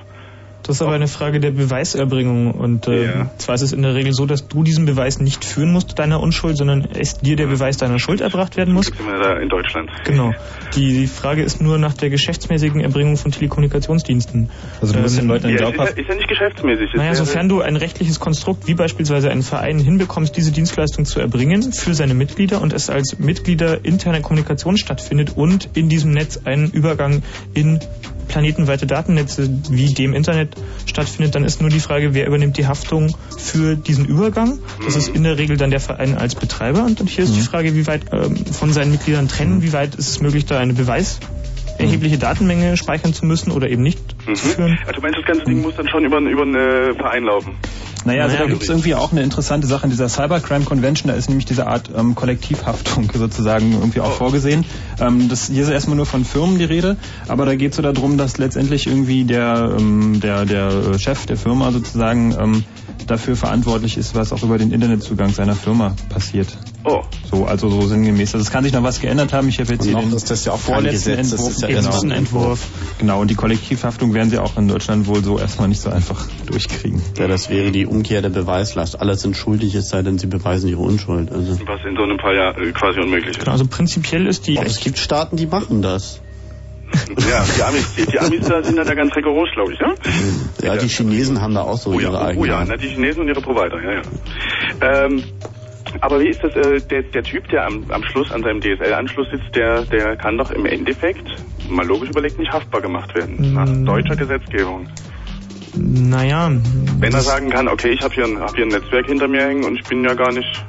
[0.63, 2.51] Das ist aber eine Frage der Beweiserbringung.
[2.51, 5.71] Und äh, zwar ist es in der Regel so, dass du diesen Beweis nicht führen
[5.73, 8.85] musst, deiner Unschuld, sondern es dir der Beweis deiner Schuld erbracht werden muss.
[8.85, 9.91] Sind wir da in Deutschland.
[10.05, 10.31] Genau.
[10.73, 14.49] Die, die Frage ist nur nach der geschäftsmäßigen Erbringung von Telekommunikationsdiensten.
[14.79, 16.89] Also du musst den Leuten Ja, ist, ja, ist ja nicht geschäftsmäßig.
[16.93, 21.19] Es Naja, sofern du ein rechtliches Konstrukt wie beispielsweise einen Verein hinbekommst, diese Dienstleistung zu
[21.19, 26.39] erbringen für seine Mitglieder und es als Mitglieder interne Kommunikation stattfindet und in diesem Netz
[26.45, 27.21] ein Übergang
[27.53, 27.79] in
[28.27, 30.55] planetenweite Datennetze wie dem Internet
[30.85, 34.59] stattfindet, dann ist nur die Frage, wer übernimmt die Haftung für diesen Übergang.
[34.85, 36.83] Das ist in der Regel dann der Verein als Betreiber.
[36.83, 40.09] Und hier ist die Frage, wie weit ähm, von seinen Mitgliedern trennen, wie weit ist
[40.09, 41.19] es möglich, da eine Beweis
[41.77, 44.77] erhebliche Datenmenge speichern zu müssen oder eben nicht zu führen.
[44.81, 47.57] Also du meinst, das ganze Ding muss dann schon über, über einen äh, Verein laufen?
[48.05, 51.09] Naja, also Naja, da gibt es irgendwie auch eine interessante Sache in dieser Cybercrime Convention,
[51.09, 54.65] da ist nämlich diese Art ähm, Kollektivhaftung sozusagen irgendwie auch vorgesehen.
[54.99, 56.97] Ähm, das, hier ist erstmal nur von Firmen die Rede,
[57.27, 61.37] aber da geht es so darum, dass letztendlich irgendwie der, ähm, der, der Chef der
[61.37, 62.63] Firma sozusagen ähm,
[63.07, 66.57] dafür verantwortlich ist, was auch über den Internetzugang seiner Firma passiert.
[66.85, 67.01] Oh.
[67.31, 68.33] So, also so sinngemäß.
[68.33, 69.47] Also es kann sich noch was geändert haben.
[69.47, 71.51] Ich habe jetzt hier noch den ist das ja auch vorletzten Gesetz, das Entwurf.
[71.51, 72.15] ist ja genau.
[72.15, 72.67] Entwurf.
[72.99, 76.27] Genau, und die Kollektivhaftung werden sie auch in Deutschland wohl so erstmal nicht so einfach
[76.45, 77.01] durchkriegen.
[77.17, 78.99] Ja, das wäre die Umkehr der Beweislast.
[78.99, 81.31] Alle sind schuldig, es sei denn, sie beweisen ihre Unschuld.
[81.31, 81.59] Also.
[81.65, 83.39] Was in so einem Fall ja äh, quasi unmöglich ist.
[83.39, 84.57] Genau, also prinzipiell ist die...
[84.57, 86.22] Aber es gibt Staaten, die machen das.
[87.29, 89.93] Ja, die Amis, die, die Amis da sind da ganz rigoros, glaube ich, ja?
[90.61, 92.39] Ja, die Chinesen haben da auch so Oh ihre ja, oh, eigenen.
[92.41, 95.05] oh ja, na, die Chinesen und ihre Provider, ja, ja.
[95.05, 95.23] Ähm,
[96.01, 99.27] Aber wie ist das, äh, der, der Typ, der am, am Schluss an seinem DSL-Anschluss
[99.31, 101.27] sitzt, der, der kann doch im Endeffekt,
[101.69, 103.53] mal logisch überlegt, nicht haftbar gemacht werden.
[103.53, 103.85] Nach Mm.
[103.85, 104.87] deutscher Gesetzgebung.
[105.75, 106.49] Naja.
[106.99, 109.41] Wenn er sagen kann, okay, ich habe hier, ein- hab hier ein Netzwerk hinter mir
[109.43, 110.65] hängen und ich bin ja gar nicht...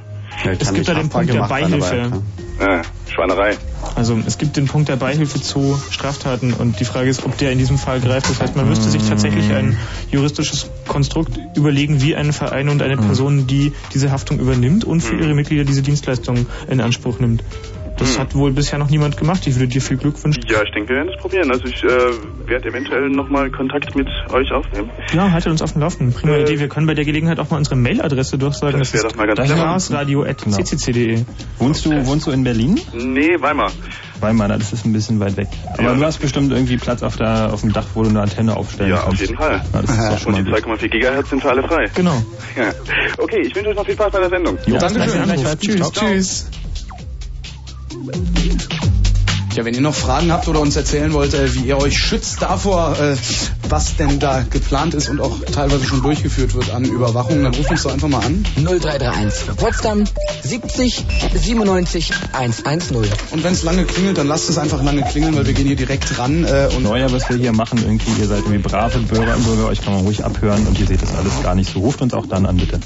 [0.59, 2.23] Es gibt da den Punkt der Beihilfe.
[2.59, 2.83] Äh,
[3.13, 3.57] Schweinerei.
[3.97, 7.53] Also es gibt den Punkt der Beihilfe zu Straftaten und die Frage ist, ob der
[7.53, 8.31] in diesem Fall greift.
[8.31, 9.77] Das heißt, man müsste sich tatsächlich ein
[10.11, 15.17] juristisches Konstrukt überlegen, wie ein Verein und eine Person, die diese Haftung übernimmt und für
[15.17, 17.43] ihre Mitglieder diese Dienstleistung in Anspruch nimmt.
[17.97, 19.47] Das hat wohl bisher noch niemand gemacht.
[19.47, 20.43] Ich würde dir viel Glück wünschen.
[20.49, 21.51] Ja, ich denke, wir werden es probieren.
[21.51, 21.89] Also ich äh,
[22.49, 24.91] werde eventuell nochmal Kontakt mit euch aufnehmen.
[25.13, 26.13] Ja, haltet uns auf dem Laufenden.
[26.15, 26.59] Prima Idee.
[26.59, 28.79] Wir können bei der Gelegenheit auch mal unsere Mailadresse durchsagen.
[28.81, 29.63] Das wäre doch mal ganz clever.
[29.65, 31.25] chaosradio.ccc.de.
[31.59, 32.81] Wohnst du, wohnst du in Berlin?
[32.93, 33.71] Nee, Weimar.
[34.21, 35.49] Weimar, das ist ein bisschen weit weg.
[35.75, 35.95] Aber Ja.
[35.95, 38.91] du hast bestimmt irgendwie Platz auf, der, auf dem Dach, wo du eine Antenne aufstellen
[38.91, 39.21] Ja, auf kannst.
[39.21, 39.63] jeden Fall.
[39.73, 40.81] Ja, das ist doch schon und mal die gut.
[40.81, 41.85] 2,4 Gigahertz sind für alle frei.
[41.95, 42.23] Genau.
[42.57, 42.65] Ja.
[43.19, 44.59] Okay, ich wünsche euch noch viel Spaß bei der Sendung.
[44.67, 45.13] Jo, Dankeschön.
[45.13, 45.61] danke, gleichfalls.
[45.61, 45.77] Tschüss.
[45.93, 46.09] Ciao.
[46.09, 46.51] Tschüss.
[49.55, 52.43] Ja, wenn ihr noch Fragen habt oder uns erzählen wollt, äh, wie ihr euch schützt
[52.43, 53.15] davor, äh,
[53.69, 57.71] was denn da geplant ist und auch teilweise schon durchgeführt wird an Überwachung, dann ruft
[57.71, 58.45] uns doch einfach mal an.
[58.57, 60.05] 0331 für Potsdam
[60.43, 61.05] 70
[61.41, 62.97] 97 110.
[63.31, 65.77] Und wenn es lange klingelt, dann lasst es einfach lange klingeln, weil wir gehen hier
[65.77, 66.45] direkt ran.
[66.45, 69.67] Äh, und Neuer, was wir hier machen, irgendwie, ihr seid irgendwie brave Bürger und Bürger,
[69.67, 71.79] euch kann man ruhig abhören und ihr seht das alles gar nicht so.
[71.79, 72.81] Ruft uns auch dann an, bitte.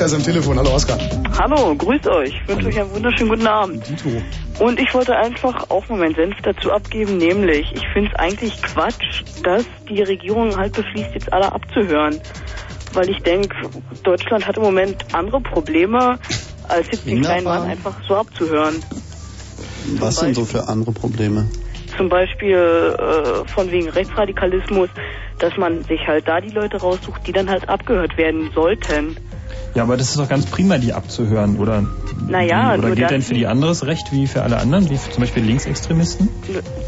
[0.00, 0.58] Oskar ist am Telefon.
[0.58, 0.98] Hallo Oskar.
[1.38, 2.30] Hallo, grüßt euch.
[2.30, 3.84] Ich wünsche euch einen wunderschönen guten Abend.
[4.58, 8.62] Und ich wollte einfach auch mal meinen Senf dazu abgeben, nämlich, ich finde es eigentlich
[8.62, 12.18] Quatsch, dass die Regierung halt beschließt, jetzt alle abzuhören.
[12.94, 13.54] Weil ich denke,
[14.02, 16.18] Deutschland hat im Moment andere Probleme,
[16.66, 18.82] als jetzt den kleinen Mann einfach so abzuhören.
[19.98, 21.46] Was sind so für andere Probleme?
[21.98, 24.88] Zum Beispiel äh, von wegen Rechtsradikalismus,
[25.40, 29.18] dass man sich halt da die Leute raussucht, die dann halt abgehört werden sollten.
[29.74, 31.84] Ja, aber das ist doch ganz prima, die abzuhören, oder?
[32.28, 34.96] Naja, oder nur gilt dann- denn für die anderes Recht wie für alle anderen, wie
[34.96, 36.28] für zum Beispiel Linksextremisten?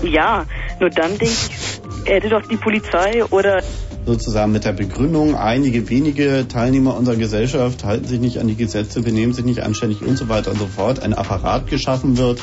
[0.02, 0.44] Ja,
[0.80, 3.62] nur dann denke ich, hätte doch die Polizei oder
[4.04, 9.00] Sozusagen mit der Begründung, einige wenige Teilnehmer unserer Gesellschaft halten sich nicht an die Gesetze,
[9.00, 12.40] benehmen sich nicht anständig und so weiter und so fort, ein Apparat geschaffen wird,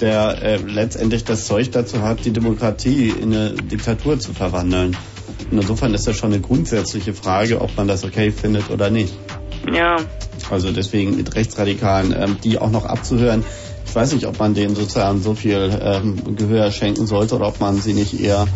[0.00, 4.96] der äh, letztendlich das Zeug dazu hat, die Demokratie in eine Diktatur zu verwandeln.
[5.52, 9.16] Und insofern ist das schon eine grundsätzliche Frage, ob man das okay findet oder nicht.
[9.72, 9.96] Ja,
[10.50, 13.44] Also deswegen mit Rechtsradikalen, ähm, die auch noch abzuhören.
[13.86, 17.60] Ich weiß nicht, ob man denen sozusagen so viel ähm, Gehör schenken sollte oder ob
[17.60, 18.46] man sie nicht eher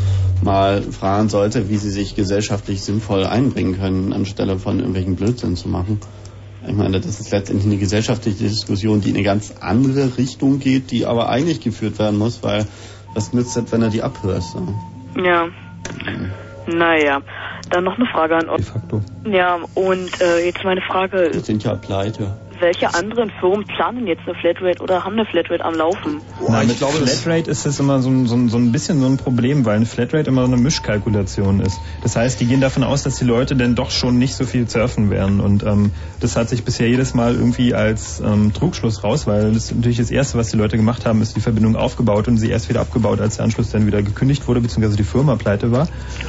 [0.42, 5.68] mal fragen sollte, wie sie sich gesellschaftlich sinnvoll einbringen können, anstelle von irgendwelchen Blödsinn zu
[5.68, 6.00] machen.
[6.66, 10.90] Ich meine, das ist letztendlich eine gesellschaftliche Diskussion, die in eine ganz andere Richtung geht,
[10.90, 12.66] die aber eigentlich geführt werden muss, weil
[13.14, 14.56] was nützt das, wenn er die abhörst?
[14.56, 14.74] ne?
[15.24, 15.48] ja.
[16.66, 17.22] Naja,
[17.70, 18.66] dann noch eine Frage an euch.
[19.26, 22.36] Ja, und äh, jetzt meine Frage, Die sind ja pleite.
[22.60, 26.20] Welche anderen Firmen planen jetzt eine Flatrate oder haben eine Flatrate am Laufen?
[26.48, 29.16] Na, mit Flatrate ist das immer so ein, so, ein, so ein bisschen so ein
[29.16, 31.80] Problem, weil eine Flatrate immer so eine Mischkalkulation ist.
[32.02, 34.68] Das heißt, die gehen davon aus, dass die Leute denn doch schon nicht so viel
[34.68, 35.40] surfen werden.
[35.40, 39.74] Und ähm, das hat sich bisher jedes Mal irgendwie als ähm, Trugschluss raus, weil das
[39.74, 42.68] natürlich das Erste, was die Leute gemacht haben, ist die Verbindung aufgebaut und sie erst
[42.68, 45.88] wieder abgebaut, als der Anschluss dann wieder gekündigt wurde, beziehungsweise die Firma pleite war.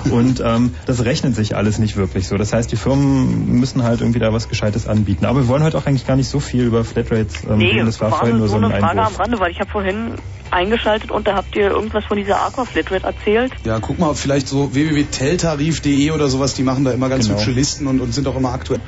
[0.09, 2.37] Und ähm, das rechnet sich alles nicht wirklich so.
[2.37, 5.25] Das heißt, die Firmen müssen halt irgendwie da was Gescheites anbieten.
[5.25, 7.85] Aber wir wollen heute auch eigentlich gar nicht so viel über Flatrates ähm, nee, reden.
[7.85, 9.15] Das war war vorhin nur so so ein eine Frage Einwurf.
[9.19, 10.15] am Rande, weil ich habe vorhin
[10.51, 13.53] eingeschaltet und da habt ihr irgendwas von dieser Aqua Flatrate erzählt.
[13.63, 17.37] Ja, guck mal, vielleicht so www.teltarif.de oder sowas, die machen da immer ganz Genau.
[17.39, 18.81] hübsche Listen und, und sind auch immer aktuell.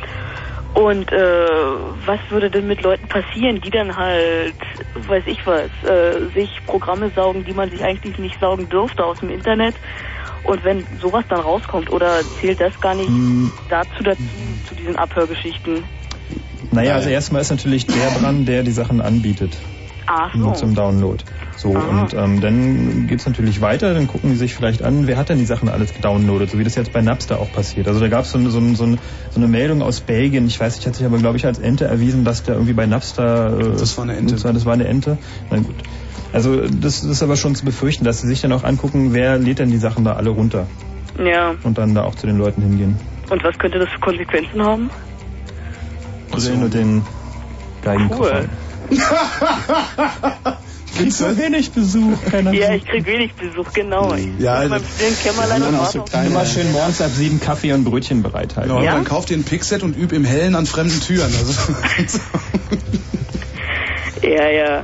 [0.74, 1.18] Und äh,
[2.06, 4.56] was würde denn mit Leuten passieren, die dann halt,
[5.08, 9.20] weiß ich was, äh, sich Programme saugen, die man sich eigentlich nicht saugen dürfte aus
[9.20, 9.76] dem Internet?
[10.46, 13.52] Und wenn sowas dann rauskommt, oder zählt das gar nicht Hm.
[13.70, 14.22] dazu, dazu,
[14.68, 15.86] zu diesen Abhörgeschichten?
[16.72, 19.58] Naja, also erstmal ist natürlich der dran, der die Sachen anbietet.
[20.06, 20.62] Ach nur so.
[20.62, 21.24] zum Download.
[21.56, 25.30] So, und ähm, dann geht's natürlich weiter, dann gucken die sich vielleicht an, wer hat
[25.30, 27.88] denn die Sachen alles gedownloadet, so wie das jetzt bei Napster auch passiert.
[27.88, 28.98] Also da gab so, eine- so, eine- so, eine-
[29.30, 31.86] so eine Meldung aus Belgien, ich weiß nicht, hat sich aber glaube ich als Ente
[31.86, 33.58] erwiesen, dass der irgendwie bei Napster...
[33.58, 34.34] Äh, Das war eine Ente.
[34.34, 35.18] Das war, das war eine Ente,
[35.52, 35.76] na gut.
[36.34, 39.60] Also das ist aber schon zu befürchten, dass sie sich dann auch angucken, wer lädt
[39.60, 40.68] denn die Sachen da alle runter
[41.24, 41.54] Ja.
[41.64, 42.98] und dann da auch zu den Leuten hingehen.
[43.30, 44.90] Und was könnte das für Konsequenzen haben?
[46.34, 47.04] Also nur den
[47.82, 48.46] Geigenkoffer.
[48.90, 48.98] Cool.
[50.98, 54.14] Kriegst so wenig Besuch, keiner Ja, ich krieg wenig Besuch, genau.
[54.14, 57.74] Ich Ja, in meinem stillen Kämmerlein und warte auf Immer schön morgens ab sieben Kaffee
[57.74, 58.72] und Brötchen bereithalten.
[58.72, 58.94] Genau, Ja?
[58.94, 61.34] dann kauf dir ein Pickset und üb im Hellen an fremden Türen.
[61.34, 61.74] Also,
[64.24, 64.84] Ja, ja.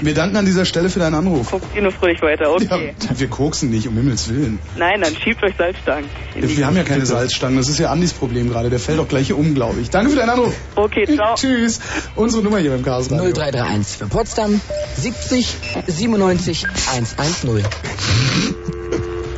[0.00, 1.50] Wir danken an dieser Stelle für deinen Anruf.
[1.50, 2.94] Guckt ihr nur fröhlich weiter, okay.
[3.08, 4.58] Ja, wir koksen nicht, um Himmels Willen.
[4.76, 6.08] Nein, dann schiebt euch Salzstangen.
[6.34, 8.70] die- Wir haben ja keine Salzstangen, das ist ja Andis Problem gerade.
[8.70, 9.90] Der fällt doch gleich hier um, glaube ich.
[9.90, 10.54] Danke für deinen Anruf.
[10.76, 11.34] Okay, ciao.
[11.34, 11.80] Tschüss.
[12.14, 13.32] Unsere Nummer hier beim Chaos Radio.
[13.32, 14.60] 0331 für Potsdam
[14.96, 15.56] 70
[15.86, 17.64] 97 110.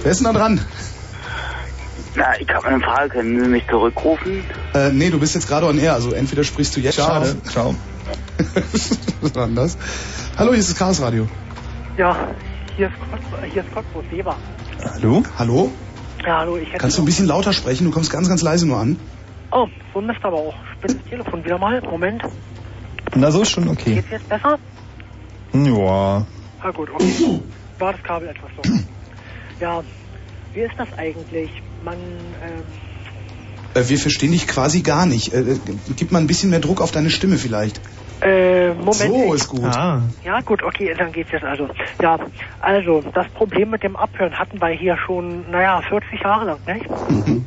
[0.03, 0.61] Wer ist denn da dran?
[2.17, 3.11] Na, ich habe eine Frage.
[3.11, 4.43] Können Sie mich zurückrufen?
[4.75, 6.97] Äh, nee, du bist jetzt gerade on air, also entweder sprichst du jetzt.
[6.97, 7.37] Schade.
[7.51, 7.75] Ciao.
[9.21, 9.77] Was war denn das?
[10.37, 11.29] Hallo, hier ist das Chaos Radio.
[11.97, 12.17] Ja,
[12.77, 14.37] hier ist, Kotz, hier ist Cottbus, Weber.
[14.95, 15.23] Hallo?
[15.39, 15.71] Hallo?
[16.25, 16.79] Ja, hallo, ich hätte...
[16.79, 17.85] Kannst du ein bisschen lauter sprechen?
[17.85, 18.99] Du kommst ganz, ganz leise nur an.
[19.53, 20.55] Oh, so Mist aber auch.
[20.79, 21.81] Spinnt das Telefon wieder mal.
[21.83, 22.23] Moment.
[23.15, 23.95] Na, so ist schon okay.
[23.95, 24.59] Geht's jetzt besser?
[25.53, 26.27] Ja.
[26.63, 27.41] Ah gut, okay.
[27.79, 28.73] War das Kabel etwas so.
[29.61, 29.83] Ja,
[30.55, 31.51] wie ist das eigentlich?
[31.85, 32.63] Man, Äh,
[33.75, 35.33] wir verstehen dich quasi gar nicht.
[35.33, 35.59] Äh, äh,
[35.97, 37.81] gib mal ein bisschen mehr Druck auf deine Stimme vielleicht.
[38.21, 38.99] äh, Moment.
[38.99, 39.75] So ist gut.
[40.25, 41.69] Ja, gut, okay, dann geht's jetzt also.
[42.03, 42.19] Ja,
[42.61, 46.89] also, das Problem mit dem Abhören hatten wir hier schon, naja, 40 Jahre lang, nicht?
[47.11, 47.47] Mhm.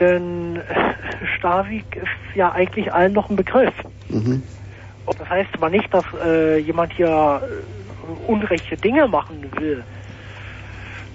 [0.00, 0.94] Denn äh,
[1.38, 3.74] Stasi ist ja eigentlich allen noch ein Begriff.
[4.08, 4.42] Mhm.
[5.04, 9.84] Und Das heißt aber nicht, dass äh, jemand hier äh, unrechte Dinge machen will.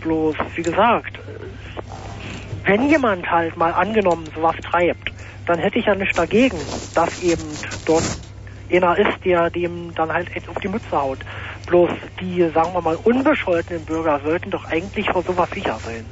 [0.01, 1.21] Bloß, wie gesagt, äh,
[2.67, 5.11] wenn jemand halt mal angenommen sowas treibt,
[5.45, 6.59] dann hätte ich ja nichts dagegen,
[6.93, 7.41] dass eben
[7.85, 8.03] dort
[8.69, 11.19] einer ist, der dem dann halt auf die Mütze haut.
[11.67, 11.89] Bloß
[12.19, 16.05] die, sagen wir mal, unbescholtenen Bürger sollten doch eigentlich vor sowas sicher sein.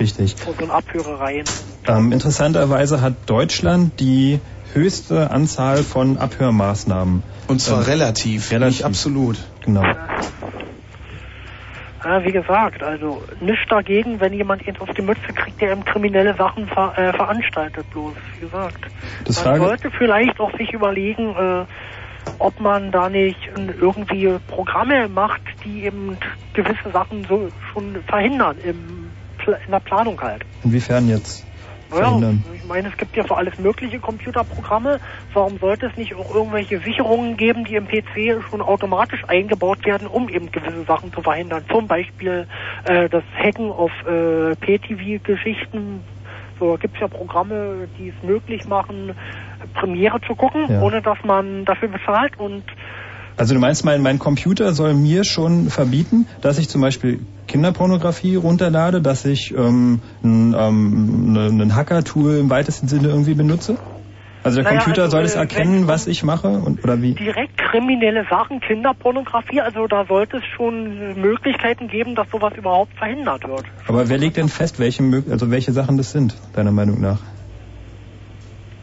[0.00, 0.36] Richtig.
[0.36, 1.44] Vor so Abhörereien.
[1.86, 4.40] Ähm, interessanterweise hat Deutschland die
[4.74, 7.22] höchste Anzahl von Abhörmaßnahmen.
[7.46, 8.78] Und zwar Ähm, relativ, relativ.
[8.78, 9.36] nicht absolut.
[9.64, 9.82] Genau.
[9.82, 10.08] Ja,
[12.24, 16.34] wie gesagt, also nichts dagegen, wenn jemand ihn auf die Mütze kriegt, der ihm kriminelle
[16.34, 18.86] Sachen ver äh, veranstaltet, bloß, wie gesagt.
[19.24, 21.64] Das man sollte vielleicht auch sich überlegen, äh,
[22.38, 26.16] ob man da nicht irgendwie Programme macht, die eben
[26.54, 29.10] gewisse Sachen so schon verhindern, im,
[29.46, 30.44] in der Planung halt.
[30.64, 31.47] Inwiefern jetzt?
[31.90, 32.44] Ja, Verhindern.
[32.54, 35.00] ich meine, es gibt ja für alles mögliche Computerprogramme.
[35.32, 40.06] Warum sollte es nicht auch irgendwelche Sicherungen geben, die im PC schon automatisch eingebaut werden,
[40.06, 41.64] um eben gewisse Sachen zu verhindern?
[41.70, 42.46] Zum Beispiel
[42.84, 46.04] äh, das Hacken auf äh, PTV-Geschichten.
[46.60, 49.14] So gibt es ja Programme, die es möglich machen,
[49.74, 50.82] Premiere zu gucken, Ja.
[50.82, 52.38] ohne dass man dafür bezahlt.
[52.38, 52.64] Und
[53.38, 58.34] Also du meinst, mein, mein Computer soll mir schon verbieten, dass ich zum Beispiel Kinderpornografie
[58.34, 63.78] runterlade, dass ich ähm, ein, ähm, ne- ein Hacker-Tool im weitesten Sinne irgendwie benutze?
[64.42, 67.12] Also der Naja, Computer also, soll es äh, erkennen, was ich mache und oder wie?
[67.12, 73.46] direkt kriminelle Sachen, Kinderpornografie, also da sollte es schon Möglichkeiten geben, dass sowas überhaupt verhindert
[73.46, 73.66] wird.
[73.86, 77.20] Aber wer legt denn fest, welche also welche Sachen das sind, deiner Meinung nach?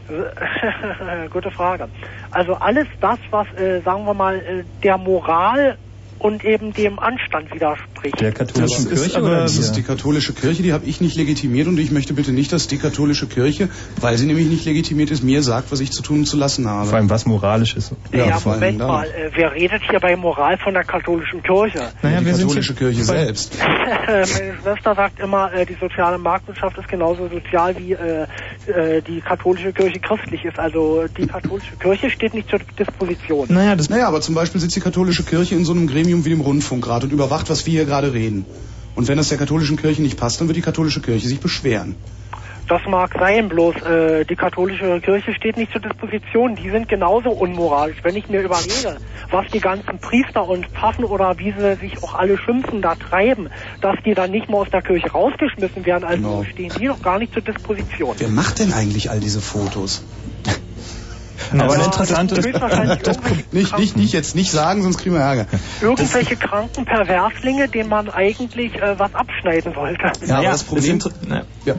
[1.31, 1.89] Gute Frage.
[2.31, 5.77] Also alles das, was, äh, sagen wir mal, äh, der Moral
[6.19, 7.94] und eben dem Anstand widerspricht.
[8.11, 11.01] Der Das katholischen ist Kirche aber oder das ist die katholische Kirche, die habe ich
[11.01, 13.69] nicht legitimiert und ich möchte bitte nicht, dass die katholische Kirche,
[13.99, 16.67] weil sie nämlich nicht legitimiert ist, mir sagt, was ich zu tun und zu lassen
[16.69, 16.87] habe.
[16.87, 17.93] Vor allem was moralisch ist.
[18.13, 21.91] Ja, vor Moment mal, äh, wer redet hier bei Moral von der katholischen Kirche?
[22.01, 23.57] Naja, die wir sind katholische hier Kirche selbst.
[24.07, 24.25] Meine
[24.61, 28.27] Schwester sagt immer, äh, die soziale Marktwirtschaft ist genauso sozial wie äh,
[28.67, 30.59] äh, die katholische Kirche christlich ist.
[30.59, 33.47] Also die katholische Kirche steht nicht zur Disposition.
[33.49, 36.29] Naja, das Naja, aber zum Beispiel sitzt die katholische Kirche in so einem Gremium wie
[36.29, 38.45] dem Rundfunkrat und überwacht, was wir hier gerade reden.
[38.95, 41.95] Und wenn das der katholischen Kirche nicht passt, dann wird die katholische Kirche sich beschweren.
[42.67, 46.55] Das mag sein, bloß äh, die katholische Kirche steht nicht zur Disposition.
[46.55, 47.97] Die sind genauso unmoralisch.
[48.01, 48.97] Wenn ich mir überlege,
[49.29, 53.49] was die ganzen Priester und Pfaffen oder wie sie sich auch alle schimpfen da treiben,
[53.81, 56.43] dass die dann nicht mal aus der Kirche rausgeschmissen werden, also Genau.
[56.43, 58.15] stehen die doch gar nicht zur Disposition.
[58.17, 60.03] Wer macht denn eigentlich all diese Fotos?
[61.53, 62.45] Aber ein interessantes
[63.03, 63.17] das
[63.51, 65.47] Nicht, nicht, nicht jetzt nicht sagen, sonst kriegen wir Ärger.
[65.81, 70.11] irgendwelche kranken Perverslinge, denen man eigentlich äh, was abschneiden wollte.
[70.25, 70.99] Ja, aber das Problem,
[71.65, 71.75] Ja.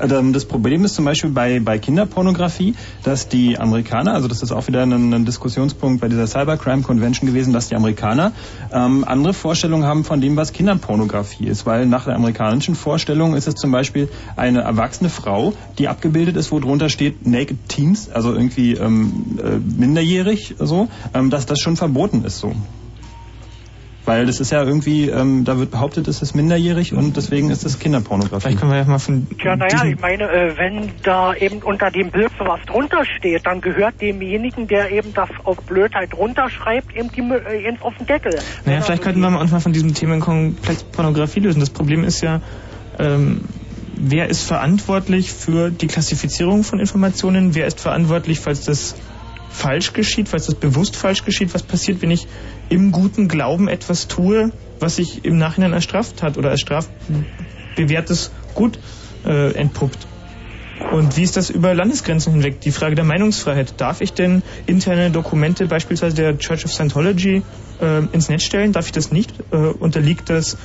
[0.00, 4.52] Ähm, Das Problem ist zum Beispiel bei, bei Kinderpornografie, dass die Amerikaner, also das ist
[4.52, 8.32] auch wieder ein, ein Diskussionspunkt bei dieser Cybercrime Convention gewesen, dass die Amerikaner
[8.72, 11.66] ähm, andere Vorstellungen haben von dem, was Kinderpornografie ist.
[11.66, 16.52] Weil nach der amerikanischen Vorstellung ist es zum Beispiel eine erwachsene Frau, die abgebildet ist,
[16.52, 21.76] wo drunter steht Naked Teens, also irgendwie ähm, äh, minderjährig so, ähm, dass das schon
[21.76, 22.54] verboten ist so.
[24.06, 27.66] Weil das ist ja irgendwie, ähm, da wird behauptet, es ist minderjährig und deswegen ist
[27.66, 28.40] es Kinderpornografie.
[28.40, 31.90] Vielleicht können wir ja mal von Tja, naja, ich meine, äh, wenn da eben unter
[31.90, 37.10] dem Bild sowas drunter steht, dann gehört demjenigen, der eben das auf Blödheit runterschreibt, eben
[37.10, 38.38] die, äh, eben auf den Deckel.
[38.64, 41.58] Naja, vielleicht könnten wir mal uns mal von diesem Themenkomplex Pornografie lösen.
[41.58, 42.40] Das Problem ist ja,
[43.00, 43.40] ähm,
[43.96, 47.56] wer ist verantwortlich für die Klassifizierung von Informationen?
[47.56, 48.94] Wer ist verantwortlich, falls das
[49.50, 51.54] falsch geschieht, falls das bewusst falsch geschieht?
[51.54, 52.26] Was passiert, wenn ich
[52.68, 58.78] im guten Glauben etwas tue, was sich im Nachhinein als Straftat oder als strafbewährtes Gut
[59.24, 60.06] äh, entpuppt?
[60.92, 62.60] Und wie ist das über Landesgrenzen hinweg?
[62.60, 63.80] Die Frage der Meinungsfreiheit.
[63.80, 67.42] Darf ich denn interne Dokumente beispielsweise der Church of Scientology
[67.80, 68.72] äh, ins Netz stellen?
[68.72, 69.32] Darf ich das nicht?
[69.52, 70.58] Äh, unterliegt das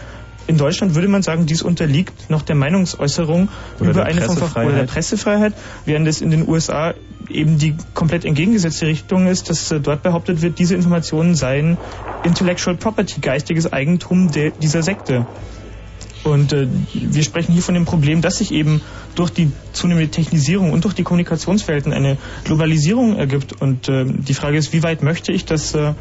[0.48, 3.50] in Deutschland würde man sagen, dies unterliegt noch der Meinungsäußerung
[3.80, 5.54] Oder über der eine Form von oder der Pressefreiheit,
[5.86, 6.94] während es in den USA
[7.34, 11.78] eben die komplett entgegengesetzte Richtung ist, dass äh, dort behauptet wird, diese Informationen seien
[12.24, 15.26] Intellectual Property, geistiges Eigentum der, dieser Sekte.
[16.24, 18.82] Und äh, wir sprechen hier von dem Problem, dass sich eben
[19.16, 23.60] durch die zunehmende Technisierung und durch die Kommunikationswelten eine Globalisierung ergibt.
[23.60, 25.94] Und äh, die Frage ist, wie weit möchte ich, dass äh,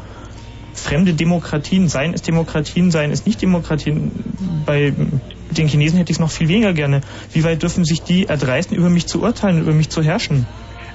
[0.73, 4.11] fremde Demokratien, seien es Demokratien, seien es nicht Demokratien,
[4.65, 4.93] bei
[5.51, 7.01] den Chinesen hätte ich es noch viel weniger gerne.
[7.33, 10.45] Wie weit dürfen sich die erdreisten, über mich zu urteilen, über mich zu herrschen?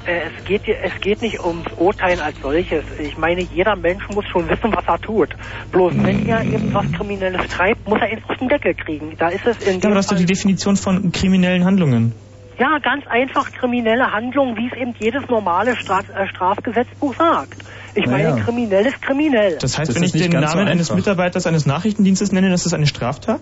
[0.07, 2.85] Äh, es geht, es geht nicht ums Urteilen als solches.
[2.99, 5.31] Ich meine, jeder Mensch muss schon wissen, was er tut.
[5.73, 9.17] Bloß wenn er eben was Kriminelles treibt, muss er ihn auf den Deckel kriegen.
[9.19, 12.13] Da ist es in Ja, dem aber das ist doch die Definition von kriminellen Handlungen.
[12.59, 17.59] ja ganz einfach kriminelle Handlung, wie es eben jedes normale Straf, äh, Strafgesetzbuch sagt.
[17.95, 19.59] Ich meine, kriminell ist kriminell.
[19.61, 23.41] Das heißt, wenn ich den Namen eines Mitarbeiters eines Nachrichtendienstes nenne, das ist eine Straftat?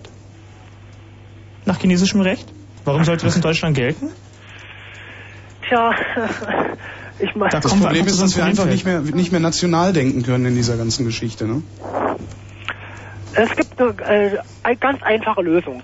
[1.65, 2.47] Nach chinesischem Recht?
[2.85, 4.09] Warum sollte das in Deutschland gelten?
[5.67, 5.91] Tja,
[7.19, 10.45] ich meine, Das Problem ist, dass wir einfach nicht mehr, nicht mehr national denken können
[10.45, 11.47] in dieser ganzen Geschichte.
[11.47, 11.63] Ne?
[13.33, 15.83] Es gibt eine äh, eine ganz einfache Lösung.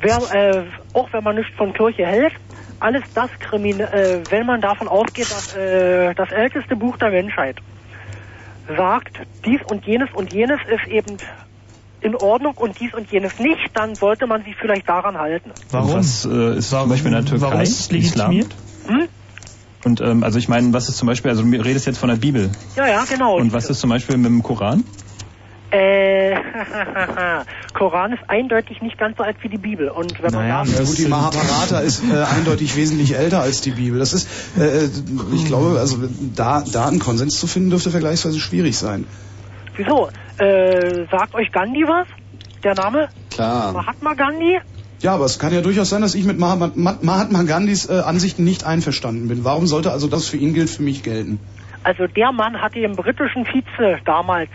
[0.00, 2.32] Wer, äh, auch wenn man nicht von Kirche hält,
[2.80, 7.56] alles das Krimin äh, wenn man davon ausgeht, dass äh, das älteste Buch der Menschheit
[8.76, 11.18] sagt, dies und jenes und jenes ist eben
[12.00, 15.52] in Ordnung und dies und jenes nicht, dann sollte man sich vielleicht daran halten.
[15.70, 15.94] Warum?
[15.94, 17.46] Was äh, ist zum Beispiel in der Türkei?
[17.46, 18.54] warum ist legitimiert?
[18.88, 19.08] Hm?
[19.84, 22.16] Und ähm, also ich meine, was ist zum Beispiel, also du redest jetzt von der
[22.16, 22.50] Bibel.
[22.74, 23.36] Ja, ja, genau.
[23.36, 24.84] Und was ist zum Beispiel mit dem Koran?
[25.70, 26.34] Äh,
[27.74, 29.88] Koran ist eindeutig nicht ganz so alt wie die Bibel.
[29.88, 33.72] Und wenn man da Ja gut, die Mahabharata ist äh, eindeutig wesentlich älter als die
[33.72, 33.98] Bibel.
[33.98, 34.88] Das ist, äh,
[35.34, 35.98] ich glaube, also
[36.34, 39.06] da, da einen Konsens zu finden, dürfte vergleichsweise schwierig sein.
[39.76, 40.08] Wieso?
[40.38, 42.06] Äh, sagt euch Gandhi was?
[42.62, 43.08] Der Name?
[43.30, 43.72] Klar.
[43.72, 44.60] Mahatma Gandhi?
[45.06, 48.00] Ja, aber es kann ja durchaus sein, dass ich mit Mahatma, Ma- Mahatma Gandhis äh,
[48.00, 49.44] Ansichten nicht einverstanden bin.
[49.44, 51.38] Warum sollte also das für ihn gilt, für mich gelten?
[51.84, 54.50] Also der Mann hat dem britischen Vize damals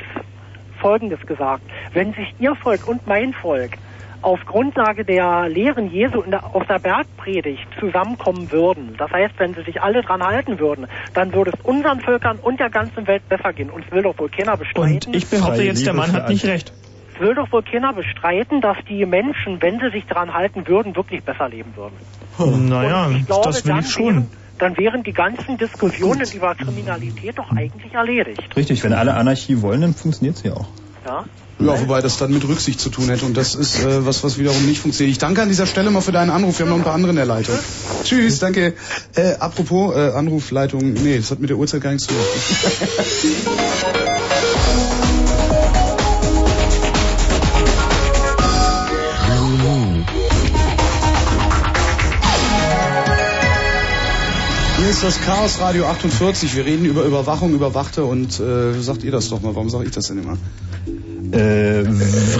[0.82, 1.64] Folgendes gesagt.
[1.94, 3.78] Wenn sich ihr Volk und mein Volk
[4.22, 9.54] auf Grundlage der Lehren Jesu in der, aus der Bergpredigt zusammenkommen würden, das heißt, wenn
[9.54, 13.24] sie sich alle dran halten würden, dann würde es unseren Völkern und der ganzen Welt
[13.30, 13.70] besser gehen.
[13.70, 15.12] Und es will doch wohl keiner bestreiten.
[15.12, 16.74] Und ich behaupte jetzt, der Mann hat nicht recht.
[17.14, 20.96] Es will doch wohl keiner bestreiten, dass die Menschen, wenn sie sich daran halten würden,
[20.96, 22.70] wirklich besser leben würden.
[22.70, 24.06] Naja, Und ich glaube, das will ich schon.
[24.06, 28.56] Wären, dann wären die ganzen Diskussionen über Kriminalität doch eigentlich erledigt.
[28.56, 30.68] Richtig, wenn alle Anarchie wollen, dann funktioniert sie auch.
[31.06, 31.26] Ja?
[31.60, 34.40] Ja, wobei das dann mit Rücksicht zu tun hätte und das ist äh, was, was
[34.40, 35.12] wiederum nicht funktioniert.
[35.12, 36.58] Ich danke an dieser Stelle mal für deinen Anruf.
[36.58, 37.56] Wir haben noch ein paar andere in der Leitung.
[38.04, 38.74] Tschüss, danke.
[39.16, 42.24] Äh, apropos äh, Anrufleitung, nee, das hat mit der Uhrzeit gar nichts zu tun.
[54.92, 56.54] ist das Chaos Radio 48.
[56.54, 59.56] Wir reden über Überwachung, Überwachte und äh, sagt ihr das doch mal.
[59.56, 60.38] Warum sage ich das denn immer?
[61.32, 61.86] Äh,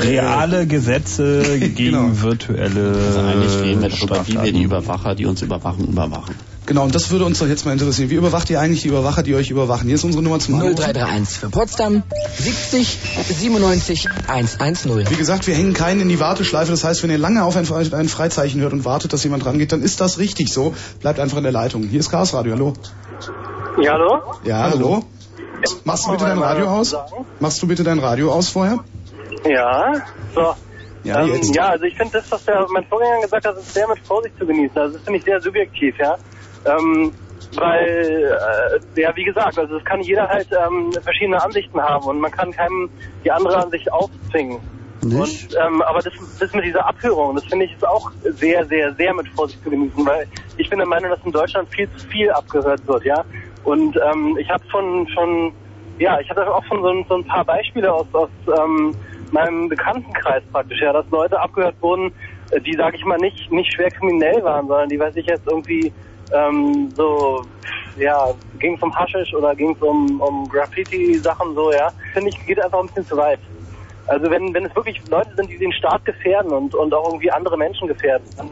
[0.02, 2.94] reale Gesetze gegen virtuelle.
[3.08, 6.36] Also eigentlich reden wir darüber, wie wir die Überwacher, die uns überwachen, überwachen.
[6.68, 8.10] Genau, und das würde uns doch jetzt mal interessieren.
[8.12, 9.88] Wie überwacht ihr eigentlich die Überwacher, die euch überwachen?
[9.88, 10.76] Hier ist unsere Nummer zum Anrufen.
[10.76, 12.04] 0331 für Potsdam
[12.38, 12.98] 70
[13.40, 15.10] 97 110.
[15.10, 16.72] Wie gesagt, wir hängen keinen in die Warteschleife.
[16.72, 19.46] Das heißt, wenn ihr lange auf ein, Fre- ein Freizeichen hört und wartet, dass jemand
[19.46, 20.74] rangeht, dann ist das richtig so.
[21.02, 21.84] Bleibt einfach in der Leitung.
[21.84, 22.54] Hier ist Chaos Radio.
[22.54, 22.74] Hallo.
[23.82, 24.22] Ja, hallo?
[24.46, 25.04] Ja, hallo.
[25.84, 26.96] Machst du bitte dein Radio aus?
[27.40, 28.80] Machst du bitte dein Radio aus vorher?
[29.50, 29.94] Ja,
[30.36, 30.54] so.
[31.04, 33.88] Ja, ähm, ja, also ich finde das, was der, mein Vorgänger gesagt hat, ist sehr
[33.88, 34.78] mit Vorsicht zu genießen.
[34.78, 36.16] Also das finde ich sehr subjektiv, ja.
[36.66, 37.14] Ähm,
[37.58, 38.38] weil,
[38.96, 42.32] äh, ja, wie gesagt, also es kann jeder halt ähm, verschiedene Ansichten haben und man
[42.32, 42.90] kann keinem
[43.26, 44.60] die andere Ansicht aufzwingen.
[45.04, 48.94] Und, ähm, aber das, das mit dieser Abhörung, das finde ich ist auch sehr, sehr,
[48.94, 50.28] sehr mit Vorsicht zu genießen, weil
[50.58, 53.26] ich bin der Meinung, dass in Deutschland viel zu viel abgehört wird, ja.
[53.64, 55.52] Und ähm, ich habe von, schon,
[55.98, 58.96] ja, ich hatte auch schon so, ein- so ein paar Beispiele aus, aus ähm,
[59.32, 62.14] meinem Bekanntenkreis praktisch, ja, dass Leute abgehört wurden,
[62.52, 65.48] äh, die, sage ich mal, nicht, nicht schwer kriminell waren, sondern die, weiß ich jetzt
[65.48, 65.92] irgendwie
[66.34, 67.46] ähm, so,
[67.98, 71.92] ja, ging es um Haschisch oder ging es um, um Graffiti-Sachen so, ja.
[72.14, 73.40] Finde ich, geht einfach ein bisschen zu weit.
[74.08, 77.32] Also wenn, wenn es wirklich Leute sind, die den Staat gefährden und, und auch irgendwie
[77.32, 78.50] andere Menschen gefährden, dann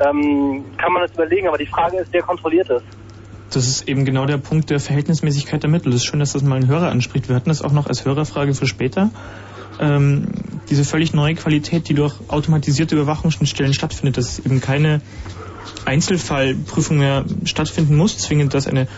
[0.00, 1.48] ähm, kann man das überlegen.
[1.48, 2.82] Aber die Frage ist, wer kontrolliert es?
[3.52, 5.90] Das ist eben genau der Punkt der Verhältnismäßigkeit der Mittel.
[5.90, 7.28] Es ist schön, dass das mal ein Hörer anspricht.
[7.28, 9.10] Wir hatten das auch noch als Hörerfrage für später.
[9.78, 10.28] Ähm,
[10.70, 15.02] diese völlig neue Qualität, die durch automatisierte Überwachungsschnittstellen stattfindet, dass eben keine
[15.84, 18.88] Einzelfallprüfung mehr stattfinden muss, zwingend, dass eine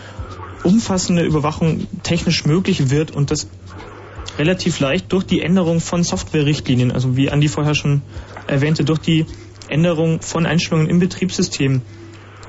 [0.63, 3.47] umfassende Überwachung technisch möglich wird und das
[4.37, 8.01] relativ leicht durch die Änderung von Softwarerichtlinien, also wie Andi vorher schon
[8.47, 9.25] erwähnte, durch die
[9.67, 11.81] Änderung von Einstellungen im Betriebssystem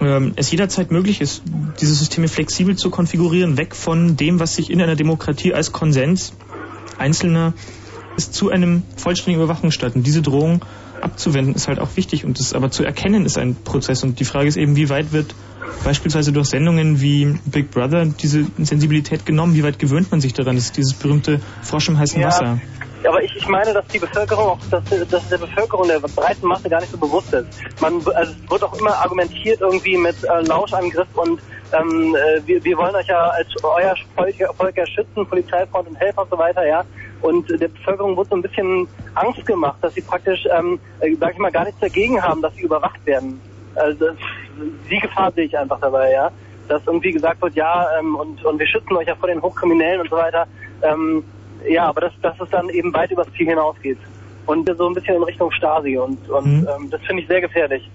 [0.00, 1.42] ähm, es jederzeit möglich ist,
[1.80, 6.32] diese Systeme flexibel zu konfigurieren, weg von dem, was sich in einer Demokratie als Konsens
[6.98, 7.54] Einzelner
[8.16, 9.94] ist zu einem vollständigen Überwachungsstaat.
[9.94, 10.64] Und diese Drohung
[11.00, 14.02] abzuwenden ist halt auch wichtig und das aber zu erkennen ist ein Prozess.
[14.02, 15.34] Und die Frage ist eben, wie weit wird
[15.84, 19.54] beispielsweise durch Sendungen wie Big Brother diese Sensibilität genommen?
[19.54, 20.56] Wie weit gewöhnt man sich daran?
[20.56, 22.28] Das ist dieses berühmte Frosch im heißen Ja.
[22.28, 22.60] Wasser.
[23.06, 26.68] Aber ich, ich meine, dass die Bevölkerung auch, dass, dass der Bevölkerung der breiten Masse
[26.68, 27.46] gar nicht so bewusst ist.
[27.80, 31.40] Man, also es wird auch immer argumentiert irgendwie mit äh, Lauschangriff und
[31.72, 35.96] ähm, äh, wir, wir wollen euch ja als euer Volk, Volk ja schützen, Polizeifreund und
[35.96, 36.84] Helfer und so weiter, ja.
[37.22, 41.32] Und der Bevölkerung wird so ein bisschen Angst gemacht, dass sie praktisch, ähm, äh, sag
[41.32, 43.40] ich mal, gar nichts dagegen haben, dass sie überwacht werden.
[43.74, 44.16] Also das,
[44.90, 46.30] die Gefahr sehe ich einfach dabei, ja.
[46.68, 50.00] Dass irgendwie gesagt wird, ja, ähm, und, und wir schützen euch ja vor den Hochkriminellen
[50.02, 50.46] und so weiter.
[50.82, 51.24] Ähm,
[51.68, 53.98] ja, aber dass, dass es dann eben weit übers Ziel hinausgeht.
[54.46, 56.68] Und so ein bisschen in Richtung Stasi und, und Mhm.
[56.68, 57.88] ähm, das finde ich sehr gefährlich.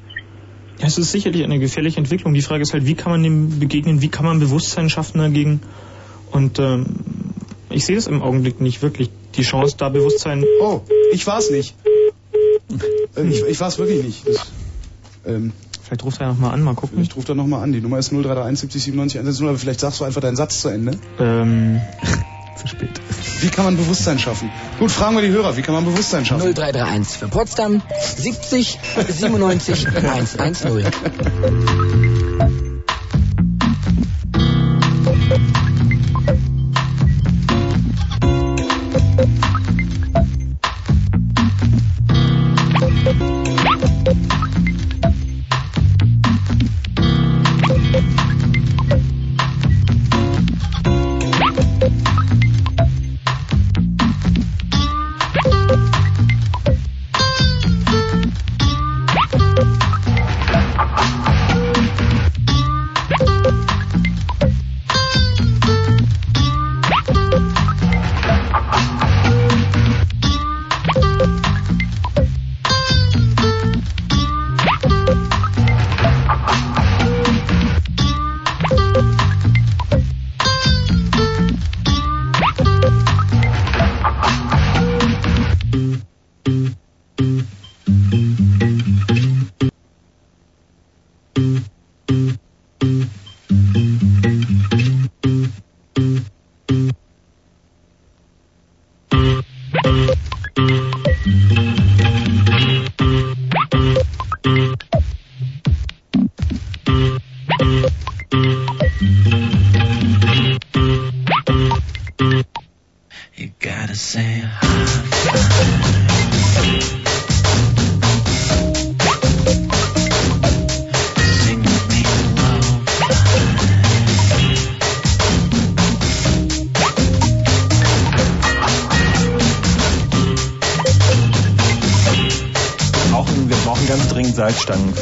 [0.80, 2.34] Ja, es ist sicherlich eine gefährliche Entwicklung.
[2.34, 5.62] Die Frage ist halt, wie kann man dem begegnen, wie kann man Bewusstsein schaffen dagegen?
[6.32, 6.86] Und ähm,
[7.72, 9.10] ich sehe das im Augenblick nicht wirklich.
[9.36, 10.44] Die Chance, da Bewusstsein.
[10.62, 10.82] Oh,
[11.14, 11.76] ich war's nicht.
[13.16, 14.28] Äh, ich ich war's wirklich nicht.
[14.28, 14.52] Das,
[15.26, 15.54] ähm,
[15.84, 17.02] vielleicht ruft er nochmal an, mal gucken.
[17.02, 17.72] Ich rufe da nochmal an.
[17.72, 20.70] Die Nummer ist 0331 70 97 110, aber vielleicht sagst du einfach deinen Satz zu
[20.70, 20.98] Ende.
[21.20, 21.82] Ähm,
[22.62, 23.02] zu spät.
[23.42, 24.52] Wie kann man Bewusstsein schaffen?
[24.80, 25.58] Gut, fragen wir die Hörer.
[25.58, 26.54] Wie kann man Bewusstsein schaffen?
[26.54, 27.82] 0331 für Potsdam
[28.18, 28.80] 70
[29.10, 32.21] 97 110.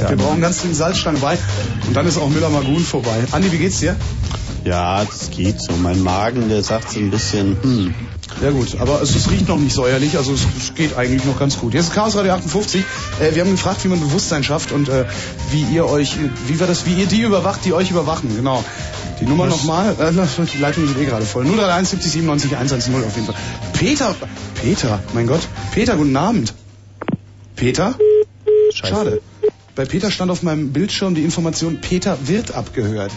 [0.08, 1.38] Wir brauchen ganz dringend Salzstangen bei.
[1.88, 3.24] Und dann ist auch Müller-Magun vorbei.
[3.32, 3.96] Andi, wie geht's dir?
[4.66, 5.74] Ja, das geht so.
[5.74, 7.96] Mein Magen, der sagt so ein bisschen, hm.
[8.42, 11.38] Ja gut, aber es, es riecht noch nicht säuerlich, also es, es geht eigentlich noch
[11.40, 11.74] ganz gut.
[11.74, 12.84] Jetzt ist Chaos Radio 58.
[13.20, 15.06] Äh, wir haben gefragt, wie man Bewusstsein schafft und äh,
[15.52, 16.16] wie ihr euch,
[16.48, 18.34] wie war das, wie ihr die überwacht, die euch überwachen.
[18.36, 18.64] Genau.
[19.20, 21.46] Die Nummer nochmal, äh, die Leitung ist eh gerade voll.
[21.46, 23.36] 031 70 97 110 auf jeden Fall.
[23.74, 24.16] Peter,
[24.62, 25.42] Peter, mein Gott.
[25.74, 26.54] Peter, guten Abend.
[27.56, 27.96] Peter?
[28.74, 29.22] Schade.
[29.80, 33.14] Bei Peter stand auf meinem Bildschirm die Information, Peter wird abgehört.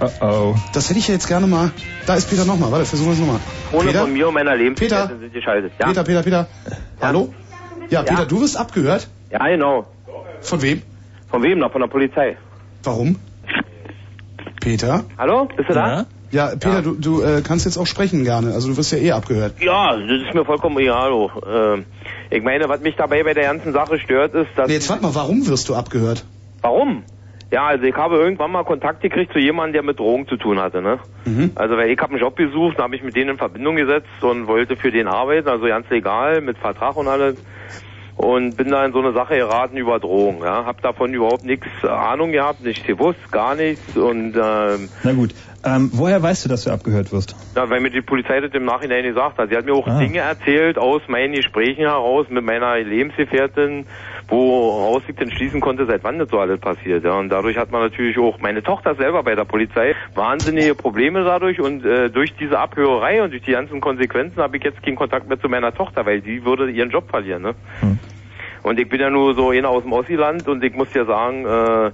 [0.00, 0.54] Oh oh.
[0.72, 1.72] Das hätte ich ja jetzt gerne mal.
[2.06, 2.70] Da ist Peter nochmal.
[2.70, 3.40] Warte, versuchen wir es nochmal.
[3.72, 4.02] Ohne Peter?
[4.02, 4.62] von mir und meiner Peter?
[4.62, 5.72] Lebensgefährtin sind geschaltet.
[5.80, 5.88] Ja?
[5.88, 6.46] Peter, Peter, Peter.
[7.00, 7.34] Hallo?
[7.90, 8.24] Ja, Peter, Ja.
[8.26, 9.08] du wirst abgehört?
[9.32, 9.88] Ja, genau.
[10.42, 10.80] Von wem?
[11.28, 11.72] Von wem noch?
[11.72, 12.36] Von der Polizei.
[12.84, 13.16] Warum?
[14.60, 15.06] Peter?
[15.18, 15.48] Hallo?
[15.56, 16.06] Bist du da?
[16.30, 18.52] Ja, Peter, du, du äh, kannst jetzt auch sprechen gerne.
[18.52, 19.54] Also du wirst ja eh abgehört.
[19.60, 21.10] Ja, das ist mir vollkommen egal.
[21.46, 21.84] Ähm,
[22.30, 24.68] ich meine, was mich dabei bei der ganzen Sache stört, ist, dass...
[24.68, 26.24] Nee, jetzt warte mal, warum wirst du abgehört?
[26.60, 27.04] Warum?
[27.50, 30.60] Ja, also ich habe irgendwann mal Kontakt gekriegt zu jemandem, der mit Drogen zu tun
[30.60, 30.98] hatte, ne?
[31.24, 31.52] Mhm.
[31.54, 34.06] Also weil ich habe einen Job gesucht, da habe ich mit denen in Verbindung gesetzt
[34.20, 37.36] und wollte für den arbeiten, also ganz legal, mit Vertrag und alles.
[38.16, 40.66] Und bin da in so eine Sache geraten über Drogen, ja.
[40.66, 45.34] Hab davon überhaupt nichts Ahnung gehabt, nichts gewusst, gar nichts und ähm, Na gut.
[45.64, 47.34] Ähm, woher weißt du, dass du abgehört wirst?
[47.56, 49.48] ja, weil mir die Polizei das im Nachhinein gesagt hat.
[49.50, 49.98] Sie hat mir auch Ah.
[49.98, 53.84] Dinge erzählt aus meinen Gesprächen heraus mit meiner Lebensgefährtin,
[54.28, 57.04] woraus ich dann schließen konnte, seit wann das so alles passiert.
[57.04, 57.14] Ja.
[57.18, 61.60] Und dadurch hat man natürlich auch, meine Tochter selber bei der Polizei, wahnsinnige Probleme dadurch
[61.60, 65.28] und äh, durch diese Abhörerei und durch die ganzen Konsequenzen habe ich jetzt keinen Kontakt
[65.28, 67.42] mehr zu meiner Tochter, weil die würde ihren Job verlieren.
[67.42, 67.54] Ne?
[68.62, 71.46] Und ich bin ja nur so einer aus dem Ossiland und ich muss ja sagen,
[71.46, 71.90] äh,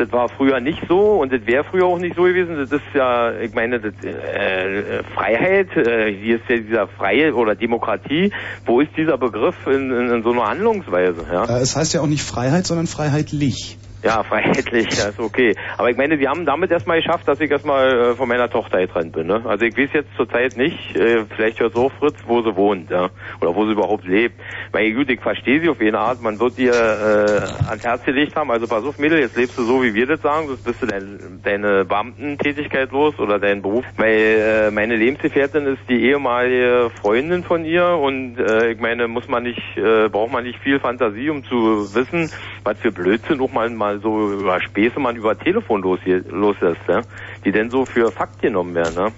[0.00, 2.56] das war früher nicht so und das wäre früher auch nicht so gewesen.
[2.56, 7.54] Das ist ja, ich meine, das, äh, Freiheit, äh, hier ist ja dieser Freie oder
[7.54, 8.32] Demokratie.
[8.64, 11.26] Wo ist dieser Begriff in, in, in so einer Handlungsweise?
[11.30, 11.44] Ja?
[11.44, 13.78] Äh, es heißt ja auch nicht Freiheit, sondern freiheitlich.
[14.02, 15.54] Ja, freiheitlich, das ist okay.
[15.76, 18.80] Aber ich meine, die haben damit erstmal geschafft, dass ich erstmal äh, von meiner Tochter
[18.80, 19.26] getrennt bin.
[19.26, 19.42] Ne?
[19.44, 23.10] Also ich weiß jetzt zurzeit nicht, äh, vielleicht hört so Fritz, wo sie wohnt, ja.
[23.40, 24.40] Oder wo sie überhaupt lebt.
[24.72, 28.36] Weil gut, ich verstehe sie auf jeden Art, man wird ihr äh, ans Herz gelegt
[28.36, 30.82] haben, also pass auf Mädel, jetzt lebst du so, wie wir das sagen, sonst bist
[30.82, 33.84] du dein, deine Beamtentätigkeit los oder deinen Beruf.
[33.96, 39.28] Weil äh, meine Lebensgefährtin ist die ehemalige Freundin von ihr und äh, ich meine, muss
[39.28, 42.30] man nicht, äh, braucht man nicht viel Fantasie, um zu wissen,
[42.64, 46.56] was für Blödsinn auch mal, mal so über Späße man über Telefon los, hier, los
[46.60, 47.00] ist, ja?
[47.44, 48.94] die denn so für Fakt genommen werden.
[48.94, 49.12] Ne?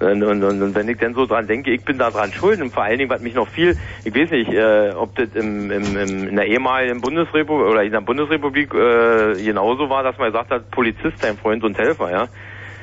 [0.00, 2.60] Und, und, und, und wenn ich dann so dran denke, ich bin da dran schuld
[2.60, 5.70] und vor allen Dingen, was mich noch viel, ich weiß nicht, äh, ob das im,
[5.70, 10.32] im, im, in der ehemaligen Bundesrepublik oder in der Bundesrepublik äh, genauso war, dass man
[10.32, 12.28] gesagt hat, Polizist, dein Freund und Helfer, ja.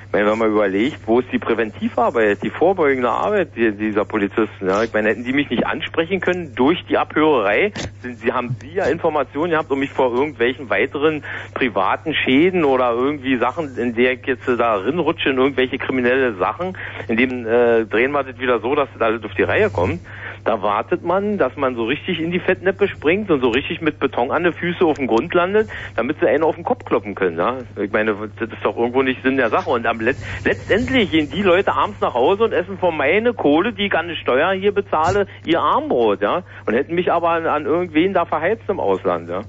[0.09, 4.67] Ich meine, wenn man überlegt, wo ist die Präventivarbeit, die vorbeugende Arbeit die- dieser Polizisten,
[4.67, 4.81] ja.
[4.81, 7.71] Ich meine, hätten die mich nicht ansprechen können durch die Abhörerei,
[8.01, 11.23] sind, sie haben sie ja Informationen gehabt, um mich vor irgendwelchen weiteren
[11.53, 16.75] privaten Schäden oder irgendwie Sachen, in der ich jetzt da rinrutsche in irgendwelche kriminelle Sachen,
[17.07, 20.01] in dem äh, drehen wir das wieder so, dass das alles auf die Reihe kommt.
[20.49, 23.99] Da wartet man, dass man so richtig in die Fettnäpfe springt und so richtig mit
[23.99, 27.13] Beton an den Füße auf dem Grund landet, damit sie einen auf den Kopf kloppen
[27.13, 27.37] können.
[27.37, 27.59] Ja?
[27.79, 29.69] Ich meine, das ist doch irgendwo nicht Sinn der Sache.
[29.69, 33.73] Und am Let letztendlich gehen die Leute abends nach Hause und essen von meine Kohle,
[33.73, 36.41] die ich an die Steuer hier bezahle, ihr Armbrot, ja.
[36.65, 39.41] Und hätten mich aber an, an irgendwen da verheizt im Ausland, ja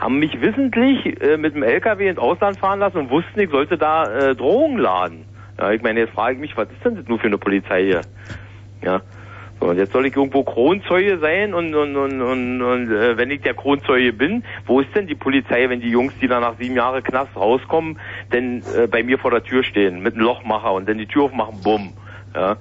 [0.00, 3.78] haben mich wissentlich äh, mit dem LKW ins Ausland fahren lassen und wussten, ich sollte
[3.78, 5.26] da äh, Drogen laden.
[5.56, 7.84] Ja, ich meine, jetzt frage ich mich, was ist denn das nur für eine Polizei
[7.84, 8.00] hier?
[8.82, 9.02] Ja.
[9.60, 13.30] So, und jetzt soll ich irgendwo Kronzeuge sein und, und, und, und, und äh, wenn
[13.30, 16.58] ich der Kronzeuge bin, wo ist denn die Polizei, wenn die Jungs, die da nach
[16.58, 17.98] sieben Jahren Knast rauskommen,
[18.32, 21.24] denn äh, bei mir vor der Tür stehen mit einem Lochmacher und dann die Tür
[21.24, 21.92] aufmachen, bumm.
[22.34, 22.56] Ja.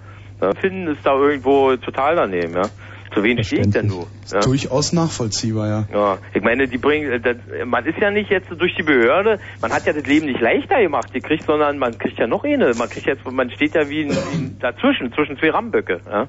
[0.60, 2.70] Finden ist da irgendwo total daneben, ja.
[3.14, 4.08] Zu wen stehe ich denn du?
[4.32, 4.40] Ja.
[4.40, 5.88] Durchaus nachvollziehbar, ja.
[5.94, 9.40] Ja, ich meine, die bringen, äh, das, man ist ja nicht jetzt durch die Behörde,
[9.62, 12.44] man hat ja das Leben nicht leichter gemacht, die kriegt, sondern man kriegt ja noch
[12.44, 16.02] eine, man kriegt jetzt, man steht ja wie, ein, wie ein dazwischen, zwischen zwei Ramböcke,
[16.10, 16.28] ja.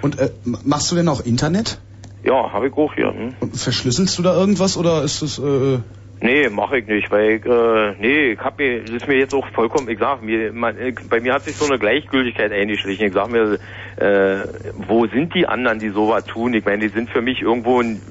[0.00, 1.78] Und äh, machst du denn auch Internet?
[2.24, 3.12] Ja, habe ich auch hier.
[3.12, 3.34] Hm?
[3.40, 5.78] Und verschlüsselst du da irgendwas oder ist es äh,
[6.22, 9.34] Nee, mache ich nicht, weil ich, äh, nee, ich hab mir, das ist mir jetzt
[9.34, 13.08] auch vollkommen, ich sag mir, man, ich, bei mir hat sich so eine Gleichgültigkeit eingeschlichen.
[13.08, 13.58] Ich sag mir,
[13.96, 16.54] äh, wo sind die anderen, die sowas tun?
[16.54, 18.02] Ich meine, die sind für mich irgendwo ein,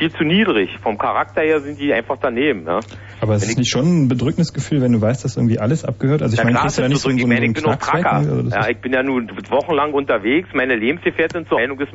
[0.00, 0.70] viel zu niedrig.
[0.82, 2.80] Vom Charakter her sind die einfach daneben, ja.
[3.20, 6.22] Aber es ist nicht schon ein bedrückendes Gefühl, wenn du weißt, dass irgendwie alles abgehört?
[6.22, 8.02] Also ich Ja, meine, klar, ist nicht so, so, ich meine, ich bin Knackfleck?
[8.02, 8.44] Tracker.
[8.50, 10.48] Ja, ich bin ja nun wochenlang unterwegs.
[10.54, 11.92] Meine Lebensgefährtin zur Meinung ist,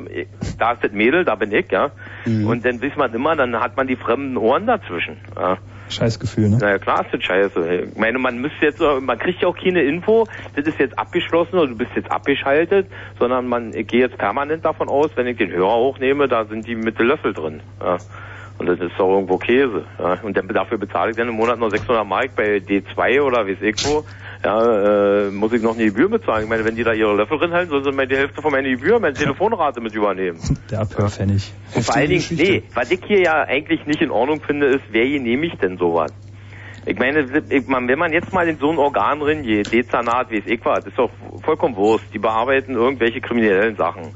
[0.58, 1.90] da ist das Mädel, da bin ich, ja.
[2.24, 2.46] Mhm.
[2.46, 5.16] Und dann weiß man immer, dann hat man die fremden Ohren dazwischen.
[5.34, 5.58] Ja.
[5.88, 6.58] Scheißgefühl, ne?
[6.58, 7.84] Naja, klar ist das scheiße.
[7.92, 11.56] Ich meine, man müsste jetzt, man kriegt ja auch keine Info, das ist jetzt abgeschlossen
[11.56, 12.86] oder du bist jetzt abgeschaltet,
[13.18, 16.66] sondern man, ich gehe jetzt permanent davon aus, wenn ich den Hörer hochnehme, da sind
[16.66, 17.60] die mit dem Löffel drin.
[17.80, 17.98] Ja.
[18.58, 19.84] Und das ist doch irgendwo Käse.
[19.98, 20.18] Ja.
[20.22, 23.86] Und dafür bezahle ich dann im Monat noch 600 Mark bei D2 oder weiß ich
[23.86, 24.04] wo.
[24.44, 26.44] Ja, äh, muss ich noch eine Gebühr bezahlen.
[26.44, 28.52] Ich meine, wenn die da ihre Löffel drin halten, sollen sie mir die Hälfte von
[28.52, 30.38] meiner Gebühr, meine Telefonrate mit übernehmen.
[30.70, 31.52] Der Abhörpfennig.
[31.74, 34.84] Und vor allen Dingen, nee, was ich hier ja eigentlich nicht in Ordnung finde, ist,
[34.90, 36.12] wer genehmigt denn sowas?
[36.88, 40.46] Ich meine, ich, wenn man jetzt mal in so ein Organ geht, Dezernat, wie es
[40.46, 41.10] ich war, ist doch
[41.42, 42.04] vollkommen Wurst.
[42.14, 44.14] Die bearbeiten irgendwelche kriminellen Sachen.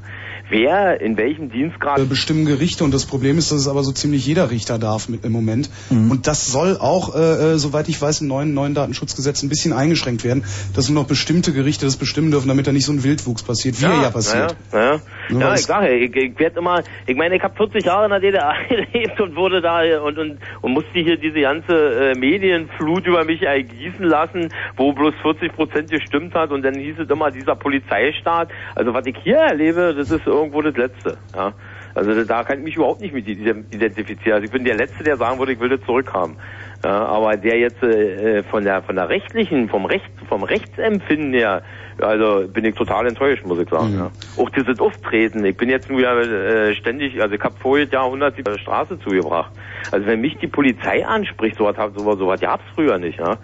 [0.51, 4.25] Wer in welchem Dienstgrad bestimmen Gerichte und das Problem ist, dass es aber so ziemlich
[4.25, 5.69] jeder Richter darf mit, im Moment.
[5.89, 9.73] Und das soll auch, äh, äh, soweit ich weiß, im neuen, neuen Datenschutzgesetz ein bisschen
[9.73, 10.43] eingeschränkt werden,
[10.75, 13.81] dass nur noch bestimmte Gerichte das bestimmen dürfen, damit da nicht so ein Wildwuchs passiert,
[13.81, 14.55] wie er ja passiert.
[14.71, 15.01] Ja, ja.
[15.29, 18.11] Nur ja ich sage, ich, ich werde immer, ich meine, ich habe 40 Jahre in
[18.11, 23.07] der DDR gelebt und wurde da und, und, und musste hier diese ganze äh, Medienflut
[23.07, 27.31] über mich ergießen lassen, wo bloß 40 Prozent gestimmt hat und dann hieß es immer
[27.31, 28.49] dieser Polizeistaat.
[28.75, 31.17] Also was ich hier erlebe, das ist irgendwo das Letzte.
[31.35, 31.53] Ja.
[31.93, 34.33] Also da kann ich mich überhaupt nicht mit identifizieren.
[34.33, 36.37] Also ich bin der Letzte, der sagen würde, ich will das zurückhaben.
[36.83, 41.61] Ja, aber der jetzt äh, von der von der rechtlichen, vom Recht, vom Rechtsempfinden her,
[41.99, 43.93] also bin ich total enttäuscht, muss ich sagen.
[43.93, 44.11] Ja.
[44.41, 45.45] Auch dieses Auftreten.
[45.45, 48.99] Ich bin jetzt nur ja äh, ständig, also ich habe voriges Jahr 100 die Straße
[48.99, 49.51] zugebracht.
[49.91, 53.37] Also wenn mich die Polizei anspricht, sowas sowas, sowas gab's früher nicht, ja.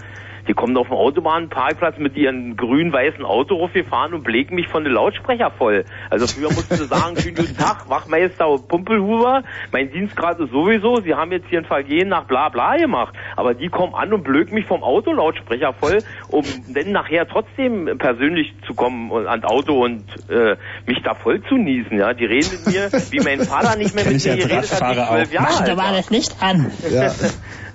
[0.48, 4.94] Die kommen auf dem Autobahnparkplatz mit ihren grün-weißen Auto raufgefahren und blägen mich von den
[4.94, 5.84] Lautsprecher voll.
[6.10, 11.14] Also früher mussten sie sagen, schönen guten Tag, Wachmeister Pumpelhuber, mein Dienstgrad ist sowieso, Sie
[11.14, 13.14] haben jetzt hier ein Vergehen nach bla bla gemacht.
[13.36, 16.00] Aber die kommen an und blöken mich vom Autolautsprecher voll,
[16.30, 20.56] um dann nachher trotzdem persönlich zu kommen und ans Auto und äh,
[20.86, 21.98] mich da voll zu niesen.
[21.98, 24.98] Ja, Die reden mit mir, wie mein Vater nicht mehr mit mir geredet hat, zwölf
[25.00, 25.18] auch.
[25.18, 25.92] Jahre Mach alt mal war.
[25.94, 26.72] das Licht an.
[26.90, 27.12] Ja.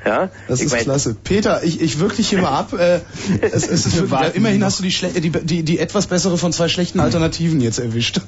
[0.04, 1.14] Ja, Das ich ist mein- klasse.
[1.22, 2.72] Peter, ich, ich wirke dich hier mal ab.
[2.72, 3.00] Äh,
[3.40, 6.68] es, es ist wirklich, immerhin hast du die, die, die, die etwas bessere von zwei
[6.68, 8.20] schlechten Alternativen jetzt erwischt.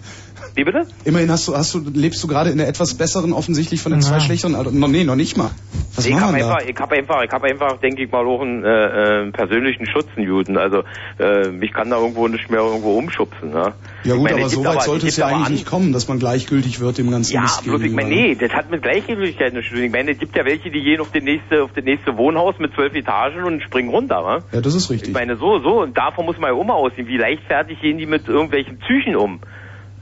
[0.56, 0.82] Wie bitte?
[1.04, 4.02] Immerhin hast du, hast du, lebst du gerade in der etwas besseren, offensichtlich von den
[4.02, 4.20] zwei Ja.
[4.20, 4.80] schlechteren Alternativen.
[4.80, 5.50] No, nee, noch nicht mal.
[5.96, 8.64] Was ich habe einfach, ich habe einfach, ich habe einfach, denke ich mal, auch einen
[8.64, 10.56] äh, äh, persönlichen Schutz in Juden.
[10.56, 10.82] Also
[11.18, 13.50] äh, mich kann da irgendwo nicht mehr irgendwo umschubsen.
[13.50, 13.74] Ne?
[14.04, 16.18] Ja gut, meine, aber so weit sollte es ja eigentlich an- nicht kommen, dass man
[16.20, 19.68] gleichgültig wird dem ganzen Ja, Mist bloß ich meine, nee, das hat mit Gleichgültigkeit nichts
[19.70, 19.84] zu tun.
[19.84, 22.54] Ich meine, es gibt ja welche, die gehen auf das nächste, auf das nächste Wohnhaus
[22.58, 24.38] mit zwölf Etagen und springen runter, wa?
[24.52, 25.08] Ja, das ist richtig.
[25.10, 27.06] Ich meine, so, so, und davon muss man ja auch mal aussehen.
[27.08, 29.40] Wie leichtfertig gehen die mit irgendwelchen Psychen um?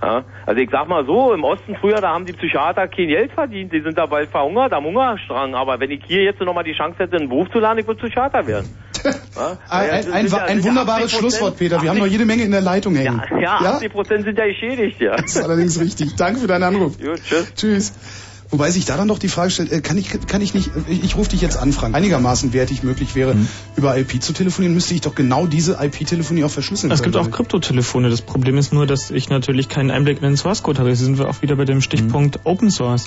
[0.03, 0.25] Ja?
[0.47, 3.73] Also ich sag mal so, im Osten früher, da haben die Psychiater kein Geld verdient,
[3.73, 5.55] die sind da bald verhungert am Hungerstrang.
[5.55, 8.01] Aber wenn ich hier jetzt nochmal die Chance hätte, einen Beruf zu lernen, ich würde
[8.01, 8.71] Psychiater werden.
[9.35, 9.59] Ja?
[9.69, 11.83] Ein, Ja, ein, sind ein, ja- ein ja wunderbares 80%, Schlusswort, Peter.
[11.83, 13.21] Wir haben noch jede Menge in der Leitung hängen.
[13.41, 15.17] Ja, 80 Prozent sind ja geschädigt, ja.
[15.17, 16.15] Das ist allerdings richtig.
[16.17, 16.99] Danke für deinen Anruf.
[16.99, 17.55] Gut, tschüss.
[17.55, 18.29] Tschüss.
[18.53, 21.03] Wobei sich da dann doch die Frage stellt, äh, kann ich, kann ich nicht, ich,
[21.03, 23.49] ich rufe dich jetzt an, Frank, einigermaßen wertig möglich wäre, Mhm.
[23.77, 27.31] über IP zu telefonieren, müsste ich doch genau diese IP-Telefonie auch verschlüsseln Es gibt auch
[27.31, 28.11] Kryptotelefone.
[28.11, 30.91] Das Problem ist nur, dass ich natürlich keinen Einblick in den Source Code habe.
[30.91, 33.07] Jetzt sind wir auch wieder bei dem Stichpunkt Open Source.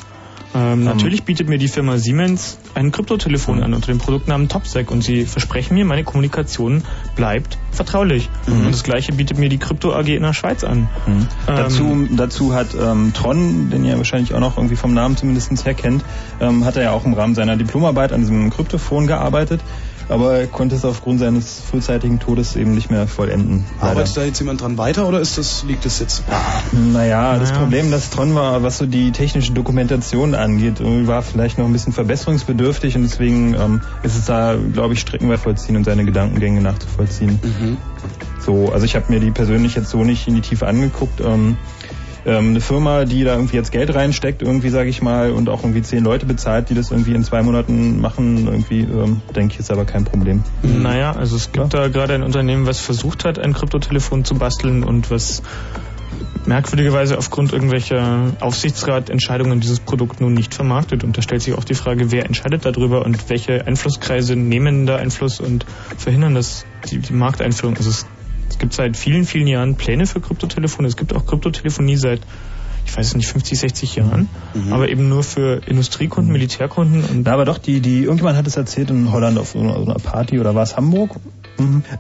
[0.56, 5.04] Ähm, natürlich bietet mir die Firma Siemens ein Kryptotelefon an unter dem Produktnamen TopSec und
[5.04, 6.84] sie versprechen mir, meine Kommunikation
[7.18, 8.30] bleibt vertraulich.
[8.48, 10.88] Und das gleiche bietet mir die Krypto AG in der Schweiz an.
[11.08, 15.66] Ähm, dazu, dazu hat ähm, Tron, den ihr wahrscheinlich auch noch irgendwie vom Namen zumindest
[15.66, 16.06] her kennt,
[16.40, 19.60] ähm, hat er ja auch im Rahmen seiner Diplomarbeit an diesem Kryptophon gearbeitet,
[20.10, 23.66] aber er konnte es aufgrund seines frühzeitigen Todes eben nicht mehr vollenden.
[23.80, 23.92] leider.
[23.92, 26.24] Arbeitet da jetzt jemand dran weiter oder ist das, liegt das jetzt?
[26.72, 27.62] Naja, das Naja.
[27.62, 31.94] Problem, das Tron war, was so die technische Dokumentation angeht, war vielleicht noch ein bisschen
[31.94, 37.40] verbesserungsbedürftig und deswegen ähm, ist es da, glaube ich, streckenweit vollziehen und seine Gedankengänge nachzuvollziehen.
[38.40, 41.20] So, also ich habe mir die persönlich jetzt so nicht in die Tiefe angeguckt.
[41.22, 41.58] Ähm,
[42.26, 45.64] ähm, eine Firma, die da irgendwie jetzt Geld reinsteckt, irgendwie sage ich mal, und auch
[45.64, 49.60] irgendwie zehn Leute bezahlt, die das irgendwie in zwei Monaten machen, irgendwie, ähm, denke ich,
[49.60, 50.44] ist aber kein Problem.
[50.64, 54.84] Naja, also es gibt da gerade ein Unternehmen, was versucht hat, ein Kryptotelefon zu basteln
[54.84, 55.42] und was
[56.46, 61.04] merkwürdigerweise aufgrund irgendwelcher Aufsichtsratentscheidungen dieses Produkt nun nicht vermarktet.
[61.04, 64.98] Und da stellt sich auch die Frage, wer entscheidet darüber und welche Einflusskreise nehmen da
[64.98, 65.66] Einfluss und
[65.98, 67.78] verhindern das, die, die Markteinführung.
[67.78, 68.06] Also es,
[68.50, 70.88] es gibt seit vielen, vielen Jahren Pläne für Kryptotelefone.
[70.88, 72.22] Es gibt auch Kryptotelefonie seit
[72.88, 74.30] ich weiß es nicht, 50, 60 Jahren,
[74.70, 78.58] aber eben nur für Industriekunden, Militärkunden und Na, aber doch, die, die, irgendjemand hat es
[78.58, 81.16] erzählt in Holland auf so einer, so einer Party oder war es Hamburg?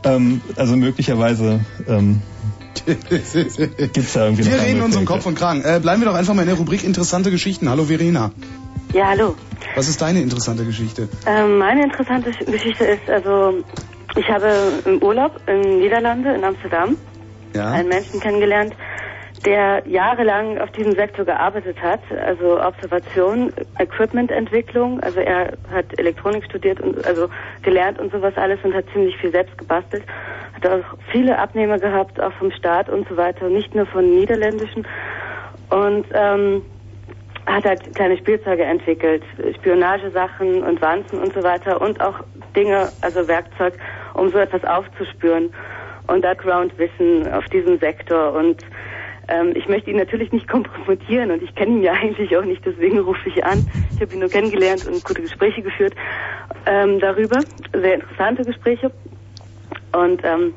[0.04, 2.22] Ähm, also möglicherweise ähm,
[2.86, 5.06] gibt's da irgendwie Wir noch reden uns um.
[5.06, 5.64] Kopf und Kragen.
[5.64, 7.68] Äh, bleiben wir doch einfach mal in der Rubrik interessante Geschichten.
[7.68, 8.32] Hallo Verena.
[8.94, 9.36] Ja, hallo.
[9.76, 11.10] Was ist deine interessante Geschichte?
[11.26, 13.64] Ähm, meine interessante Sch- Geschichte ist, also
[14.16, 14.50] ich habe
[14.86, 16.98] im Urlaub in Niederlande, in Amsterdam,
[17.54, 17.72] Ja.
[17.72, 18.74] einen Menschen kennengelernt,
[19.46, 26.80] der jahrelang auf diesem Sektor gearbeitet hat, also Observation, Equipmententwicklung, also er hat Elektronik studiert
[26.82, 27.28] und also
[27.62, 30.04] gelernt und sowas alles und hat ziemlich viel selbst gebastelt,
[30.56, 34.88] hat auch viele Abnehmer gehabt, auch vom Staat und so weiter, nicht nur von niederländischen
[35.70, 36.62] und ähm,
[37.46, 39.24] hat halt kleine Spielzeuge entwickelt,
[39.56, 42.22] Spionagesachen und Wanzen und so weiter und auch
[42.56, 43.74] Dinge, also Werkzeug,
[44.14, 45.52] um so etwas aufzuspüren
[46.08, 48.34] und Background-Wissen auf diesem Sektor.
[48.34, 48.64] Und
[49.28, 52.66] ähm, ich möchte ihn natürlich nicht kompromittieren und ich kenne ihn ja eigentlich auch nicht,
[52.66, 53.64] deswegen rufe ich an.
[53.96, 55.94] Ich habe ihn nur kennengelernt und gute Gespräche geführt
[56.66, 57.44] ähm, darüber,
[57.74, 58.92] sehr interessante Gespräche.
[59.94, 60.54] Und ähm,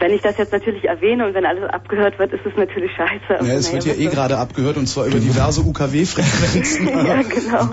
[0.00, 3.46] wenn ich das jetzt natürlich erwähne und wenn alles abgehört wird, ist es natürlich scheiße.
[3.46, 6.88] Ja, es wird ja eh gerade abgehört und zwar über diverse UKW-Frequenzen.
[7.06, 7.70] ja, genau.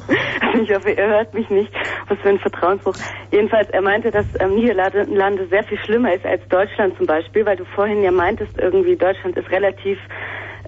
[0.62, 1.72] Ich hoffe, er hört mich nicht.
[2.10, 2.95] Was für ein Vertrauensbruch.
[3.32, 7.56] Jedenfalls, er meinte, dass ähm, Niederlande sehr viel schlimmer ist als Deutschland zum Beispiel, weil
[7.56, 9.98] du vorhin ja meintest, irgendwie Deutschland ist relativ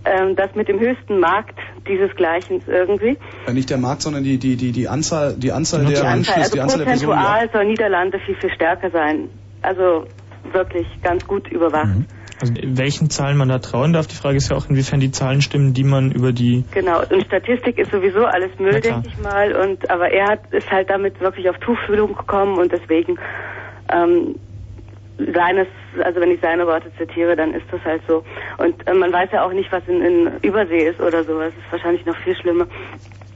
[0.05, 3.17] ähm, das mit dem höchsten Markt dieses Gleichens irgendwie.
[3.45, 6.13] Ja, nicht der Markt, sondern die, die, die, die Anzahl, die Anzahl der die Anzahl,
[6.13, 7.17] Anschlüsse, also die Anzahl der Personen.
[7.17, 9.29] prozentual soll Niederlande viel, viel stärker sein.
[9.61, 10.05] Also
[10.51, 12.05] wirklich ganz gut überwacht.
[12.41, 15.41] Also welchen Zahlen man da trauen darf, die Frage ist ja auch, inwiefern die Zahlen
[15.41, 19.53] stimmen, die man über die Genau, und Statistik ist sowieso alles Müll, denke ich mal.
[19.55, 23.19] Und aber er hat ist halt damit wirklich auf Tuchfühlung gekommen und deswegen
[23.91, 24.35] ähm,
[25.33, 25.67] seines,
[26.03, 28.23] also wenn ich seine Worte zitiere, dann ist das halt so.
[28.57, 31.39] Und äh, man weiß ja auch nicht, was in, in Übersee ist oder so.
[31.39, 32.67] Das ist wahrscheinlich noch viel schlimmer.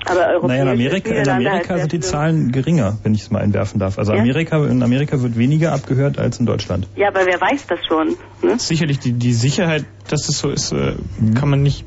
[0.05, 3.31] Aber europäisch Naja, in Amerika, in Amerika halt sind die Zahlen geringer, wenn ich es
[3.31, 3.97] mal einwerfen darf.
[3.97, 4.19] Also Ja?
[4.19, 6.87] Amerika, in Amerika wird weniger abgehört als in Deutschland.
[6.95, 8.15] Ja, aber wer weiß das schon?
[8.41, 8.59] Ne?
[8.59, 10.95] sicherlich die, die Sicherheit, dass es so ist, äh,
[11.35, 11.85] kann man nicht,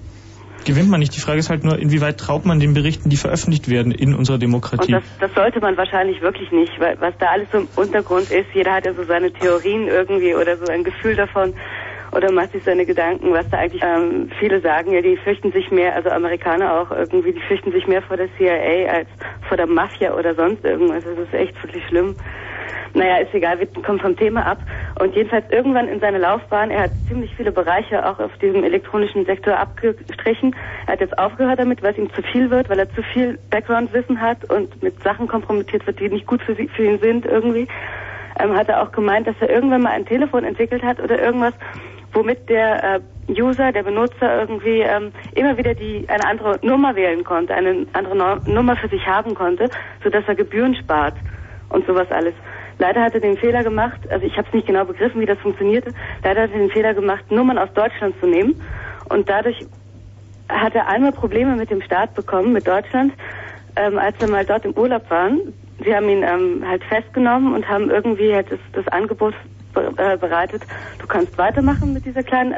[0.66, 1.16] gewinnt man nicht.
[1.16, 4.34] Die Frage ist halt nur, inwieweit traut man den Berichten, die veröffentlicht werden in unserer
[4.34, 4.93] Und Demokratie.
[4.93, 8.74] das, das sollte man wahrscheinlich wirklich nicht, weil was da alles im Untergrund ist, jeder
[8.74, 11.55] hat ja so seine Theorien irgendwie oder so ein Gefühl davon
[12.12, 15.70] oder macht sich seine Gedanken, was da eigentlich ähm, viele sagen, ja, die fürchten sich
[15.70, 19.09] mehr, also Amerikaner auch irgendwie, die fürchten sich mehr vor der CIA als
[19.48, 21.05] vor der Mafia oder sonst irgendwas.
[21.05, 22.14] Das ist echt wirklich schlimm.
[22.97, 24.59] Naja, ist egal, wir kommen vom Thema ab.
[24.98, 29.27] Und jedenfalls irgendwann in seiner Laufbahn, er hat ziemlich viele Bereiche auch auf diesem elektronischen
[29.27, 30.56] Sektor abgestrichen.
[30.86, 33.39] Er hat jetzt aufgehört damit, weil es ihm zu viel wird, weil er zu viel
[33.51, 37.27] Background-Wissen hat und mit Sachen kompromittiert wird, die nicht gut für, sie, für ihn sind
[37.27, 37.68] irgendwie.
[38.40, 41.52] Ähm, hat er auch gemeint, dass er irgendwann mal ein Telefon entwickelt hat oder irgendwas,
[42.14, 47.24] womit der äh, User, der Benutzer irgendwie ähm, immer wieder die eine andere Nummer wählen
[47.24, 49.68] konnte, eine andere no Nummer für sich haben konnte,
[50.02, 51.14] sodass er Gebühren spart
[51.68, 52.32] und sowas alles.
[52.78, 55.38] Leider hat er den Fehler gemacht, also ich habe es nicht genau begriffen, wie das
[55.38, 55.92] funktionierte,
[56.22, 58.60] leider hat er den Fehler gemacht, Nummern aus Deutschland zu nehmen
[59.08, 59.66] und dadurch
[60.48, 63.12] hat er einmal Probleme mit dem Staat bekommen, mit Deutschland,
[63.76, 65.54] ähm, als wir mal dort im Urlaub waren.
[65.84, 69.34] Sie haben ihn ähm, halt festgenommen und haben irgendwie halt das, das Angebot
[69.74, 70.62] äh, bereitet,
[70.98, 72.56] du kannst weitermachen mit dieser kleinen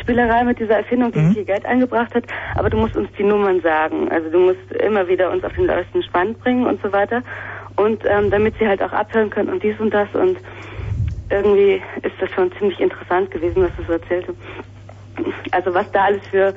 [0.00, 2.24] Spielerei, mit dieser Erfindung, die viel Geld eingebracht hat,
[2.56, 4.10] aber du musst uns die Nummern sagen.
[4.10, 7.22] Also du musst immer wieder uns auf den neuesten Stand bringen und so weiter.
[7.76, 10.38] Und ähm, damit sie halt auch abhören können und dies und das und
[11.30, 14.34] irgendwie ist das schon ziemlich interessant gewesen, was du so erzählte.
[15.50, 16.54] Also was da alles für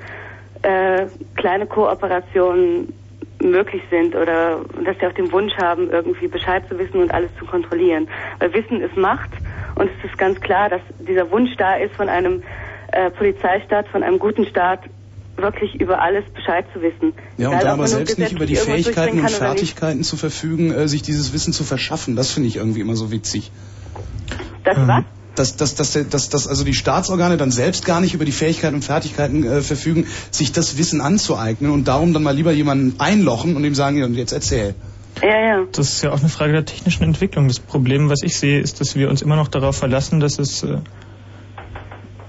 [0.61, 1.05] äh,
[1.35, 2.93] kleine Kooperationen
[3.41, 7.29] möglich sind oder dass sie auch den Wunsch haben, irgendwie Bescheid zu wissen und alles
[7.37, 8.07] zu kontrollieren.
[8.39, 9.29] Weil Wissen ist Macht
[9.75, 12.43] und es ist ganz klar, dass dieser Wunsch da ist von einem
[12.91, 14.81] äh, Polizeistaat, von einem guten Staat,
[15.37, 17.13] wirklich über alles Bescheid zu wissen.
[17.37, 19.29] Ja, und man aber selbst nicht über die Fähigkeiten und.
[19.29, 22.15] Fertigkeiten zu verfügen, äh, sich dieses Wissen zu verschaffen.
[22.15, 23.51] Das finde ich irgendwie immer so witzig.
[24.63, 25.03] Das was?
[25.35, 28.75] Dass, dass, dass, dass, dass also die Staatsorgane dann selbst gar nicht über die Fähigkeiten
[28.75, 33.55] und Fertigkeiten äh, verfügen, sich das Wissen anzueignen und darum dann mal lieber jemanden einlochen
[33.55, 34.73] und ihm sagen, ja, und jetzt erzähl.
[35.21, 35.65] Ja, ja.
[35.71, 37.47] Das ist ja auch eine Frage der technischen Entwicklung.
[37.47, 40.63] Das Problem, was ich sehe, ist, dass wir uns immer noch darauf verlassen, dass es
[40.63, 40.79] äh,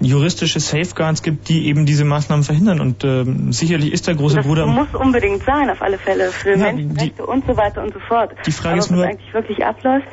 [0.01, 2.81] juristische Safeguards gibt, die eben diese Maßnahmen verhindern.
[2.81, 4.67] Und ähm, sicherlich ist der große das Bruder.
[4.67, 8.31] muss unbedingt sein, auf alle Fälle, für Ja, Menschenrechte und so weiter und so fort.
[8.47, 10.07] Die Frage Aber ist nur- was eigentlich wirklich abläuft,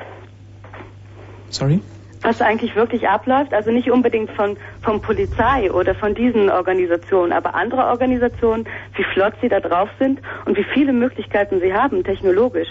[1.50, 1.80] Sorry?
[2.22, 7.54] was eigentlich wirklich abläuft, also nicht unbedingt von, von Polizei oder von diesen Organisationen, aber
[7.54, 8.66] andere Organisationen,
[8.96, 12.68] wie flott sie da drauf sind und wie viele Möglichkeiten sie haben, technologisch.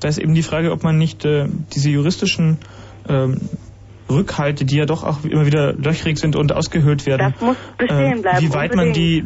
[0.00, 2.58] Da ist eben die Frage, ob man nicht äh, diese juristischen
[3.08, 3.40] ähm,
[4.10, 8.18] Rückhalte, die ja doch auch immer wieder löchrig sind und ausgehöhlt werden, Das muss bestehen
[8.18, 9.24] äh, bleiben, wie weit man die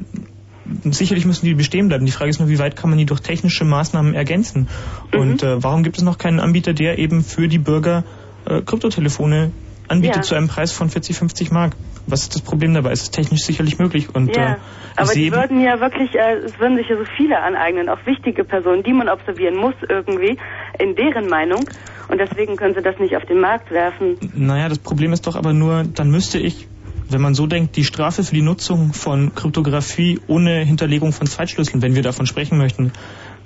[0.85, 2.07] sicherlich müssen die bestehen bleiben.
[2.07, 4.69] Die Frage ist nur, wie weit kann man die durch technische Maßnahmen ergänzen?
[5.13, 5.21] Mhm.
[5.21, 8.05] Und äh, warum gibt es noch keinen Anbieter, der eben für die Bürger
[8.47, 9.53] äh, Kryptotelefone
[9.89, 10.23] anbietet Ja.
[10.23, 11.75] zu einem Preis von 40, 50 Mark?
[12.07, 12.91] Was ist das Problem dabei?
[12.91, 14.15] Es ist technisch sicherlich möglich.
[14.15, 14.57] Und ja, äh,
[14.97, 18.45] aber die würden ja wirklich, äh, es würden sich ja so viele aneignen, auch wichtige
[18.45, 20.37] Personen, die man observieren muss irgendwie,
[20.79, 21.65] in deren Meinung.
[22.09, 24.17] Und deswegen können sie das nicht auf den Markt werfen.
[24.35, 26.69] Naja, das Problem ist doch aber nur, dann müsste ich,
[27.09, 31.83] wenn man so denkt, die Strafe für die Nutzung von Kryptographie ohne Hinterlegung von Zweitschlüsseln,
[31.83, 32.93] wenn wir davon sprechen möchten,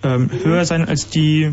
[0.02, 1.52] ähm, höher sein als die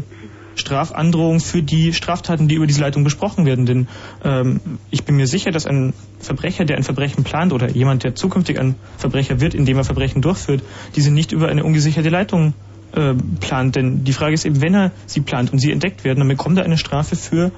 [0.55, 3.65] Strafandrohung für die Straftaten, die über diese Leitung besprochen werden.
[3.65, 3.87] Denn
[4.23, 4.59] ähm,
[4.91, 8.59] ich bin mir sicher, dass ein Verbrecher, der ein Verbrechen plant oder jemand, der zukünftig
[8.59, 10.63] ein Verbrecher wird, indem er Verbrechen durchführt,
[10.95, 12.53] diese nicht über eine ungesicherte Leitung
[12.95, 13.75] äh, plant.
[13.75, 16.57] Denn die Frage ist eben, wenn er sie plant und sie entdeckt werden, dann bekommt
[16.57, 17.51] er eine Strafe für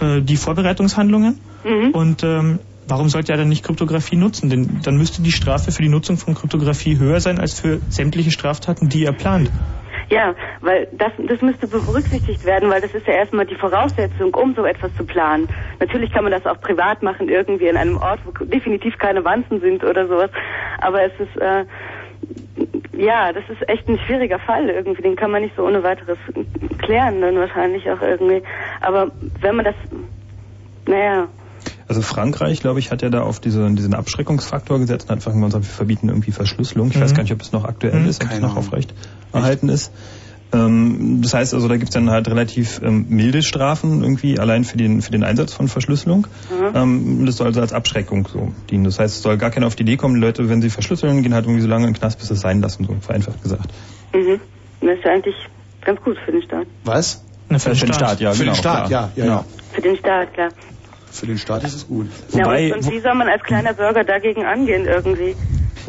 [0.00, 1.40] äh, die Vorbereitungshandlungen.
[1.92, 4.50] Und ähm, warum sollte er dann nicht Kryptographie nutzen?
[4.50, 8.30] Denn dann müsste die Strafe für die Nutzung von Kryptographie höher sein als für sämtliche
[8.30, 9.50] Straftaten, die er plant.
[10.08, 14.54] Ja, weil das, das müsste berücksichtigt werden, weil das ist ja erstmal die Voraussetzung, um
[14.54, 15.48] so etwas zu planen.
[15.80, 19.60] Natürlich kann man das auch privat machen, irgendwie in einem Ort, wo definitiv keine Wanzen
[19.60, 20.30] sind oder sowas.
[20.78, 21.64] Aber es ist, äh,
[22.92, 25.02] ja, das ist echt ein schwieriger Fall irgendwie.
[25.02, 26.18] Den kann man nicht so ohne weiteres
[26.78, 28.42] klären, dann wahrscheinlich auch irgendwie.
[28.82, 29.10] Aber
[29.40, 29.74] wenn man das,
[30.86, 31.26] naja,
[31.88, 35.54] Also Frankreich, glaube ich, hat ja da auf diese, diesen Abschreckungsfaktor gesetzt und einfach gesagt,
[35.54, 36.90] wir verbieten irgendwie Verschlüsselung.
[36.90, 37.16] Ich weiß Mhm.
[37.16, 38.92] gar nicht, ob es noch aktuell Mhm, ist, ob es noch aufrecht
[39.32, 39.92] erhalten ist.
[40.52, 44.64] Ähm, das heißt also, da gibt es dann halt relativ ähm, milde Strafen irgendwie allein
[44.64, 46.26] für den für den Einsatz von Verschlüsselung.
[46.74, 48.84] Ähm, das soll also als Abschreckung so dienen.
[48.84, 51.22] Das heißt, es soll gar keiner auf die Idee kommen, die Leute, wenn sie verschlüsseln,
[51.22, 53.42] gehen halt irgendwie so lange in den Knast, bis sie es sein lassen, so vereinfacht
[53.42, 53.70] gesagt.
[54.12, 54.40] mhm.
[54.80, 55.34] das ist ja eigentlich
[55.84, 56.66] ganz gut für den Staat.
[56.84, 57.22] Was?
[57.48, 58.52] Na, für, den Staat, ja, Für genau.
[58.54, 59.12] den Staat, klar.
[59.16, 59.44] ja, ja, ja.
[59.72, 60.48] Für den Staat, klar.
[61.16, 62.08] Für den Staat ist es gut.
[62.34, 65.34] ja, und, und wie soll man als kleiner Bürger dagegen angehen irgendwie?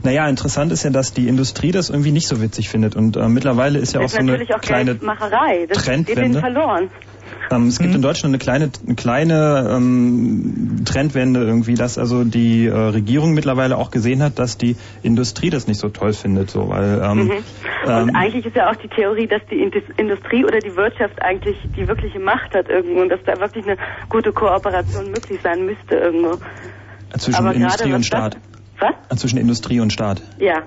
[0.03, 2.95] Naja, interessant ist ja, dass die Industrie das irgendwie nicht so witzig findet.
[2.95, 5.65] Und äh, mittlerweile ist ja auch ist so eine natürlich auch kleine Geldmacherei.
[5.67, 6.39] Das geht Trendwende.
[6.39, 6.89] verloren.
[7.49, 12.65] Ähm, es gibt in Deutschland eine kleine, eine kleine ähm, Trendwende irgendwie, dass also die
[12.65, 16.69] äh, Regierung mittlerweile auch gesehen hat, dass die Industrie das nicht so toll findet, so,
[16.69, 17.31] weil ähm, Mhm.
[17.85, 21.21] Und ähm, eigentlich ist ja auch die Theorie, dass die Indus- Industrie oder die Wirtschaft
[21.21, 23.77] eigentlich die wirkliche Macht hat irgendwo und dass da wirklich eine
[24.09, 26.37] gute Kooperation möglich sein müsste irgendwo.
[27.17, 28.37] zwischen aber Industrie was und das- Staat.
[28.79, 28.93] Was?
[29.09, 30.21] Äh, Zwischen Industrie und Staat.
[30.39, 30.63] Ja.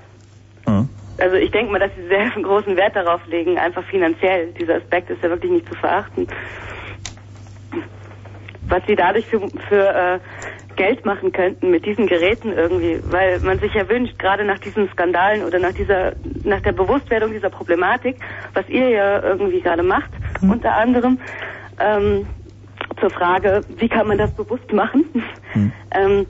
[0.66, 0.86] Ja.
[1.20, 4.52] Also ich denke mal, dass sie sehr großen Wert darauf legen, einfach finanziell.
[4.58, 6.26] Dieser Aspekt ist ja wirklich nicht zu verachten.
[8.68, 10.18] Was sie dadurch für, für äh,
[10.76, 14.88] Geld machen könnten mit diesen Geräten irgendwie, weil man sich ja wünscht, gerade nach diesen
[14.90, 16.12] Skandalen oder nach dieser,
[16.44, 18.16] nach der Bewusstwerdung dieser Problematik,
[18.54, 20.10] was ihr ja irgendwie gerade macht,
[20.42, 21.18] unter anderem,
[21.78, 22.26] ähm,
[22.98, 25.04] zur Frage, wie kann man das bewusst machen?
[25.94, 26.26] ähm,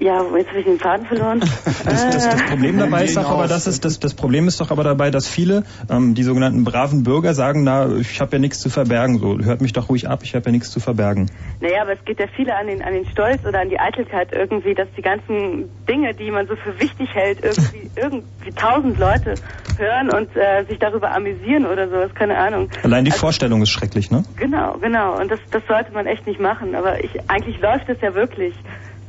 [0.00, 1.40] ja, jetzt habe ich den Faden verloren.
[1.84, 4.70] Das, das, das Problem dabei ist doch aber, dass es, das, das Problem ist doch
[4.70, 8.58] aber dabei, dass viele, ähm, die sogenannten braven Bürger sagen, na, ich habe ja nichts
[8.60, 11.30] zu verbergen, so, hört mich doch ruhig ab, ich habe ja nichts zu verbergen.
[11.60, 14.32] Naja, aber es geht ja viele an den, an den Stolz oder an die Eitelkeit
[14.32, 19.34] irgendwie, dass die ganzen Dinge, die man so für wichtig hält, irgendwie, irgendwie tausend Leute
[19.78, 22.70] hören und äh, sich darüber amüsieren oder sowas, keine Ahnung.
[22.82, 24.24] Allein die Also- Vorstellung ist schrecklich, ne?
[24.36, 25.20] Genau, genau.
[25.20, 26.74] Und das, das sollte man echt nicht machen.
[26.74, 28.54] Aber ich, eigentlich läuft es ja wirklich.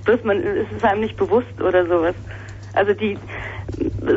[0.05, 2.15] Bloß man, es ist einem nicht bewusst oder sowas.
[2.73, 3.17] Also die,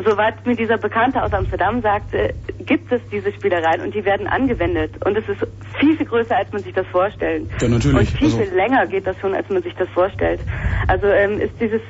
[0.05, 2.33] soweit mir dieser Bekannte aus Amsterdam sagte,
[2.65, 4.91] gibt es diese Spielereien und die werden angewendet.
[5.05, 5.47] Und es ist
[5.79, 7.49] viel, viel größer, als man sich das vorstellt.
[7.61, 7.97] Ja, natürlich.
[7.99, 10.41] Und viel, Also- viel länger geht das schon, als man sich das vorstellt.
[10.87, 11.81] Also ähm, ist dieses,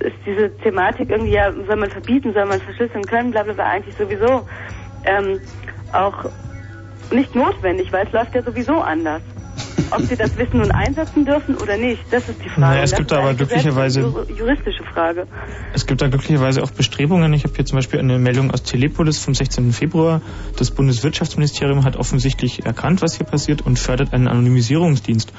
[0.00, 3.64] ist diese Thematik irgendwie, ja, soll man verbieten, soll man verschlüsseln können, bla bla bla,
[3.70, 4.46] eigentlich sowieso
[5.04, 5.38] ähm,
[5.92, 6.24] auch
[7.12, 9.20] nicht notwendig, weil es läuft ja sowieso anders.
[9.90, 12.60] Ob sie das wissen und einsetzen dürfen oder nicht, das ist die Frage.
[12.60, 14.00] Naja, es Das gibt ist aber glücklicherweise-
[14.36, 15.26] juristische Frage.
[15.72, 17.32] Es gibt da glücklicherweise auch Bestrebungen.
[17.32, 19.72] Ich habe hier zum Beispiel eine Meldung aus Telepolis vom 16.
[19.72, 20.20] Februar.
[20.56, 25.32] Das Bundeswirtschaftsministerium hat offensichtlich erkannt, was hier passiert und fördert einen Anonymisierungsdienst.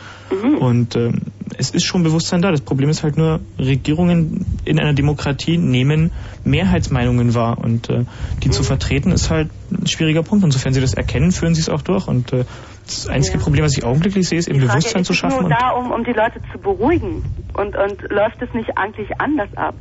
[0.59, 1.21] Und ähm,
[1.57, 2.51] es ist schon Bewusstsein da.
[2.51, 6.11] Das Problem ist halt nur, Regierungen in einer Demokratie nehmen
[6.43, 8.05] Mehrheitsmeinungen wahr und äh,
[8.43, 10.43] die zu vertreten ist halt ein schwieriger Punkt.
[10.45, 12.07] Insofern sie das erkennen, führen sie es auch durch.
[12.07, 12.45] Und äh,
[12.85, 15.35] das einzige Problem, was ich augenblicklich sehe, ist eben Bewusstsein ist zu es schaffen.
[15.35, 17.23] nur Und da, um, um die Leute zu beruhigen.
[17.53, 19.75] Und, und läuft es nicht eigentlich anders ab?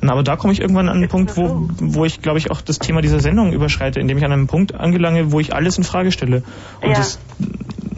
[0.00, 2.60] Na, aber da komme ich irgendwann an einen Punkt, wo, wo ich, glaube ich, auch
[2.60, 5.84] das Thema dieser Sendung überschreite, indem ich an einem Punkt angelange, wo ich alles in
[5.84, 6.42] Frage stelle.
[6.80, 6.96] Und Ja.
[6.96, 7.20] das,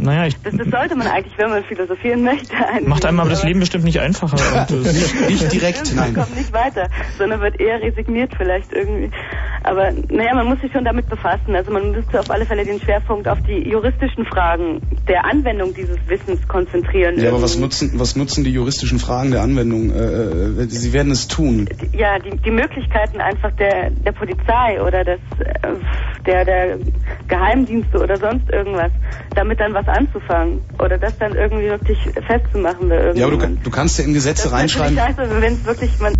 [0.04, 2.54] naja, ich Das, das sollte man eigentlich, wenn man philosophieren möchte.
[2.68, 2.88] eigentlich.
[2.88, 4.36] macht einem aber das Leben bestimmt nicht einfacher.
[4.70, 9.10] Und, äh, Man kommt nicht weiter, sondern wird eher resigniert vielleicht irgendwie.
[9.62, 11.54] Aber naja, man muss sich schon damit befassen.
[11.54, 15.96] Also man müsste auf alle Fälle den Schwerpunkt auf die juristischen Fragen der Anwendung dieses
[16.06, 17.18] Wissens konzentrieren.
[17.18, 19.90] Ja, aber was nutzen, was nutzen die juristischen Fragen der Anwendung?
[19.90, 21.68] Äh, äh, sie werden es tun.
[21.92, 25.68] ja, die, die Möglichkeiten einfach der, der Polizei oder des, äh,
[26.26, 26.78] der, der
[27.28, 28.92] Geheimdienste oder sonst irgendwas,
[29.34, 33.70] damit dann was anzufangen oder das dann irgendwie wirklich festzumachen bei Ja, aber du, du
[33.70, 34.94] kannst ja in Gesetze das ist reinschreiben.
[34.94, 36.14] natürlich scheiße, wenn es wirklich man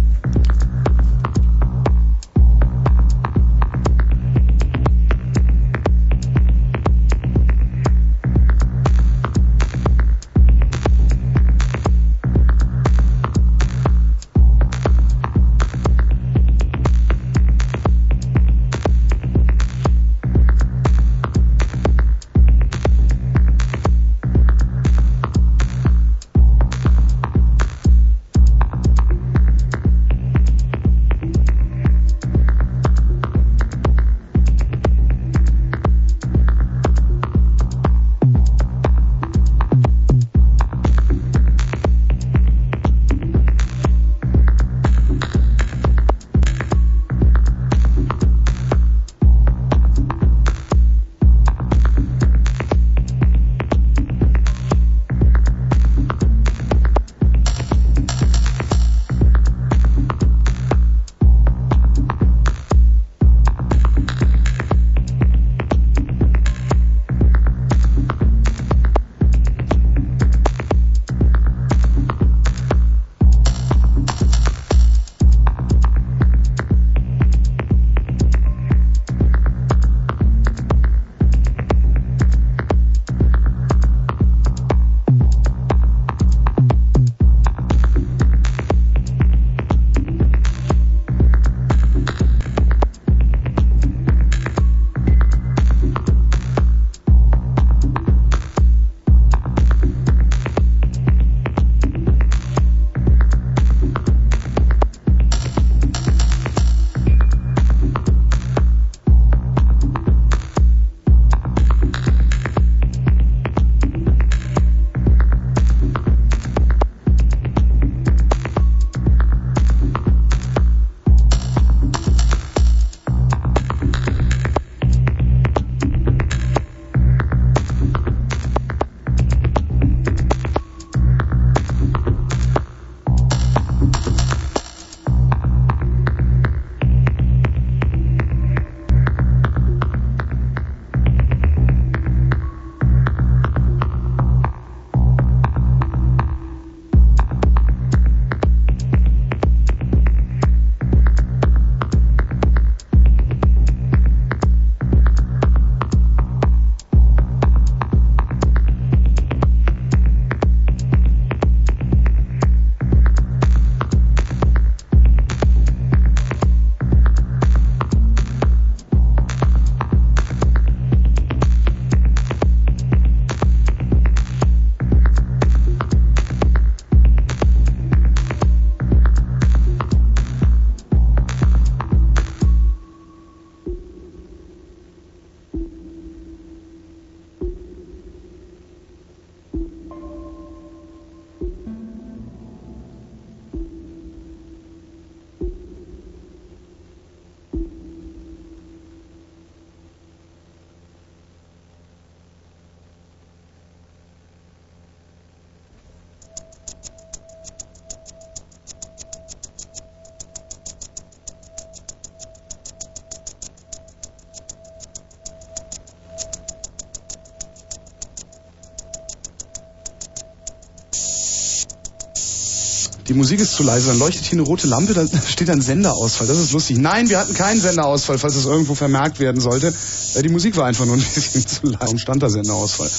[223.08, 226.26] die Musik ist zu leise, dann leuchtet hier eine rote Lampe, da steht dann Senderausfall.
[226.26, 226.78] Das ist lustig.
[226.78, 229.74] Nein, wir hatten keinen Senderausfall, falls es irgendwo vermerkt werden sollte.
[230.14, 231.78] Äh, die Musik war einfach nur ein bisschen zu leise.
[231.80, 232.90] Warum stand da Senderausfall?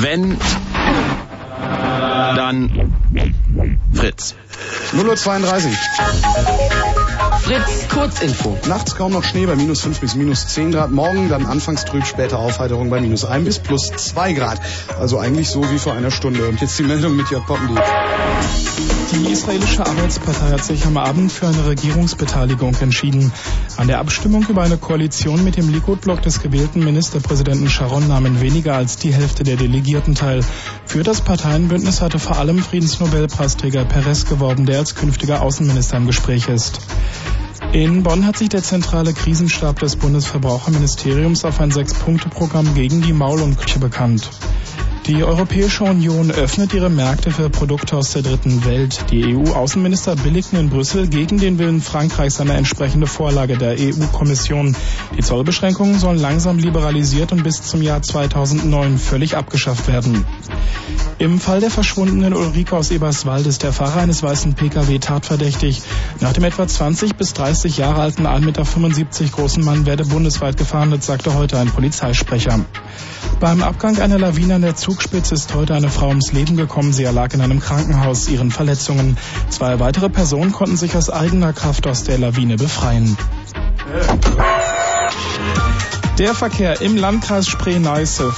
[0.00, 0.36] Wenn,
[2.36, 2.94] dann
[3.94, 4.34] Fritz.
[4.92, 5.72] 0.32 Uhr.
[7.46, 8.58] Fritz, Kurzinfo.
[8.66, 10.90] Nachts kaum noch Schnee bei minus 5 bis minus 10 Grad.
[10.90, 14.60] Morgen dann anfangs trüb, später Aufheiterung bei minus 1 bis plus 2 Grad.
[14.98, 16.48] Also eigentlich so wie vor einer Stunde.
[16.48, 17.78] Und jetzt die Meldung mit Jörg Poppendiek.
[19.12, 23.32] Die israelische Arbeitspartei hat sich am Abend für eine Regierungsbeteiligung entschieden.
[23.76, 28.74] An der Abstimmung über eine Koalition mit dem Likud-Block des gewählten Ministerpräsidenten Sharon nahmen weniger
[28.74, 30.44] als die Hälfte der Delegierten teil.
[30.86, 36.48] Für das Parteienbündnis hatte vor allem Friedensnobelpreisträger Perez geworben, der als künftiger Außenminister im Gespräch
[36.48, 36.80] ist.
[37.72, 43.42] In Bonn hat sich der zentrale Krisenstab des Bundesverbraucherministeriums auf ein Sechs-Punkte-Programm gegen die Maul-
[43.42, 44.30] und Küche bekannt.
[45.06, 49.04] Die Europäische Union öffnet ihre Märkte für Produkte aus der dritten Welt.
[49.12, 54.74] Die EU-Außenminister billigten in Brüssel gegen den Willen Frankreichs eine entsprechende Vorlage der EU-Kommission.
[55.16, 60.24] Die Zollbeschränkungen sollen langsam liberalisiert und bis zum Jahr 2009 völlig abgeschafft werden.
[61.18, 65.82] Im Fall der verschwundenen Ulrike aus Eberswald ist der Fahrer eines weißen Pkw tatverdächtig.
[66.20, 71.04] Nach dem etwa 20 bis 30 Jahre alten 1,75 Meter großen Mann werde bundesweit gefahndet,
[71.04, 72.60] sagte heute ein Polizeisprecher.
[73.40, 76.90] Beim Abgang einer Lawine an der Zugspitze ist heute eine Frau ums Leben gekommen.
[76.90, 79.18] Sie erlag in einem Krankenhaus ihren Verletzungen.
[79.50, 83.14] Zwei weitere Personen konnten sich aus eigener Kraft aus der Lawine befreien.
[86.16, 88.32] Der Verkehr im Landkreis Spree-Neiße.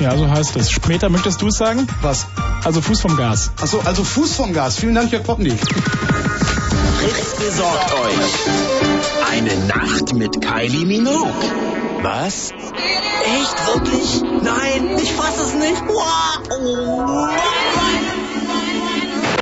[0.00, 0.70] Ja, so heißt es.
[0.70, 1.86] Später möchtest du es sagen?
[2.00, 2.28] Was?
[2.64, 3.50] Also Fuß vom Gas.
[3.60, 4.78] Achso, also Fuß vom Gas.
[4.78, 5.60] Vielen Dank, Jörg Poppendiek.
[5.60, 11.67] Fritz besorgt euch eine Nacht mit Kylie Minogue.
[12.02, 12.52] Was?
[12.52, 13.66] Echt?
[13.66, 14.22] Wirklich?
[14.42, 15.82] Nein, ich fass es nicht.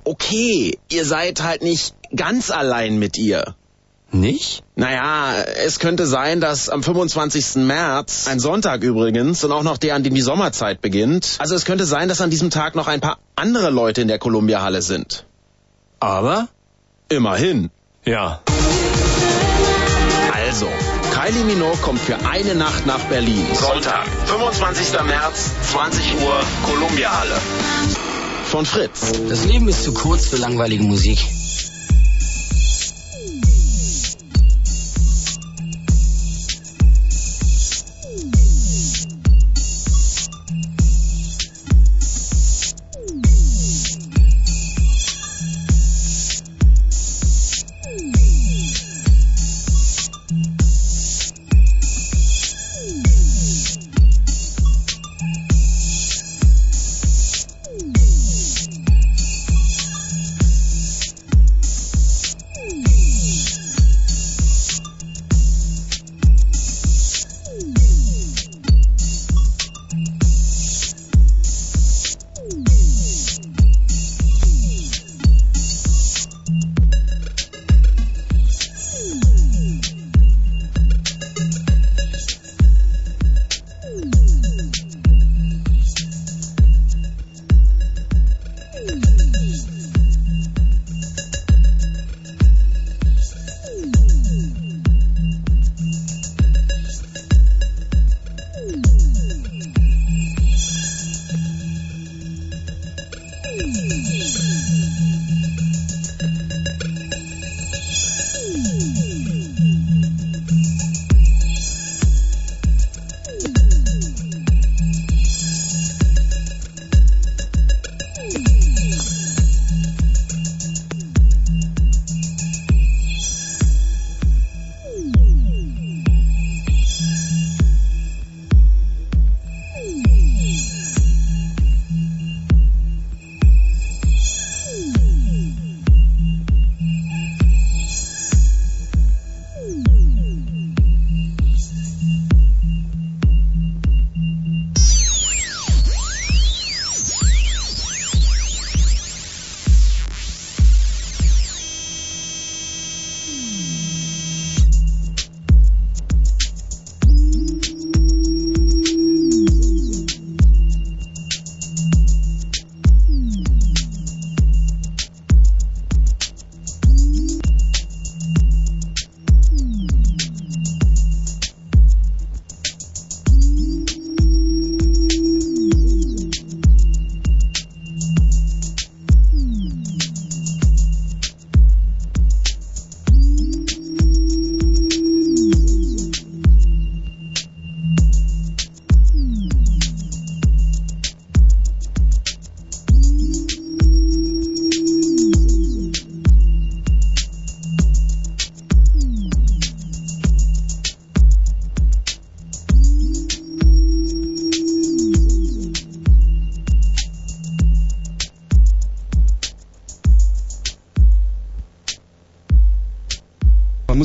[0.05, 3.55] Okay, ihr seid halt nicht ganz allein mit ihr.
[4.13, 4.63] Nicht?
[4.77, 7.57] Naja, es könnte sein, dass am 25.
[7.57, 11.65] März, ein Sonntag übrigens, und auch noch der, an dem die Sommerzeit beginnt, also es
[11.65, 15.27] könnte sein, dass an diesem Tag noch ein paar andere Leute in der Columbia-Halle sind.
[16.01, 16.49] Aber?
[17.09, 17.71] Immerhin.
[18.05, 18.43] Ja.
[20.33, 20.69] Also,
[21.27, 23.45] Kylie Minogue kommt für eine Nacht nach Berlin.
[23.53, 24.93] Sonntag, 25.
[25.03, 27.35] März, 20 Uhr, Columbia-Halle.
[28.45, 29.11] Von Fritz.
[29.29, 31.19] Das Leben ist zu kurz für langweilige Musik.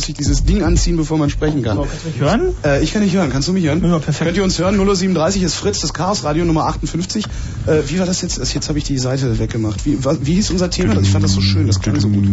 [0.01, 1.77] Muss sich dieses Ding anziehen, bevor man sprechen kann.
[1.77, 2.41] kannst du mich hören?
[2.65, 3.29] Äh, ich kann dich hören.
[3.31, 3.83] Kannst du mich hören?
[3.83, 4.25] Ja, perfekt.
[4.25, 4.75] Könnt ihr uns hören?
[4.83, 7.25] 037 ist Fritz, das Chaos Radio Nummer 58.
[7.67, 8.39] Äh, wie war das jetzt?
[8.53, 9.85] Jetzt habe ich die Seite weggemacht.
[9.85, 10.99] Wie, wa- wie hieß unser Thema?
[10.99, 11.67] Ich fand das so schön.
[11.67, 12.23] Das klang so gut.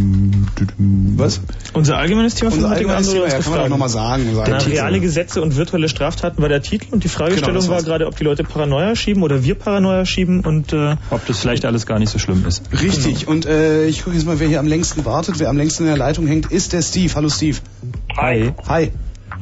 [1.16, 1.40] Was?
[1.74, 4.34] Unser allgemeines Thema Unser von heutigen allgemeines Thema, ja, kann man auch nochmal sagen.
[4.34, 4.50] sagen.
[4.50, 8.06] Na, reale Gesetze und virtuelle Straftaten war der Titel und die Fragestellung Genau, war gerade,
[8.06, 11.84] ob die Leute Paranoia schieben oder wir Paranoia schieben und äh, Ob das vielleicht alles
[11.86, 12.62] gar nicht so schlimm ist.
[12.80, 13.28] Richtig.
[13.28, 15.38] Und äh, ich gucke jetzt mal, wer hier am längsten wartet.
[15.38, 17.12] Wer am längsten in der Leitung hängt, ist der Steve.
[17.14, 17.58] Hallo Steve.
[18.17, 18.53] Hi.
[18.69, 18.93] Hi.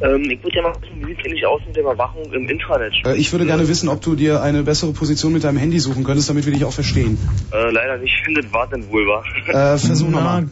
[0.01, 2.47] Ähm, ich würde ja mal wissen, wie sieht es eigentlich aus mit der Überwachung im
[2.47, 2.93] Intranet?
[3.03, 6.03] Äh, ich würde gerne wissen, ob du dir eine bessere Position mit deinem Handy suchen
[6.03, 7.17] könntest, damit wir dich auch verstehen.
[7.51, 8.13] Äh, leider nicht.
[8.23, 9.23] Findet war denn wohl war.
[9.47, 10.47] Äh, versuch nochmal.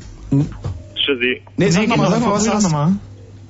[0.95, 1.41] Tschüssi.
[1.57, 2.73] Nee, sag nochmal, sag mal, was du hast.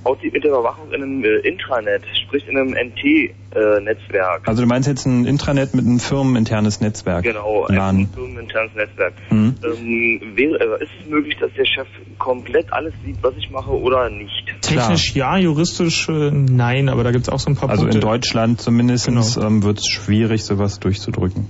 [0.05, 4.47] Aussieht mit der Überwachung in einem äh, Intranet, sprich in einem NT-Netzwerk.
[4.47, 7.23] Also du meinst jetzt ein Intranet mit einem firmeninternes Netzwerk?
[7.23, 7.97] Genau, LAN.
[8.01, 9.13] ein firmeninternes Netzwerk.
[9.31, 9.55] Mhm.
[9.63, 11.87] Ähm, wäre, äh, ist es möglich, dass der Chef
[12.19, 14.31] komplett alles sieht, was ich mache oder nicht?
[14.61, 17.97] technisch ja, juristisch äh, nein, aber da gibt es auch so ein paar Also Punkte.
[17.97, 19.23] in Deutschland zumindest Genau.
[19.45, 21.47] ähm, wird es schwierig, sowas durchzudrücken.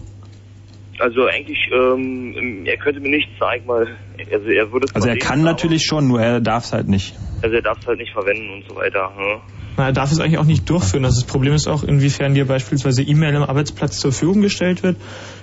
[1.00, 3.98] Also eigentlich, ähm, er könnte mir nichts zeigen, weil
[4.32, 6.88] also er würde es Also er kann sehen, natürlich schon, nur er darf es halt
[6.88, 7.16] nicht.
[7.42, 9.12] Also er darf es halt nicht verwenden und so weiter.
[9.16, 9.42] Hm?
[9.78, 11.04] Na, er darf es eigentlich auch nicht durchführen.
[11.04, 14.96] Also das Problem ist auch, inwiefern dir beispielsweise E-Mail am Arbeitsplatz zur Verfügung gestellt wird,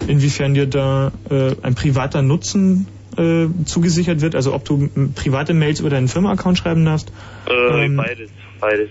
[0.09, 2.87] inwiefern dir da äh, ein privater Nutzen
[3.19, 7.13] äh, zugesichert wird, also ob du private Mails über deinen Firma-Account schreiben darfst.
[7.47, 8.89] Äh, Ähm, beides, beides.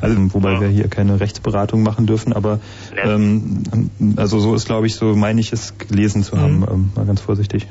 [0.00, 2.60] Also wobei wir hier keine Rechtsberatung machen dürfen, aber
[2.96, 3.62] ähm,
[4.16, 7.20] also so ist glaube ich, so meine ich es gelesen zu haben, ähm, mal ganz
[7.20, 7.66] vorsichtig.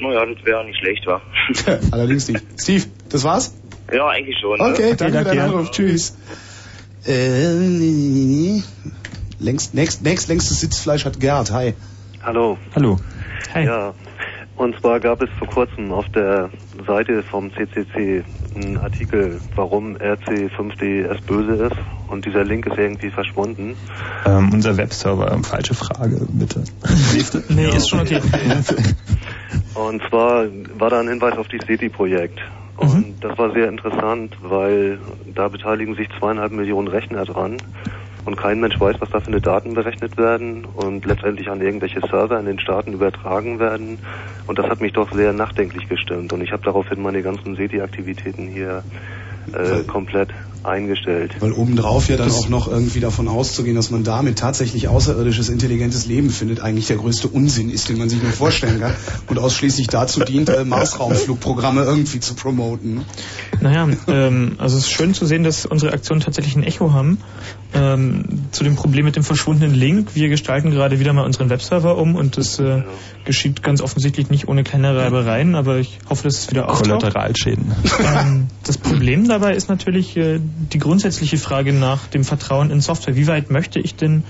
[0.00, 1.20] Naja, das wäre nicht schlecht, wa?
[1.92, 2.44] Allerdings nicht.
[2.60, 3.54] Steve, das war's?
[3.92, 4.58] Ja, eigentlich schon.
[4.58, 4.64] ne?
[4.64, 5.70] Okay, danke für deinen Anruf.
[5.70, 6.16] Tschüss.
[7.06, 8.62] Äh,
[9.38, 11.52] längst, längst, längst, längstes Sitzfleisch hat Gerd.
[11.52, 11.74] Hi.
[12.22, 12.58] Hallo.
[12.74, 12.98] Hallo.
[13.54, 13.94] Ja,
[14.62, 16.50] und zwar gab es vor kurzem auf der
[16.86, 18.24] Seite vom CCC
[18.54, 21.76] einen Artikel, warum RC5DS böse ist.
[22.08, 23.74] Und dieser Link ist irgendwie verschwunden.
[24.26, 26.62] Ähm, unser Webserver, ähm, falsche Frage, bitte.
[27.48, 28.20] nee, ist schon okay.
[29.74, 30.44] Und zwar
[30.78, 32.38] war da ein Hinweis auf das SETI-Projekt.
[32.76, 34.98] Und das war sehr interessant, weil
[35.34, 37.56] da beteiligen sich zweieinhalb Millionen Rechner dran.
[38.24, 42.00] Und kein Mensch weiß, was da für eine Daten berechnet werden und letztendlich an irgendwelche
[42.00, 43.98] Server in den Staaten übertragen werden.
[44.46, 46.32] Und das hat mich doch sehr nachdenklich gestimmt.
[46.32, 48.84] Und ich habe daraufhin meine ganzen SETI-Aktivitäten hier
[49.52, 50.30] äh, komplett
[50.64, 51.36] eingestellt.
[51.40, 56.06] Weil obendrauf ja dann auch noch irgendwie davon auszugehen, dass man damit tatsächlich außerirdisches, intelligentes
[56.06, 58.94] Leben findet, eigentlich der größte Unsinn ist, den man sich nur vorstellen kann
[59.28, 63.02] und ausschließlich dazu dient, äh, Marsraumflugprogramme irgendwie zu promoten.
[63.60, 67.18] Naja, ähm, also es ist schön zu sehen, dass unsere Aktionen tatsächlich ein Echo haben.
[67.74, 70.14] Ähm, zu dem Problem mit dem verschwundenen Link.
[70.14, 72.82] Wir gestalten gerade wieder mal unseren Webserver um und das äh,
[73.24, 77.00] geschieht ganz offensichtlich nicht ohne kleine Reibereien, aber ich hoffe, dass es wieder auftaucht.
[77.00, 77.72] Kollateralschäden.
[78.02, 80.40] Ähm, das Problem dabei ist natürlich äh,
[80.72, 83.16] die grundsätzliche Frage nach dem Vertrauen in Software.
[83.16, 84.24] Wie weit möchte ich denn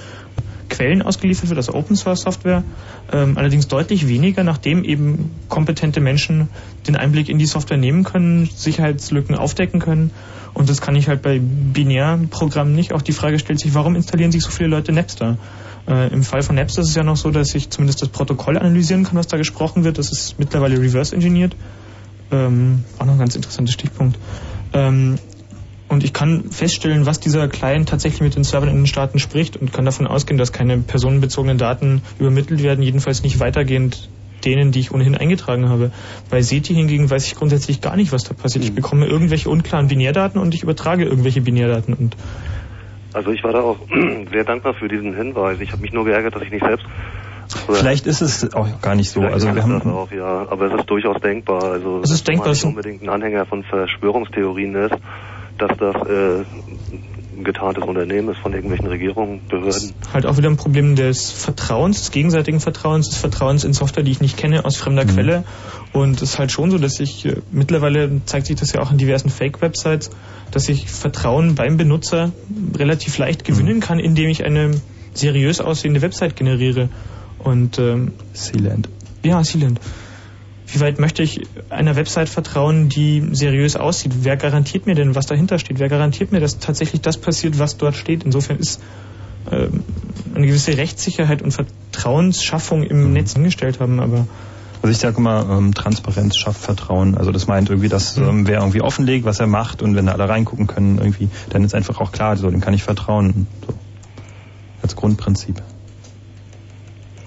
[0.73, 2.65] Quellen ausgeliefert wird, also Open Source Software,
[3.13, 6.49] ähm, allerdings deutlich weniger, nachdem eben kompetente Menschen
[6.89, 10.11] den Einblick in die Software nehmen können, Sicherheitslücken aufdecken können.
[10.55, 12.93] Und das kann ich halt bei Binärprogrammen nicht.
[12.93, 15.39] Auch die Frage stellt sich, warum installieren sich so viele Leute Napster?
[15.89, 18.59] Äh, Im Fall von Napster ist es ja noch so, dass ich zumindest das Protokoll
[18.59, 19.99] analysieren kann, was da gesprochen wird.
[19.99, 21.57] Das ist mittlerweile reverse engineert.
[22.31, 24.19] Ähm, auch noch ein ganz interessanter Stichpunkt.
[24.73, 25.19] Ähm,
[25.93, 29.57] und ich kann feststellen, was dieser Client tatsächlich mit den Servern in den Staaten spricht
[29.57, 34.09] und kann davon ausgehen, dass keine personenbezogenen Daten übermittelt werden, jedenfalls nicht weitergehend
[34.45, 35.93] denen, die ich ohnehin eingetragen habe.
[36.31, 38.65] Bei SETI hingegen weiß ich grundsätzlich gar nicht, was da passiert.
[38.65, 42.17] Ich bekomme irgendwelche unklaren Binärdaten und ich übertrage irgendwelche Binärdaten und
[43.13, 43.77] Also ich war da auch
[44.33, 45.61] sehr dankbar für diesen Hinweis.
[45.61, 46.87] Ich habe mich nur geärgert, dass ich nicht selbst
[47.69, 49.21] Vielleicht ist es auch gar nicht so.
[49.21, 51.63] Vielleicht Also wir haben das auch, ja, aber es ist durchaus denkbar.
[51.65, 54.95] Also Es ist dass denkbar, man es nicht unbedingt ein Anhänger von Verschwörungstheorien ist,
[55.59, 56.45] dass das äh,
[57.37, 59.95] ein getarntes Unternehmen ist von irgendwelchen Regierungen, Behörden.
[60.13, 64.13] halt auch wieder ein Problem des Vertrauens, des gegenseitigen Vertrauens, des Vertrauens in Software, die
[64.13, 65.45] ich nicht kenne, aus fremder Quelle.
[65.93, 68.91] Und es ist halt schon so, dass ich äh, mittlerweile zeigt sich das ja auch
[68.91, 70.11] in diversen Fake-Websites,
[70.51, 72.33] dass ich Vertrauen beim Benutzer
[72.77, 74.73] relativ leicht gewinnen kann, indem ich eine
[75.15, 76.89] seriös aussehende Website generiere.
[77.39, 78.89] Und ähm, Sealand.
[79.23, 79.81] Ja, Sealand.
[80.73, 84.13] Wie weit möchte ich einer Website vertrauen, die seriös aussieht?
[84.23, 85.79] Wer garantiert mir denn, was dahinter steht?
[85.79, 88.25] Wer garantiert mir, dass tatsächlich das passiert, was dort steht?
[88.25, 88.81] Insofern ist
[89.51, 89.85] ähm,
[90.35, 94.27] eine gewisse Rechtssicherheit und Vertrauensschaffung im Netz angestellt haben, aber
[94.81, 97.19] Also ich sage immer, ähm, Transparenz schafft Vertrauen.
[97.19, 100.13] Also das meint irgendwie, dass ähm, wer irgendwie offenlegt, was er macht und wenn da
[100.13, 103.47] alle reingucken können, irgendwie, dann ist einfach auch klar, so, dem kann ich vertrauen.
[103.67, 103.75] So.
[104.81, 105.61] Als Grundprinzip.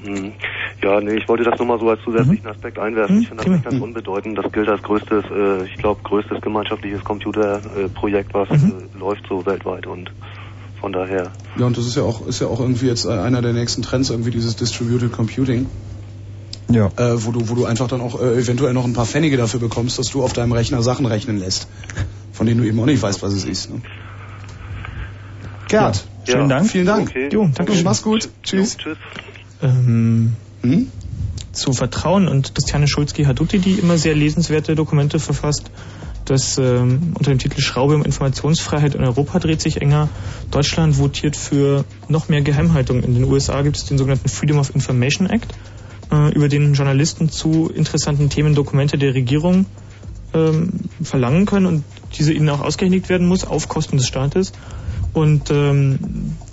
[0.03, 0.33] Hm.
[0.85, 2.51] Ja, nee, ich wollte das nur mal so als zusätzlichen Mhm.
[2.51, 3.19] Aspekt einwerfen.
[3.19, 4.37] Ich finde das nicht ganz unbedeutend.
[4.37, 8.73] Das gilt als größtes, äh, ich glaube, größtes gemeinschaftliches Computerprojekt, was Mhm.
[8.93, 10.11] äh, läuft so weltweit und
[10.79, 11.31] von daher.
[11.57, 13.81] Ja, und das ist ja auch, ist ja auch irgendwie jetzt äh, einer der nächsten
[13.81, 15.67] Trends, irgendwie dieses Distributed Computing.
[16.69, 16.91] Ja.
[16.97, 19.59] Äh, wo du, wo du einfach dann auch äh, eventuell noch ein paar Pfennige dafür
[19.59, 21.67] bekommst, dass du auf deinem Rechner Sachen rechnen lässt.
[22.31, 23.71] Von denen du eben auch nicht weißt, was es ist.
[23.71, 23.81] Ne?
[25.67, 26.33] Gerd, Ja.
[26.35, 26.69] Schönen Dank.
[26.69, 27.09] Vielen Dank.
[27.09, 27.29] Okay.
[27.31, 27.83] Jo, danke schön.
[27.83, 28.29] Mach's gut.
[28.43, 28.77] Tschüss.
[28.77, 28.97] Tschüss.
[29.63, 30.33] Ähm,
[30.71, 30.87] Hm?
[31.55, 35.71] zu Vertrauen und Christiane Schulzki-Haduti, die immer sehr lesenswerte Dokumente verfasst.
[36.25, 40.09] Das ähm, unter dem Titel Schraube um Informationsfreiheit in Europa dreht sich enger.
[40.51, 43.03] Deutschland votiert für noch mehr Geheimhaltung.
[43.03, 45.53] In den USA gibt es den sogenannten Freedom of Information Act,
[46.11, 49.67] äh, über den Journalisten zu interessanten Themen Dokumente der Regierung
[50.33, 50.71] ähm,
[51.01, 51.83] verlangen können und
[52.17, 54.51] diese ihnen auch ausgehändigt werden muss auf Kosten des Staates.
[55.13, 55.99] Und ähm,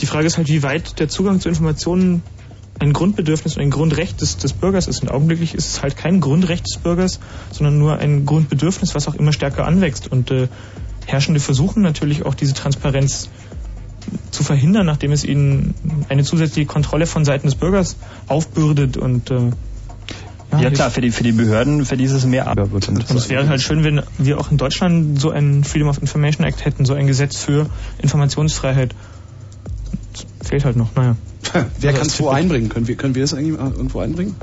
[0.02, 2.22] die Frage ist halt, wie weit der Zugang zu Informationen
[2.78, 5.02] ein Grundbedürfnis und ein Grundrecht des, des Bürgers ist.
[5.02, 7.20] Und augenblicklich ist es halt kein Grundrecht des Bürgers,
[7.50, 10.10] sondern nur ein Grundbedürfnis, was auch immer stärker anwächst.
[10.10, 10.48] Und äh,
[11.06, 13.28] Herrschende versuchen natürlich auch diese Transparenz
[14.30, 15.74] zu verhindern, nachdem es ihnen
[16.08, 19.50] eine zusätzliche Kontrolle von Seiten des Bürgers aufbürdet und äh,
[20.60, 23.62] Ja, klar, für die, für die Behörden, für dieses mehr Arbeit und es wäre halt
[23.62, 27.06] schön, wenn wir auch in Deutschland so einen Freedom of Information Act hätten, so ein
[27.06, 28.94] Gesetz für Informationsfreiheit.
[30.40, 31.16] Das fehlt halt noch, naja.
[31.52, 32.68] Wer Also kann es wo einbringen?
[32.68, 34.36] Können wir, können wir es eigentlich irgendwo einbringen?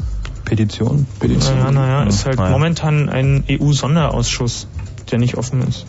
[0.45, 1.05] Petition.
[1.19, 1.57] Petition.
[1.59, 2.51] Naja, naja, ist halt Naja.
[2.51, 4.67] momentan ein EU-Sonderausschuss,
[5.11, 5.85] der nicht offen ist.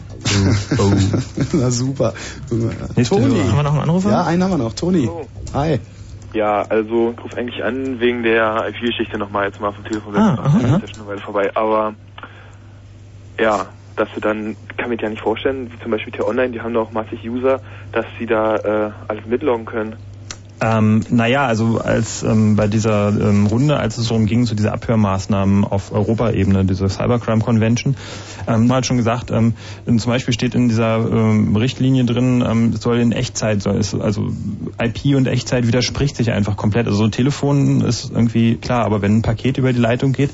[0.79, 0.93] Oh.
[1.53, 2.13] Na super.
[2.49, 3.39] Toni.
[3.41, 4.11] Haben wir noch einen Anrufer?
[4.11, 4.75] Ja, einen haben wir noch.
[4.75, 5.09] Toni.
[5.55, 5.81] Hi.
[6.33, 10.35] Ja, also ich rufe eigentlich an wegen der IP-Geschichte nochmal jetzt mal vom Telefon Ah,
[10.35, 11.51] aha, Das ist ja schon eine Weile vorbei.
[11.57, 11.95] Aber
[13.39, 13.67] ja,
[13.97, 16.93] dass du dann, kann mir ja nicht vorstellen, wie zum Beispiel T-Online, die haben doch
[16.93, 17.61] massig User,
[17.93, 19.97] dass sie da äh, alles mitloggen können.
[20.61, 24.73] Ähm, naja, also als ähm, bei dieser ähm, Runde, als es darum ging, zu dieser
[24.73, 27.97] Abhörmaßnahmen auf Europaebene, diese Cybercrime Convention,
[28.47, 29.55] ähm, man hat schon gesagt, ähm,
[29.87, 33.95] zum Beispiel steht in dieser ähm, Richtlinie drin, ähm, es soll in Echtzeit, soll es,
[33.95, 34.29] also
[34.79, 36.87] IP und Echtzeit widerspricht sich einfach komplett.
[36.87, 40.31] Also so ein Telefon ist irgendwie klar, aber wenn ein Paket über die Leitung geht,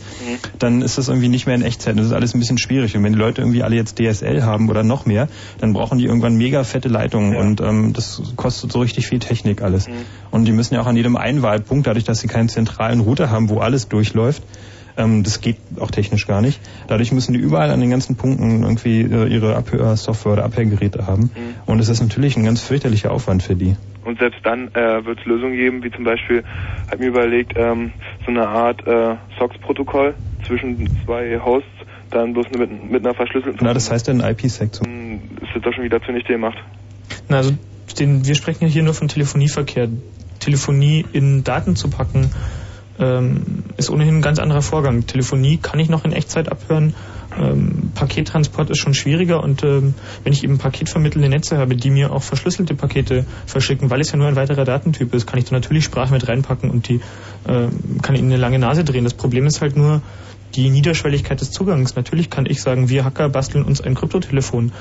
[0.58, 1.98] dann ist das irgendwie nicht mehr in Echtzeit.
[1.98, 2.96] Das ist alles ein bisschen schwierig.
[2.96, 6.04] Und wenn die Leute irgendwie alle jetzt DSL haben oder noch mehr, dann brauchen die
[6.06, 9.86] irgendwann mega fette Leitungen und ähm, das kostet so richtig viel Technik alles.
[10.30, 13.48] Und die müssen ja auch an jedem Einwahlpunkt, dadurch, dass sie keinen zentralen Router haben,
[13.48, 14.42] wo alles durchläuft,
[14.96, 16.60] ähm, das geht auch technisch gar nicht.
[16.88, 21.30] Dadurch müssen die überall an den ganzen Punkten irgendwie äh, ihre Abhörsoftware oder Abhörgeräte haben.
[21.66, 23.76] Und es ist natürlich ein ganz fürchterlicher Aufwand für die.
[24.04, 26.44] Und selbst dann äh, wird es Lösungen geben, wie zum Beispiel,
[26.90, 27.92] hat mir überlegt, ähm,
[28.24, 30.14] so eine Art äh, SOX-Protokoll
[30.46, 31.68] zwischen zwei Hosts,
[32.10, 34.86] dann bloß mit, mit einer verschlüsselten Na, das heißt dann IPsec zum
[35.42, 36.56] ist das doch schon wieder zunichte gemacht.
[37.28, 37.52] Na, also
[37.94, 39.88] den, wir sprechen ja hier nur von Telefonieverkehr.
[40.38, 42.30] Telefonie in Daten zu packen,
[42.98, 45.06] ähm, ist ohnehin ein ganz anderer Vorgang.
[45.06, 46.94] Telefonie kann ich noch in Echtzeit abhören.
[47.38, 52.12] Ähm, Pakettransport ist schon schwieriger und ähm, wenn ich eben paketvermittelnde Netze habe, die mir
[52.12, 55.54] auch verschlüsselte Pakete verschicken, weil es ja nur ein weiterer Datentyp ist, kann ich da
[55.54, 57.00] natürlich Sprache mit reinpacken und die
[57.46, 59.04] ähm, kann ihnen eine lange Nase drehen.
[59.04, 60.00] Das Problem ist halt nur
[60.54, 61.96] die Niederschwelligkeit des Zugangs.
[61.96, 64.72] Natürlich kann ich sagen, wir Hacker basteln uns ein Kryptotelefon.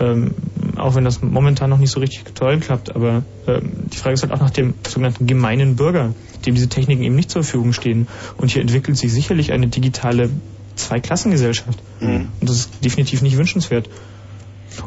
[0.00, 0.34] Ähm,
[0.76, 4.22] auch wenn das momentan noch nicht so richtig toll klappt, aber ähm, die Frage ist
[4.22, 6.14] halt auch nach dem sogenannten gemeinen Bürger,
[6.46, 8.08] dem diese Techniken eben nicht zur Verfügung stehen.
[8.38, 10.30] Und hier entwickelt sich sicherlich eine digitale
[10.76, 11.82] Zweiklassengesellschaft.
[12.00, 13.90] Und das ist definitiv nicht wünschenswert.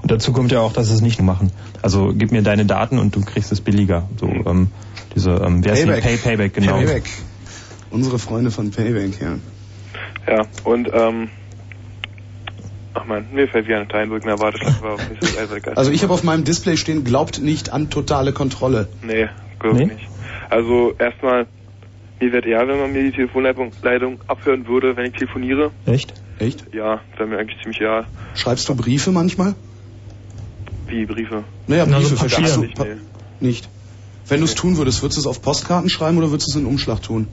[0.02, 1.52] Und dazu kommt ja auch, dass sie es nicht machen.
[1.82, 4.10] Also gib mir deine Daten und du kriegst es billiger.
[4.20, 4.70] So ähm,
[5.16, 5.86] diese ähm, wer ist?
[5.86, 6.04] Payback.
[6.04, 6.78] Pay Payback genau.
[6.78, 7.04] Payback.
[7.92, 9.36] Unsere Freunde von Payback, ja.
[10.28, 11.30] Ja, und ähm,
[12.94, 15.74] ach man, mir fällt wieder ein Teilbrücken, na warte, das war nicht so egal.
[15.76, 18.88] Also ich habe auf meinem Display stehen, glaubt nicht an totale Kontrolle.
[19.02, 19.28] Nee,
[19.60, 20.08] glaube ich nicht.
[20.50, 21.48] Also erstmal,
[22.20, 25.72] mir wäre eher, wenn man mir die Telefonleitung Leitung abhören würde, wenn ich telefoniere.
[25.86, 26.14] Echt?
[26.40, 26.74] Echt?
[26.74, 28.06] Ja, wäre mir eigentlich ziemlich egal.
[28.36, 29.56] Schreibst du Briefe manchmal?
[30.88, 31.44] Wie Briefe?
[31.68, 32.30] Naja, Na, Briefe so Papier.
[32.30, 32.62] verschickst du.
[32.62, 32.86] Nicht, nee.
[33.40, 33.70] Nicht.
[34.28, 36.62] Wenn du es tun würdest, würdest du es auf Postkarten schreiben oder würdest du es
[36.64, 37.28] in Umschlag tun?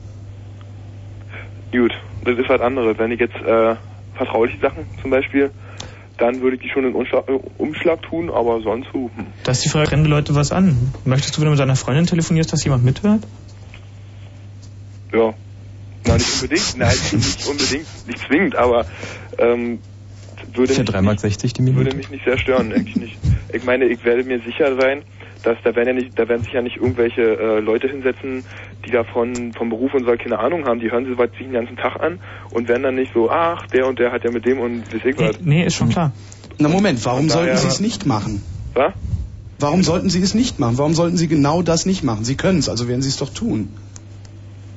[1.71, 1.93] Gut,
[2.25, 2.97] das ist was anderes.
[2.97, 3.75] Wenn ich jetzt äh,
[4.25, 5.51] vertrauliche Sachen zum Beispiel,
[6.17, 9.09] dann würde ich die schon in Umschlag, äh, Umschlag tun, aber sonst so.
[9.15, 9.27] Hm.
[9.43, 10.93] Da ist die Frage, rennen die Leute was an?
[11.05, 13.23] Möchtest du, wenn du mit deiner Freundin telefonierst, dass jemand mithört?
[15.11, 15.33] Ja.
[16.05, 16.77] Na, nicht unbedingt.
[16.77, 18.85] Nein, nicht unbedingt, nicht zwingend, aber
[19.37, 19.79] ähm,
[20.53, 21.19] würde, mich, 3,60 Mark
[21.53, 21.85] die Minute.
[21.85, 23.17] würde mich nicht sehr stören, eigentlich nicht.
[23.53, 25.03] Ich meine, ich werde mir sicher sein,
[25.43, 28.45] dass da werden ja nicht, da werden sich ja nicht irgendwelche äh, Leute hinsetzen,
[28.85, 31.53] die davon vom Beruf und so keine Ahnung haben, die hören sie was sich den
[31.53, 32.19] ganzen Tag an
[32.51, 35.17] und werden dann nicht so, ach, der und der hat ja mit dem und ich
[35.17, 35.35] was.
[35.41, 36.11] Nee, ist schon klar.
[36.59, 38.43] Na Moment, warum Von sollten daher- sie es nicht machen?
[38.73, 38.93] Was?
[39.59, 40.77] Warum sollten sie es nicht machen?
[40.77, 42.23] Warum sollten sie genau das nicht machen?
[42.23, 43.69] Sie können es, also werden sie es doch tun.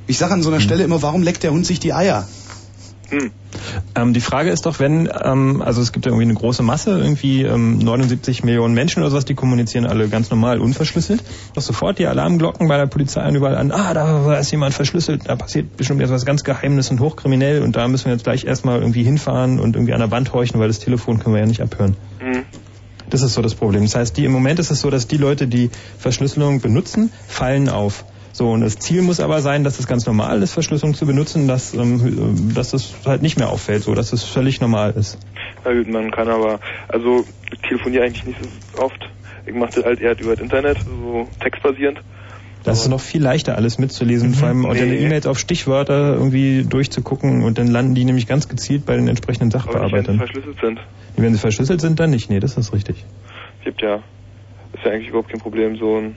[0.06, 2.28] Ich sage an so einer Stelle immer, warum leckt der Hund sich die Eier?
[3.94, 6.98] Ähm, die Frage ist doch, wenn, ähm, also es gibt ja irgendwie eine große Masse,
[6.98, 11.22] irgendwie ähm, 79 Millionen Menschen oder sowas, die kommunizieren alle ganz normal unverschlüsselt.
[11.54, 15.22] Doch sofort die Alarmglocken bei der Polizei und überall an, ah, da ist jemand verschlüsselt,
[15.26, 18.80] da passiert bestimmt etwas ganz Geheimnis und hochkriminell und da müssen wir jetzt gleich erstmal
[18.80, 21.62] irgendwie hinfahren und irgendwie an der Wand horchen, weil das Telefon können wir ja nicht
[21.62, 21.96] abhören.
[22.20, 22.42] Mhm.
[23.10, 23.82] Das ist so das Problem.
[23.82, 27.68] Das heißt, die, im Moment ist es so, dass die Leute, die Verschlüsselung benutzen, fallen
[27.68, 28.04] auf.
[28.36, 31.46] So, und das Ziel muss aber sein, dass es ganz normal ist, Verschlüsselung zu benutzen,
[31.46, 35.18] dass, ähm, dass das halt nicht mehr auffällt, so, dass es völlig normal ist.
[35.64, 38.38] Na gut, man kann aber, also ich telefoniere eigentlich nicht
[38.74, 38.98] so oft.
[39.46, 42.00] Ich mache das halt eher über das Internet, so textbasierend.
[42.64, 44.78] Das ist noch viel leichter, alles mitzulesen, vor allem Nee.
[44.80, 49.06] deine E-Mails auf Stichwörter irgendwie durchzugucken und dann landen die nämlich ganz gezielt bei den
[49.06, 50.16] entsprechenden Aber nicht, wenn sie Sachbearbeitern.
[50.16, 50.80] verschlüsselt sind.
[51.16, 52.30] Wenn sie verschlüsselt sind, dann nicht.
[52.30, 53.04] Nee, das ist richtig.
[53.60, 53.96] Es gibt ja,
[54.72, 56.16] ist ja eigentlich überhaupt kein Problem, so ein,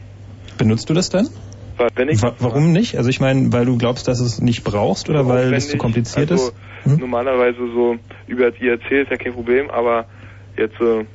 [0.58, 1.28] Benutzt du das dann?
[1.78, 2.98] Wa- wenn ich, Wa warum nicht?
[2.98, 6.32] Also ich meine, weil du glaubst, dass es nicht brauchst oder weil es zu kompliziert
[6.32, 6.56] also, ist?
[6.84, 6.98] Hm?
[6.98, 10.08] Normalerweise so über die erzählt, ist ja kein Problem, aber
[10.58, 11.06] jetzt, äh,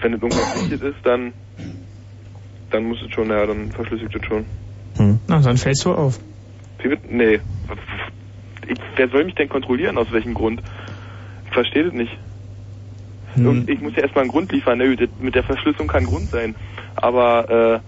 [0.00, 1.32] wenn es irgendwas wichtig ist, dann,
[2.70, 4.46] dann muss es schon, ja, dann verschlüsselt es schon.
[4.96, 5.20] Hm.
[5.28, 6.18] Na, dann fällst du auf.
[7.08, 7.40] Nee.
[8.66, 10.62] Ich, wer soll mich denn kontrollieren, aus welchem Grund?
[11.46, 12.16] Ich verstehe das nicht.
[13.34, 13.48] Hm.
[13.48, 14.78] Und Ich muss ja erstmal einen Grund liefern.
[14.78, 14.96] Ne?
[15.18, 16.56] Mit der Verschlüsselung kann ein Grund sein.
[16.96, 17.80] Aber äh,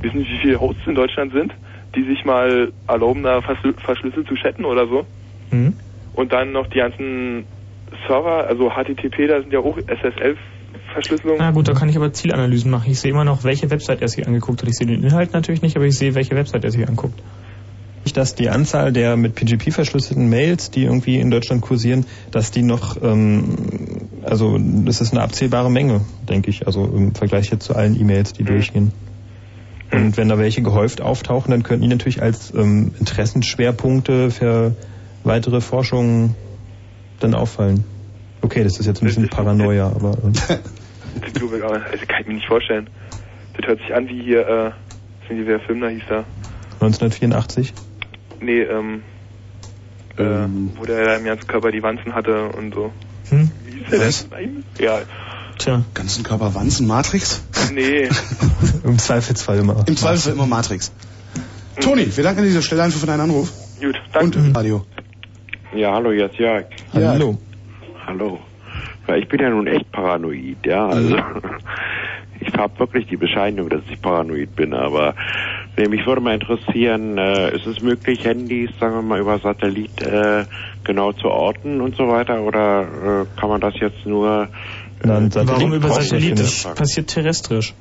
[0.00, 1.52] wissen Sie, wie viele Hosts in Deutschland sind,
[1.94, 5.06] die sich mal erlauben, da verschlü verschlüsselt zu chatten oder so?
[5.50, 5.74] Hm?
[6.14, 7.44] Und dann noch die ganzen
[8.06, 11.38] Server, also HTTP, da sind ja auch SSL-Verschlüsselungen.
[11.38, 12.90] Na gut, da kann ich aber Zielanalysen machen.
[12.90, 14.68] Ich sehe immer noch, welche Website er sich angeguckt hat.
[14.68, 17.22] Ich sehe den Inhalt natürlich nicht, aber ich sehe, welche Website er sich anguckt.
[18.04, 22.52] Nicht, dass die Anzahl der mit PGP verschlüsselten Mails, die irgendwie in Deutschland kursieren, dass
[22.52, 23.56] die noch, ähm,
[24.22, 28.32] also das ist eine abzählbare Menge, denke ich, also im Vergleich jetzt zu allen E-Mails,
[28.32, 28.92] die durchgehen.
[29.92, 34.74] Und wenn da welche gehäuft auftauchen, dann könnten die natürlich als ähm, Interessenschwerpunkte für
[35.24, 36.34] weitere Forschungen
[37.20, 37.84] dann auffallen.
[38.42, 40.32] Okay, das ist jetzt ein bisschen Paranoia, aber ähm,
[41.62, 42.88] aber, also kann ich mir nicht vorstellen.
[43.56, 44.70] Das hört sich an wie hier, äh,
[45.28, 46.24] sind die, wer Film da hieß da?
[46.80, 47.72] 1984.
[48.40, 49.02] Nee, ähm,
[50.18, 50.22] äh,
[50.78, 52.92] wo der im ganzen Körper die Wanzen hatte und so.
[53.30, 53.50] Hm?
[53.64, 54.28] Wie hieß der Was?
[54.28, 54.64] denn?
[54.78, 55.00] Ja,
[55.58, 55.82] Tja.
[55.94, 57.42] Ganzen Körper Wanzen, Matrix?
[57.72, 58.08] nee.
[58.84, 59.84] im Zweifelsfall immer.
[59.86, 60.92] Im Zweifelsfall immer Matrix.
[61.80, 63.52] Toni, wir danken an dieser Stelle einfach für deinen Anruf.
[63.80, 64.38] Gut, danke.
[64.38, 64.84] Und Radio.
[65.74, 66.66] Ja, hallo, jetzt Jörg.
[66.92, 67.10] Ja.
[67.10, 67.38] Hallo.
[68.06, 68.38] Hallo.
[69.08, 70.86] Ja, ich bin ja nun echt paranoid, ja.
[70.86, 71.16] Also
[72.40, 75.14] ich habe wirklich die Bescheinigung, dass ich paranoid bin, aber
[75.76, 80.02] äh, mich würde mal interessieren, äh, ist es möglich, Handys, sagen wir mal, über Satellit
[80.02, 80.44] äh,
[80.84, 82.40] genau zu orten und so weiter?
[82.42, 84.48] Oder äh, kann man das jetzt nur
[85.02, 86.38] Nein, Warum über Satellit?
[86.38, 87.74] Das passiert terrestrisch.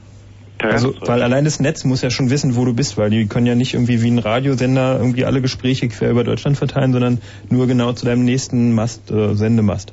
[0.59, 3.45] Also, weil allein das Netz muss ja schon wissen, wo du bist, weil die können
[3.45, 7.19] ja nicht irgendwie wie ein Radiosender irgendwie alle Gespräche quer über Deutschland verteilen, sondern
[7.49, 9.91] nur genau zu deinem nächsten Mast, äh, Sendemast.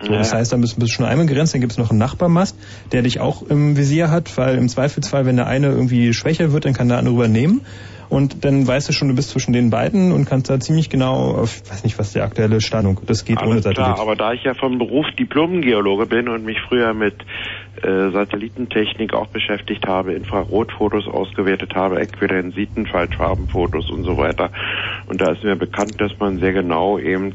[0.00, 1.98] So, das heißt, dann bist, bist du schon einmal begrenzt, dann gibt es noch einen
[1.98, 2.56] Nachbarmast,
[2.92, 6.66] der dich auch im Visier hat, weil im Zweifelsfall, wenn der eine irgendwie schwächer wird,
[6.66, 7.62] dann kann der andere übernehmen.
[8.08, 11.32] Und dann weißt du schon, du bist zwischen den beiden und kannst da ziemlich genau,
[11.32, 13.94] auf, ich weiß nicht, was die aktuelle Stellung, das geht ohne Alles Satellit.
[13.94, 17.14] klar, aber da ich ja vom Beruf Diplom-Geologe bin und mich früher mit
[17.82, 24.50] äh, Satellitentechnik auch beschäftigt habe, Infrarotfotos ausgewertet habe, Äquidensiten, Faltfarbenfotos und so weiter.
[25.06, 27.32] Und da ist mir bekannt, dass man sehr genau eben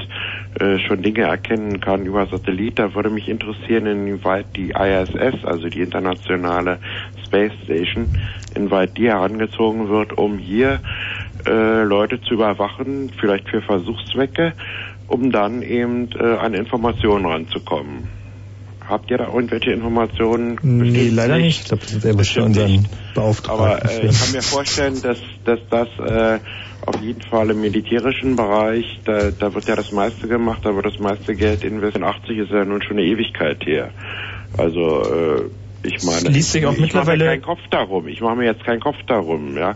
[0.59, 2.79] äh, schon Dinge erkennen kann über Satellit.
[2.79, 6.79] Da würde mich interessieren, inwieweit die ISS, also die internationale
[7.25, 8.09] Space Station,
[8.55, 10.79] inwieweit die herangezogen wird, um hier
[11.45, 14.53] äh, Leute zu überwachen, vielleicht für Versuchszwecke,
[15.07, 18.09] um dann eben äh, an Informationen ranzukommen.
[18.85, 20.57] Habt ihr da irgendwelche Informationen?
[20.63, 21.61] Nee, Bestimmt leider nicht.
[21.61, 23.65] Ich glaube, der muss für unseren Beauftragten.
[23.65, 26.39] Aber äh, ich kann mir vorstellen, dass, dass das äh,
[26.89, 30.85] auf jeden Fall im militärischen Bereich, da, da wird ja das meiste gemacht, da wird
[30.85, 32.03] das meiste Geld investiert.
[32.03, 33.91] 80 ist ja nun schon eine Ewigkeit her.
[34.57, 35.41] Also äh,
[35.83, 36.29] ich meine,
[36.65, 38.07] auch ich mache mir keinen Kopf darum.
[38.07, 39.75] Ich mache mir jetzt keinen Kopf darum, ja.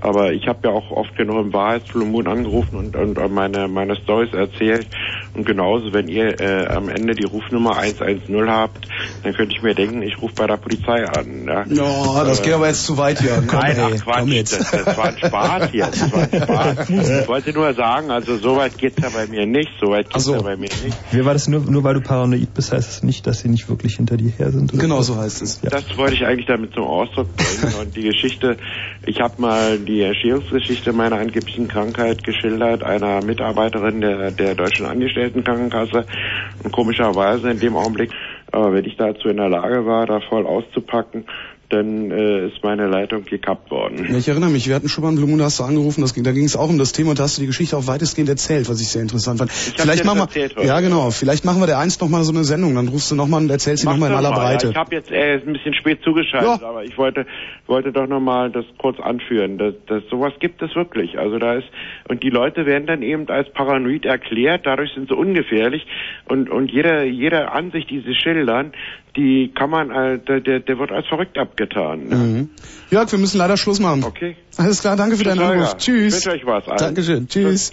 [0.00, 4.32] Aber ich habe ja auch oft genug im Wahrheitsblumen angerufen und, und meine meine Stories
[4.32, 4.86] erzählt.
[5.34, 8.88] Und genauso, wenn ihr äh, am Ende die Rufnummer 110 habt,
[9.22, 11.46] dann könnte ich mir denken, ich rufe bei der Polizei an.
[11.46, 13.42] Ja, Ja, das Äh, geht aber jetzt zu weit hier.
[13.46, 14.60] Komm, Nein, ey, ach Quatsch, komm jetzt.
[14.60, 15.86] Das, das war ein Spaß hier.
[15.86, 16.88] Das war ein Spaß.
[17.26, 20.26] Ich wollte nur sagen, also so weit geht's ja bei mir nicht, so weit geht's
[20.28, 20.96] ja bei mir nicht.
[21.10, 23.68] Wie war das nur, nur weil du paranoid bist, heißt es nicht, dass sie nicht
[23.68, 24.72] wirklich hinter dir her sind?
[24.72, 25.60] Oder Genau so heißt es.
[25.62, 25.70] Ja.
[25.70, 27.74] Das wollte ich eigentlich damit zum Ausdruck bringen.
[27.80, 28.56] Und die Geschichte,
[29.06, 36.04] ich habe mal die Entstehungsgeschichte meiner angeblichen Krankheit geschildert, einer Mitarbeiterin der, der Deutschen Angestelltenkrankenkasse.
[36.62, 38.10] Und komischerweise in dem Augenblick,
[38.52, 41.24] äh, wenn ich dazu in der Lage war, da voll auszupacken,
[41.68, 44.06] dann äh, ist meine Leitung gekappt worden.
[44.10, 46.14] Ja, ich erinnere mich, wir hatten schon mal in Blum, da hast du angerufen, das
[46.14, 48.28] da ging es auch um das Thema und da hast du die Geschichte auch weitestgehend
[48.28, 49.50] erzählt, was ich sehr interessant fand.
[49.50, 52.44] Ich vielleicht machen wir, ja genau, vielleicht machen wir der einst noch mal so eine
[52.44, 54.36] Sendung, dann rufst du noch mal und erzählst sie noch mal in aller mal.
[54.36, 54.66] Breite.
[54.66, 57.26] Ja, ich habe jetzt äh, ein bisschen spät zugeschaltet, aber ich wollte
[57.66, 59.58] wollte doch noch mal das kurz anführen.
[59.58, 61.18] Das, das sowas gibt es wirklich.
[61.18, 61.68] Also da ist
[62.08, 64.66] und die Leute werden dann eben als paranoid erklärt.
[64.66, 65.84] Dadurch sind sie ungefährlich
[66.28, 68.72] und und jeder jede Ansicht, die sie schildern,
[69.16, 72.08] die kann man äh, der, der der wird als verrückt abgetan.
[72.08, 72.16] Ne?
[72.16, 72.50] Mhm.
[72.90, 74.04] Jörg, wir müssen leider Schluss machen.
[74.04, 74.36] Okay.
[74.56, 75.76] Alles klar, danke für Tschüss, deinen Anruf.
[75.76, 76.14] Tschüss.
[76.14, 76.66] Wünsche euch was.
[76.68, 76.78] allen.
[76.78, 77.28] Dankeschön.
[77.28, 77.72] Tschüss.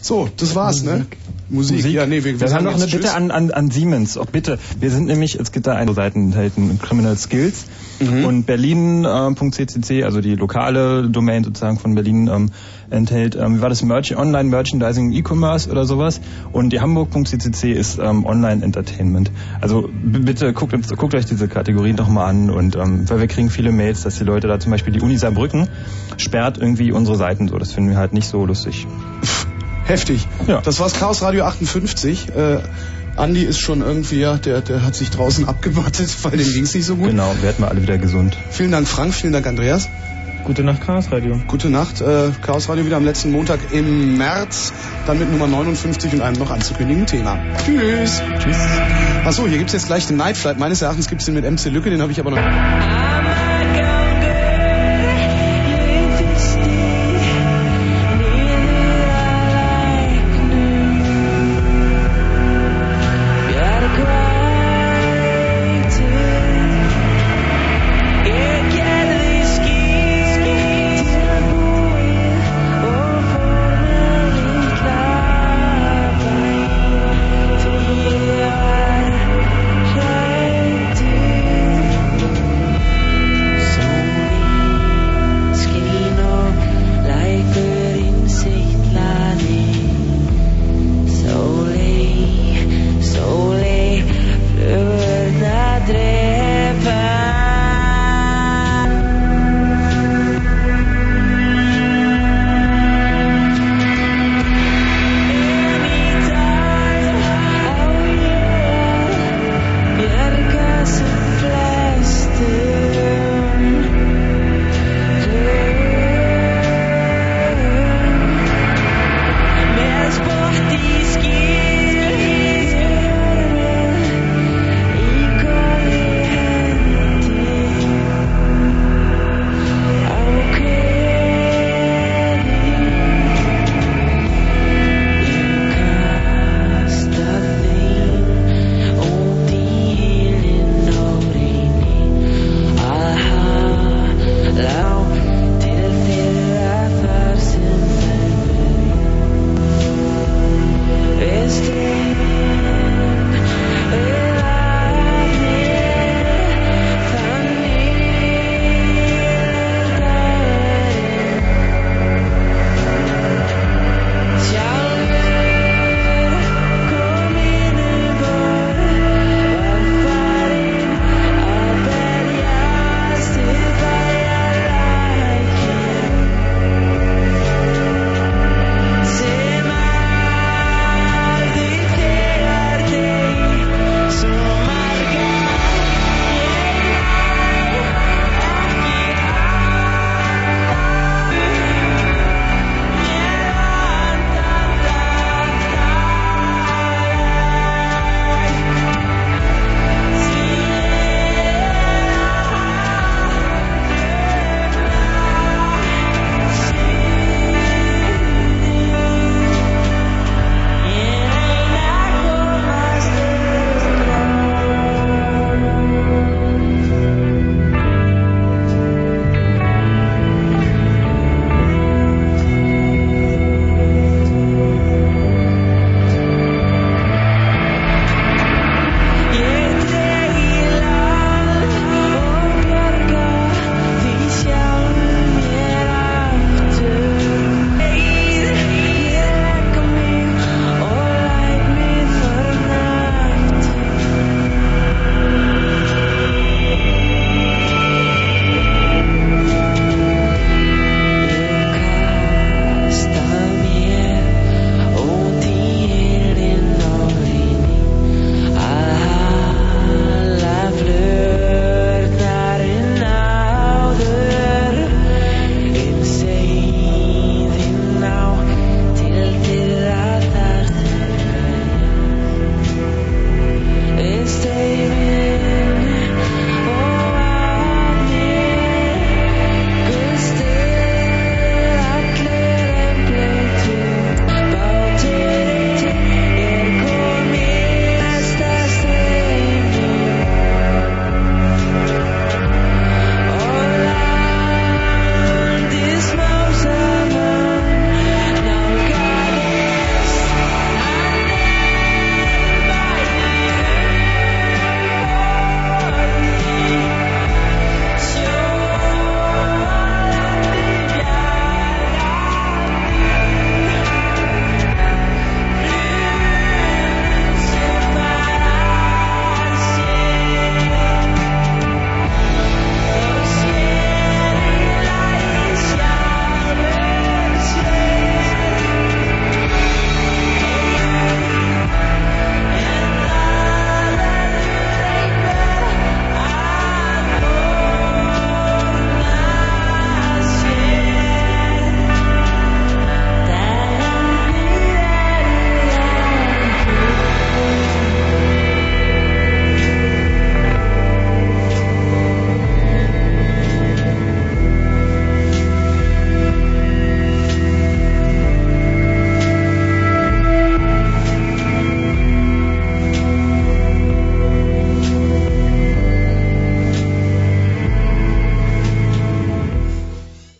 [0.00, 1.06] So, das war's, ne?
[1.48, 1.76] Musik.
[1.78, 1.92] Musik.
[1.94, 3.14] Ja, nee, wir, Wir, wir haben noch eine jetzt Bitte Tschüss.
[3.14, 4.18] an, an, an Siemens.
[4.18, 4.58] Auch bitte.
[4.78, 7.66] Wir sind nämlich, es gibt da eine Seite enthalten, Criminal Skills.
[8.00, 8.24] Mhm.
[8.24, 12.50] Und Berlin.ccc, also die lokale Domain sozusagen von Berlin, ähm,
[12.90, 16.20] enthält, ähm, wie war das, Merch Online Merchandising E-Commerce oder sowas.
[16.52, 19.30] Und die Hamburg.ccc ist ähm, Online Entertainment.
[19.60, 22.50] Also bitte guckt, guckt euch diese Kategorien doch mal an.
[22.50, 25.16] Und ähm, weil wir kriegen viele Mails, dass die Leute da zum Beispiel die Uni
[25.16, 25.68] Saarbrücken
[26.16, 27.58] sperrt irgendwie unsere Seiten so.
[27.58, 28.86] Das finden wir halt nicht so lustig.
[29.84, 30.26] Heftig.
[30.46, 30.60] Ja.
[30.62, 32.28] Das war's Chaos Radio 58.
[32.34, 32.58] Äh,
[33.16, 36.86] Andi ist schon irgendwie, ja, der, der hat sich draußen abgemattet, weil dem ging's nicht
[36.86, 37.10] so gut.
[37.10, 38.36] Genau, werden wir alle wieder gesund.
[38.50, 39.88] Vielen Dank Frank, vielen Dank Andreas.
[40.44, 41.40] Gute Nacht, Chaos Radio.
[41.48, 42.02] Gute Nacht.
[42.02, 44.74] Äh, Chaos Radio wieder am letzten Montag im März,
[45.06, 47.38] dann mit Nummer 59 und einem noch anzukündigenden Thema.
[47.64, 48.22] Tschüss.
[48.38, 48.58] Tschüss.
[49.24, 50.58] Achso, hier gibt's jetzt gleich den Night Flight.
[50.58, 53.13] Meines Erachtens gibt's den mit MC Lücke, den habe ich aber noch...